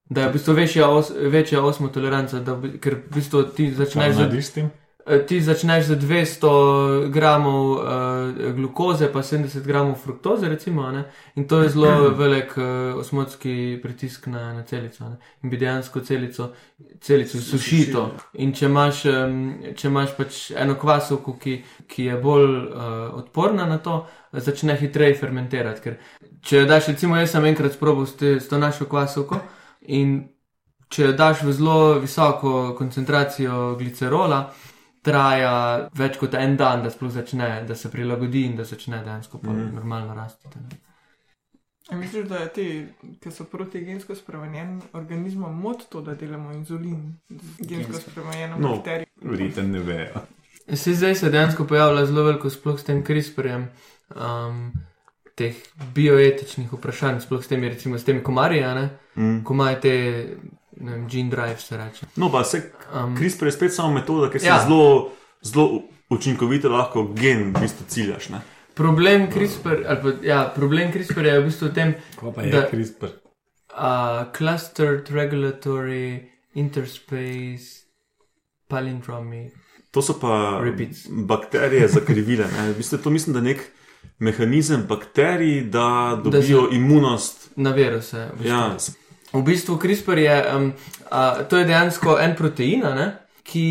Da 0.06 0.22
je 0.22 0.30
v 0.30 0.34
bistvu 0.34 0.54
večja, 0.54 0.90
os, 0.90 1.12
večja 1.18 1.62
osmotoleranca, 1.62 2.40
da 2.40 2.54
v 2.54 2.62
bi- 2.62 2.80
ker 2.80 2.96
v 2.96 3.16
bistvu 3.16 3.44
ti 3.56 3.70
Kaj 3.70 3.78
začneš 3.78 4.16
z 4.16 4.20
narediš 4.20 4.46
s 4.46 4.52
tem? 4.52 4.68
Eh, 5.06 5.20
Ti 5.26 5.42
začneš 5.42 5.86
z 5.86 5.96
200 6.02 7.10
gramov 7.14 7.78
uh, 7.78 8.54
glukoze, 8.56 9.06
pa 9.14 9.22
70 9.22 9.62
gramov 9.62 10.02
fruktoze, 10.02 10.50
recimo, 10.50 10.92
ne? 10.92 11.06
in 11.36 11.46
to 11.48 11.62
je 11.62 11.70
zelo 11.70 12.10
velik 12.22 12.58
uh, 12.58 12.98
osmotski 12.98 13.80
pritisk 13.82 14.28
na, 14.28 14.54
na 14.54 14.64
celico. 14.64 15.06
Ne? 15.06 15.18
In 15.44 15.50
bi 15.50 15.58
dejansko 15.58 16.00
celico, 16.02 16.54
celico 17.02 17.38
sušito. 17.38 18.10
In 18.34 18.54
če 18.54 18.66
imaš, 18.66 19.06
um, 19.06 19.40
če 19.78 19.88
imaš 19.88 20.18
pač 20.18 20.42
eno 20.58 20.74
kvasovko, 20.74 21.38
ki, 21.38 21.60
ki 21.86 22.10
je 22.10 22.18
bolj 22.18 22.50
uh, 22.50 23.14
odporna 23.14 23.70
na 23.70 23.78
to, 23.78 24.08
začne 24.34 24.74
hitreje 24.74 25.20
fermentirati. 25.22 25.82
Ker 25.86 26.02
če 26.42 26.64
jo 26.64 26.66
daš, 26.66 26.90
recimo, 26.96 27.22
jaz 27.22 27.38
sem 27.38 27.46
enkrat 27.46 27.78
sprobal 27.78 28.10
s, 28.10 28.18
te, 28.18 28.40
s 28.42 28.50
to 28.50 28.58
našo 28.58 28.90
kvasovko 28.90 29.38
in 29.86 30.24
če 30.90 31.14
daš 31.18 31.44
v 31.46 31.54
zelo 31.54 31.78
visoko 32.02 32.74
koncentracijo 32.78 33.76
glicerola, 33.80 34.48
traja 35.06 35.54
več 35.94 36.18
kot 36.18 36.34
en 36.40 36.58
dan, 36.58 36.84
da 36.84 36.90
sploh 36.90 37.14
začne, 37.14 37.50
da 37.68 37.78
se 37.78 37.92
prilagodi 37.94 38.46
in 38.50 38.58
da 38.58 38.66
začne 38.66 39.04
dejansko 39.06 39.40
mm. 39.44 39.70
normalno 39.76 40.16
rasti. 40.18 40.50
A 41.90 41.96
misliš, 41.96 42.26
da 42.26 42.40
je 42.42 42.48
ti, 42.54 42.68
ki 43.22 43.32
so 43.32 43.46
protigensko 43.46 44.16
spremenjeni 44.18 44.82
organizmom, 44.98 45.60
mod 45.62 45.86
to, 45.90 46.02
da 46.02 46.16
delamo 46.18 46.54
inzulin 46.54 47.14
z 47.30 47.68
gensko 47.68 48.02
spremenjeno 48.02 48.58
No. 48.58 48.76
bakterijo? 48.76 49.06
Verjetno 49.22 49.64
ne 49.64 49.80
vejo. 49.80 50.26
Se 50.74 50.94
zdaj 50.94 51.16
se 51.16 51.30
dejansko 51.30 51.68
pojavlja 51.70 52.06
zelo 52.10 52.24
veliko, 52.26 52.50
sploh 52.50 52.80
s 52.80 52.84
tem 52.84 53.04
CRISPR-jem, 53.06 53.68
um, 54.16 54.72
teh 55.38 55.60
bioetičnih 55.94 56.74
vprašanj, 56.74 57.20
sploh 57.22 57.44
s 57.44 57.52
temi, 57.54 57.70
recimo, 57.70 58.00
s 58.02 58.08
temi 58.08 58.24
komarji, 58.24 58.64
a 58.64 58.74
ne? 58.74 58.90
Mm. 59.16 59.44
Komarji 59.46 59.82
te, 59.82 59.94
ne 60.65 60.65
vem, 60.78 61.08
gene 61.08 61.30
drive 61.30 61.58
se 61.58 61.78
reče. 61.78 62.06
No, 62.16 62.32
pa 62.32 62.44
se 62.44 62.72
Um, 62.96 63.16
CRISPR 63.18 63.46
je 63.46 63.52
spet 63.52 63.74
samo 63.74 63.94
metoda, 63.94 64.30
ki 64.30 64.40
se 64.40 64.48
Ja. 64.48 64.60
zelo, 64.60 65.12
zelo 65.44 65.82
učinkovito 66.10 66.70
lahko 66.70 67.04
gen 67.14 67.50
v 67.50 67.62
bistvu 67.62 67.86
ciljaš. 67.88 68.30
Ne? 68.30 68.42
problem 68.74 69.32
CRISPR, 69.32 69.86
ali 69.88 70.00
pa, 70.02 70.12
ja, 70.24 70.52
problem 70.56 70.92
CRISPR 70.92 71.26
je 71.26 71.40
v 71.40 71.46
bistvu 71.46 71.68
v 71.68 71.74
tem, 71.74 71.94
je 72.38 72.52
Da- 72.52 72.68
CRISPR? 72.70 73.06
uh, 73.06 73.12
clustered 74.32 75.10
regulatory 75.10 76.20
interspace 76.56 77.86
palindromy. 78.68 79.52
To 79.92 80.02
so 80.02 80.14
pa 80.14 80.60
Repeats. 80.60 81.08
bakterije 81.08 81.88
zakrivile. 81.88 82.46
Ne? 82.50 82.72
V 82.72 82.78
bistvu 82.78 82.96
je 82.96 83.02
to 83.02 83.10
mislim, 83.10 83.34
da 83.34 83.40
je 83.40 83.46
nek 83.46 83.62
mehanizem 84.20 84.84
bakterij, 84.84 85.62
da 85.64 86.20
dobijo 86.24 86.42
se- 86.62 86.76
imunost. 86.76 87.52
Na 87.56 87.72
veru 87.72 88.02
se. 88.02 88.28
V 88.28 88.32
bistvu. 88.34 88.48
Ja, 88.48 88.76
V 89.36 89.44
bistvu 89.44 89.78
CRISPR 89.78 90.18
je, 90.18 90.36
um, 90.56 90.74
a, 91.12 91.44
to 91.44 91.58
je 91.58 91.68
dejansko 91.68 92.18
en 92.20 92.36
protein, 92.36 92.86
ne, 92.96 93.12
ki 93.44 93.68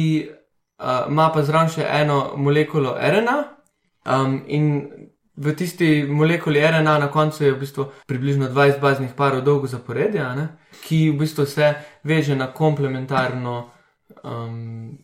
a, 0.79 1.07
ima 1.09 1.31
pa 1.33 1.43
zraven 1.43 1.73
še 1.73 1.87
eno 2.03 2.35
molekulo 2.37 2.95
RNA. 3.01 3.39
Um, 4.05 4.43
in 4.53 4.67
v 5.37 5.55
tisti 5.57 6.05
molekuli 6.07 6.61
RNA 6.61 6.99
na 6.99 7.09
koncu 7.09 7.45
je 7.45 7.53
v 7.53 7.59
bistvu 7.59 7.87
približno 8.07 8.49
20 8.53 8.81
baznih 8.81 9.15
parov 9.17 9.43
dolgo 9.43 9.67
zaporedje, 9.67 10.21
a 10.21 10.35
ne, 10.35 10.47
ki 10.85 11.11
v 11.11 11.19
bistvu 11.25 11.47
se 11.47 11.73
veže 12.05 12.37
na 12.37 12.53
komplementarno 12.53 13.57
um, 14.23 14.99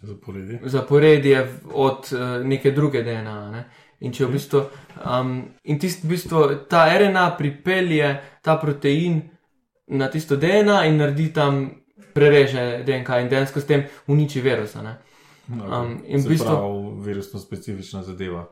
Zaporedje. 0.00 0.60
zaporedje 0.62 1.58
od 1.74 2.12
uh, 2.12 2.46
neke 2.46 2.70
druge 2.70 3.02
DNA. 3.02 3.50
Ne? 3.50 3.64
In 4.00 4.12
če 4.14 4.28
v 4.28 4.36
bistvu, 4.36 4.60
um, 5.02 5.32
in 5.64 5.78
tist, 5.78 6.04
v 6.04 6.14
bistvu 6.14 6.44
ta 6.70 6.86
RNA 6.86 7.34
pripelje 7.36 8.12
ta 8.42 8.54
protein 8.56 9.18
na 9.88 10.08
tisto 10.08 10.36
DNA 10.36 10.84
in 10.84 10.96
naredi 10.96 11.32
tam, 11.32 11.70
prereže 12.14 12.82
DNK 12.86 13.08
in 13.22 13.28
dejansko 13.28 13.60
s 13.60 13.66
tem 13.66 13.84
uniči 14.06 14.40
virusa. 14.40 14.82
Ne? 14.82 14.96
Um, 15.48 16.00
in 16.04 16.20
v 16.20 16.28
bistvu- 16.28 16.46
pravi, 16.46 17.04
virusno 17.04 17.40
specifična 17.40 18.02
zadeva, 18.02 18.46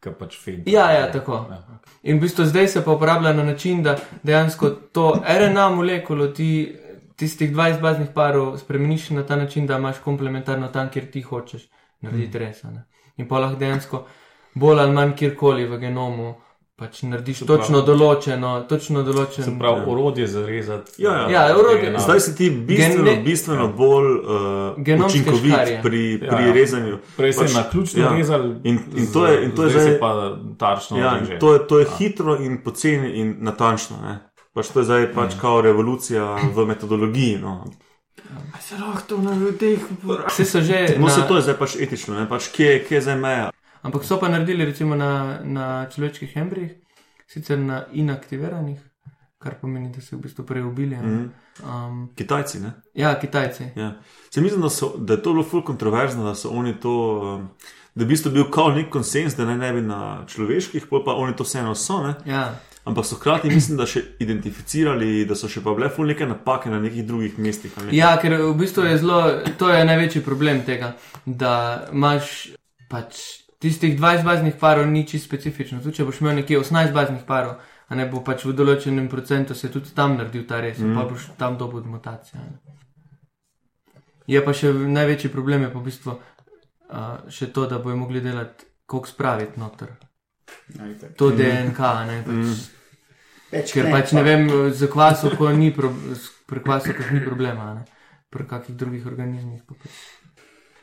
ki 0.00 0.10
pač 0.18 0.36
feed. 0.38 0.68
Ja, 0.68 0.90
ja, 0.92 1.12
tako. 1.12 1.44
Ja. 1.50 1.80
In 2.02 2.18
v 2.18 2.20
bistvu 2.20 2.44
zdaj 2.44 2.68
se 2.68 2.84
pa 2.84 2.92
uporablja 2.92 3.32
na 3.32 3.44
način, 3.44 3.82
da 3.82 3.98
dejansko 4.22 4.70
to 4.70 5.22
RNA 5.26 5.70
molekulo 5.70 6.28
ti 6.28 6.76
tistih 7.16 7.52
20 7.52 7.80
baznih 7.80 8.08
parov 8.14 8.58
spremeniš 8.58 9.10
na 9.10 9.26
ta 9.26 9.36
način, 9.36 9.66
da 9.66 9.76
imaš 9.76 9.98
komplementarno 9.98 10.68
tam, 10.68 10.88
kjer 10.90 11.10
ti 11.10 11.22
hočeš 11.22 11.68
narediti 12.00 12.38
res. 12.38 12.64
a 12.64 12.70
ne. 12.70 12.84
In 13.16 13.28
pa 13.28 13.38
lahko 13.38 13.58
dejansko 13.58 14.06
bolj 14.54 14.80
ali 14.80 14.92
manj 14.92 15.16
kjerkoli 15.16 15.66
v 15.66 15.78
genomu 15.78 16.34
pač 16.78 17.02
narediš 17.02 17.38
pravi- 17.38 17.48
točno 17.50 17.80
določeno, 17.82 18.50
točno 18.62 19.00
Se 19.00 19.06
določen. 19.06 19.58
pravi, 19.58 19.80
orodje 19.86 20.26
za 20.26 20.42
rezati. 20.42 20.92
Ja, 20.98 21.12
ja. 21.12 21.30
Ja, 21.30 21.56
orodje- 21.56 21.82
DNA. 21.84 21.98
Zdaj 21.98 22.20
si 22.20 22.36
ti 22.36 22.50
bistveno, 22.52 23.04
Gene- 23.04 23.22
bistveno 23.22 23.62
Ja. 23.62 23.72
bolj 23.74 24.08
uh, 24.14 25.04
učinkovit 25.04 25.52
škarje. 25.52 25.80
pri, 25.82 26.02
Ja, 26.14 26.28
pri 26.28 26.44
ja. 26.44 26.52
rezanju. 26.52 26.98
Prej 27.16 27.32
se 27.32 27.40
Pač- 27.40 27.54
na 27.54 27.62
ključno 27.64 28.02
ja. 28.02 28.08
rezal, 28.10 28.42
In- 28.64 28.78
in 28.94 29.06
to 29.08 29.26
je- 29.26 29.44
in 29.44 29.50
to 29.50 29.62
je 29.62 29.70
zdaj 29.70 29.82
zdaj- 29.82 29.92
se 29.92 29.98
pa 29.98 30.10
tarčno 30.56 30.98
Ja, 30.98 31.18
to 31.40 31.52
je, 31.52 31.66
to 31.66 31.78
je 31.78 31.86
hitro 31.98 32.36
in 32.36 32.58
poceni 32.58 33.10
in 33.12 33.36
natančno. 33.40 33.96
Ne? 33.98 34.18
Pač 34.54 34.68
to 34.68 34.78
je 34.78 34.84
zdaj 34.84 35.12
pač 35.12 35.34
Mm. 35.34 35.40
kao 35.40 35.60
revolucija 35.60 36.24
v 36.54 36.66
metodologiji. 36.66 37.38
No, 37.38 37.64
A 38.54 38.60
se 38.60 38.74
lahko 38.76 39.02
to 39.08 39.18
na 39.18 39.32
ljudeh 39.32 39.78
uporablja? 39.92 40.26
Vse 40.28 40.44
so 40.44 40.60
že. 40.60 40.94
no 40.98 41.06
na, 41.06 41.10
se 41.10 41.20
to 41.28 41.36
je 41.36 41.42
zdaj 41.42 41.54
pač 41.56 41.76
etično, 41.76 42.14
ne? 42.14 42.28
pač 42.28 42.48
kje, 42.48 42.84
kje 42.84 42.94
je 42.94 43.00
zdaj 43.00 43.16
meja. 43.16 43.50
Ampak 43.88 44.04
so 44.04 44.18
pa 44.20 44.28
naredili 44.28 44.64
recimo 44.68 44.96
na, 44.96 45.40
na 45.44 45.88
človeških 45.88 46.36
embrijih, 46.36 46.74
sicer 47.26 47.58
na 47.58 47.86
inaktiviranih, 47.92 48.80
kar 49.40 49.54
pomeni, 49.60 49.88
da 49.88 50.02
so 50.04 50.12
jih 50.12 50.20
v 50.20 50.26
bistvu 50.26 50.44
prej 50.44 50.66
ubili. 50.68 50.96
a 50.96 51.02
ne. 51.02 51.08
Mhm. 51.08 51.30
Um, 51.64 52.02
Kitajci. 52.16 52.60
Ne? 52.60 52.72
ja, 52.94 53.14
Kitajci. 53.20 53.70
Ja. 53.76 53.94
Se 54.30 54.40
mislim, 54.40 54.60
da, 54.60 54.68
so, 54.70 54.92
da 54.98 55.16
je 55.16 55.22
to 55.22 55.32
bilo 55.32 55.44
ful 55.44 55.64
kontroverzno, 55.64 56.24
da 56.24 56.34
so 56.34 56.52
oni 56.52 56.80
to. 56.80 56.94
Um, 57.40 57.48
da 57.94 58.04
bistvu 58.04 58.30
bil 58.30 58.50
kao 58.50 58.70
nek 58.70 58.92
konsens, 58.92 59.34
da 59.36 59.44
naj 59.44 59.56
ne 59.56 59.72
bi 59.72 59.80
na 59.80 60.26
človeških, 60.28 60.86
pa 61.04 61.14
oni 61.14 61.36
to 61.36 61.48
vseeno 61.48 61.74
so. 61.74 62.02
Ne? 62.02 62.14
Ja. 62.26 62.60
Ampak 62.84 63.06
so 63.06 63.16
hkrati, 63.16 63.48
mislim, 63.50 63.80
da 63.80 63.86
še 63.88 64.04
identificirali, 64.20 65.24
da 65.24 65.34
so 65.34 65.48
še 65.48 65.64
pa 65.64 65.74
bile 65.74 65.88
ful 65.88 66.06
neke 66.06 66.28
napake 66.28 66.70
na 66.70 66.78
nekih 66.80 67.06
drugih 67.08 67.38
mestih. 67.38 67.72
a 67.76 67.88
ne. 67.88 67.96
ja, 67.96 68.12
ker 68.20 68.36
v 68.36 68.54
bistvu 68.60 68.84
je 68.86 69.00
zelo, 69.00 69.18
to 69.58 69.72
je 69.72 69.84
največji 69.84 70.22
problem 70.24 70.62
tega, 70.68 70.94
da 71.24 71.88
imaš 71.92 72.52
pač 72.88 73.47
tistih 73.58 73.98
20 73.98 74.24
baznih 74.24 74.54
parov 74.60 74.86
ni 74.86 75.06
čisto 75.06 75.26
specifično. 75.26 75.80
Tudi 75.82 75.98
če 75.98 76.06
boš 76.06 76.20
imel 76.22 76.40
nekje 76.40 76.60
18 76.62 76.94
baznih 76.94 77.26
parov, 77.26 77.58
a 77.88 77.98
ne 77.98 78.06
bo 78.06 78.22
pač 78.24 78.44
v 78.46 78.54
določenem 78.54 79.08
procentu 79.10 79.54
se 79.54 79.70
tudi 79.72 79.94
tam 79.94 80.16
naredil 80.18 80.46
ta 80.46 80.60
res, 80.62 80.78
mm. 80.78 80.94
pa 80.94 81.06
boš 81.08 81.30
tam 81.38 81.58
dobil 81.58 81.86
mutacijo. 81.88 82.42
Je 84.28 84.40
pa 84.44 84.52
še 84.52 84.72
največji 84.72 85.32
problem, 85.32 85.64
je 85.64 85.72
pa 85.72 85.80
v 85.80 85.86
bistvu 85.88 86.14
uh, 86.14 87.30
še 87.32 87.50
to, 87.52 87.66
da 87.66 87.80
bojo 87.82 87.96
mogli 87.96 88.20
delati, 88.20 88.68
koliko 88.86 89.08
spraviti 89.08 89.60
noter. 89.60 89.94
To 91.16 91.30
DNK, 91.32 91.80
a 91.80 92.04
ne 92.08 92.18
pač. 92.26 92.42
Mm. 92.44 92.58
Več 93.48 93.72
Ker 93.72 93.88
ne, 93.88 93.92
pač 93.96 94.12
ne 94.12 94.22
vem, 94.26 94.50
za 94.76 94.90
kvasovko 94.92 95.48
ni, 95.56 95.70
pro, 95.72 95.88
pri 96.48 96.60
kvasovkah 96.60 97.14
ni 97.16 97.24
problema, 97.24 97.72
a 97.72 97.78
ne? 97.80 97.86
pri 98.28 98.44
kakih 98.44 98.76
drugih 98.76 99.06
organizmih. 99.08 99.64
pa 99.64 99.74
pač. 99.74 99.96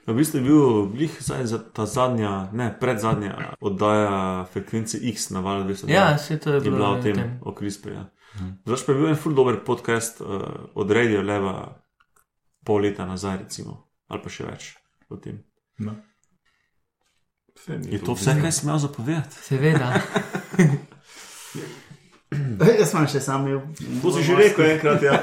V 0.07 0.13
bistvu 0.13 0.37
je 0.37 0.43
bil 0.43 0.85
blih 0.85 1.17
za 1.21 1.57
ta 1.73 1.85
zadnja, 1.85 2.49
ne 2.53 2.69
predzadnja 2.79 3.55
oddaja 3.59 4.45
frekvence 4.53 4.99
X 5.01 5.29
na 5.29 5.39
valu 5.39 5.63
200. 5.63 5.89
Ja, 5.89 6.17
se 6.17 6.39
to 6.39 6.49
je 6.49 6.55
je 6.55 6.61
bilo 6.61 6.75
bila 6.75 6.89
o 6.89 7.01
tem, 7.01 7.15
tem. 7.15 7.39
o 7.41 7.55
CRISPR. 7.55 7.91
Ja. 7.91 8.05
Zdaj 8.65 8.85
pa 8.85 8.91
je 8.91 8.97
bil 8.97 9.09
en 9.09 9.15
ful 9.15 9.33
dober 9.33 9.63
podcast 9.65 10.21
uh, 10.21 10.27
od 10.75 10.91
Radio 10.91 11.21
Leva 11.21 11.81
pol 12.65 12.81
leta 12.81 13.05
nazaj, 13.05 13.37
recimo, 13.37 13.77
ali 14.07 14.21
pa 14.21 14.29
še 14.29 14.45
več 14.45 14.69
o 15.09 15.17
tem. 15.17 15.41
No. 15.77 15.95
Je 17.89 17.99
to 18.03 18.13
vse, 18.13 18.35
kar 18.41 18.51
sem 18.53 18.69
imel 18.69 18.79
zapovedati? 18.83 19.41
Seveda. 19.41 19.93
Jaz 22.79 22.91
sem 22.91 23.07
še 23.07 23.21
sam 23.23 23.47
imel. 23.47 23.61
To 24.01 24.11
si 24.15 24.23
že 24.25 24.35
rekel 24.37 24.75
enkrat, 24.75 25.03
ja. 25.03 25.19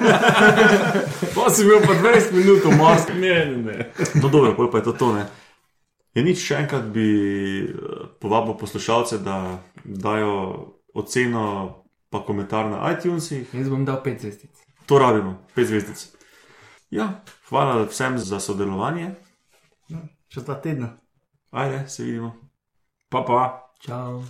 Pa 1.37 1.49
si 1.51 1.65
imel 1.67 1.81
pa 1.85 1.97
20 1.99 2.35
minut, 2.37 2.67
most. 2.79 3.13
Ne, 3.15 3.37
ne, 3.51 3.59
ne. 3.67 3.77
No, 4.21 4.29
dobro, 4.29 4.69
pa 4.69 4.81
je 4.81 4.91
to 4.91 4.93
to. 4.93 5.13
Ne. 5.17 5.27
Je 6.13 6.25
nič, 6.25 6.43
še 6.45 6.61
enkrat 6.65 6.89
bi 6.93 7.09
eh, 7.65 8.09
povabil 8.21 8.57
poslušalce, 8.61 9.23
da 9.25 9.59
dajo 9.85 10.35
oceno, 10.95 11.45
pa 12.13 12.21
komentar 12.27 12.69
na 12.69 12.85
iTunesih. 12.93 13.49
Jaz 13.57 13.73
bom 13.73 13.87
dal 13.89 14.03
pet 14.05 14.21
zvezdic. 14.21 14.53
To 14.87 15.01
rabimo, 15.01 15.39
pet 15.57 15.71
zvezdic. 15.73 16.05
Ja, 16.93 17.25
hvala 17.49 17.87
vsem 17.89 18.21
za 18.21 18.37
sodelovanje. 18.37 19.15
Še 20.29 20.45
dva 20.45 20.61
tedna. 20.61 20.93
Ajde, 21.53 21.89
se 21.89 22.05
vidimo. 22.05 22.35
Pa 23.09 23.25
pa. 23.25 23.43
Čau. 23.81 24.21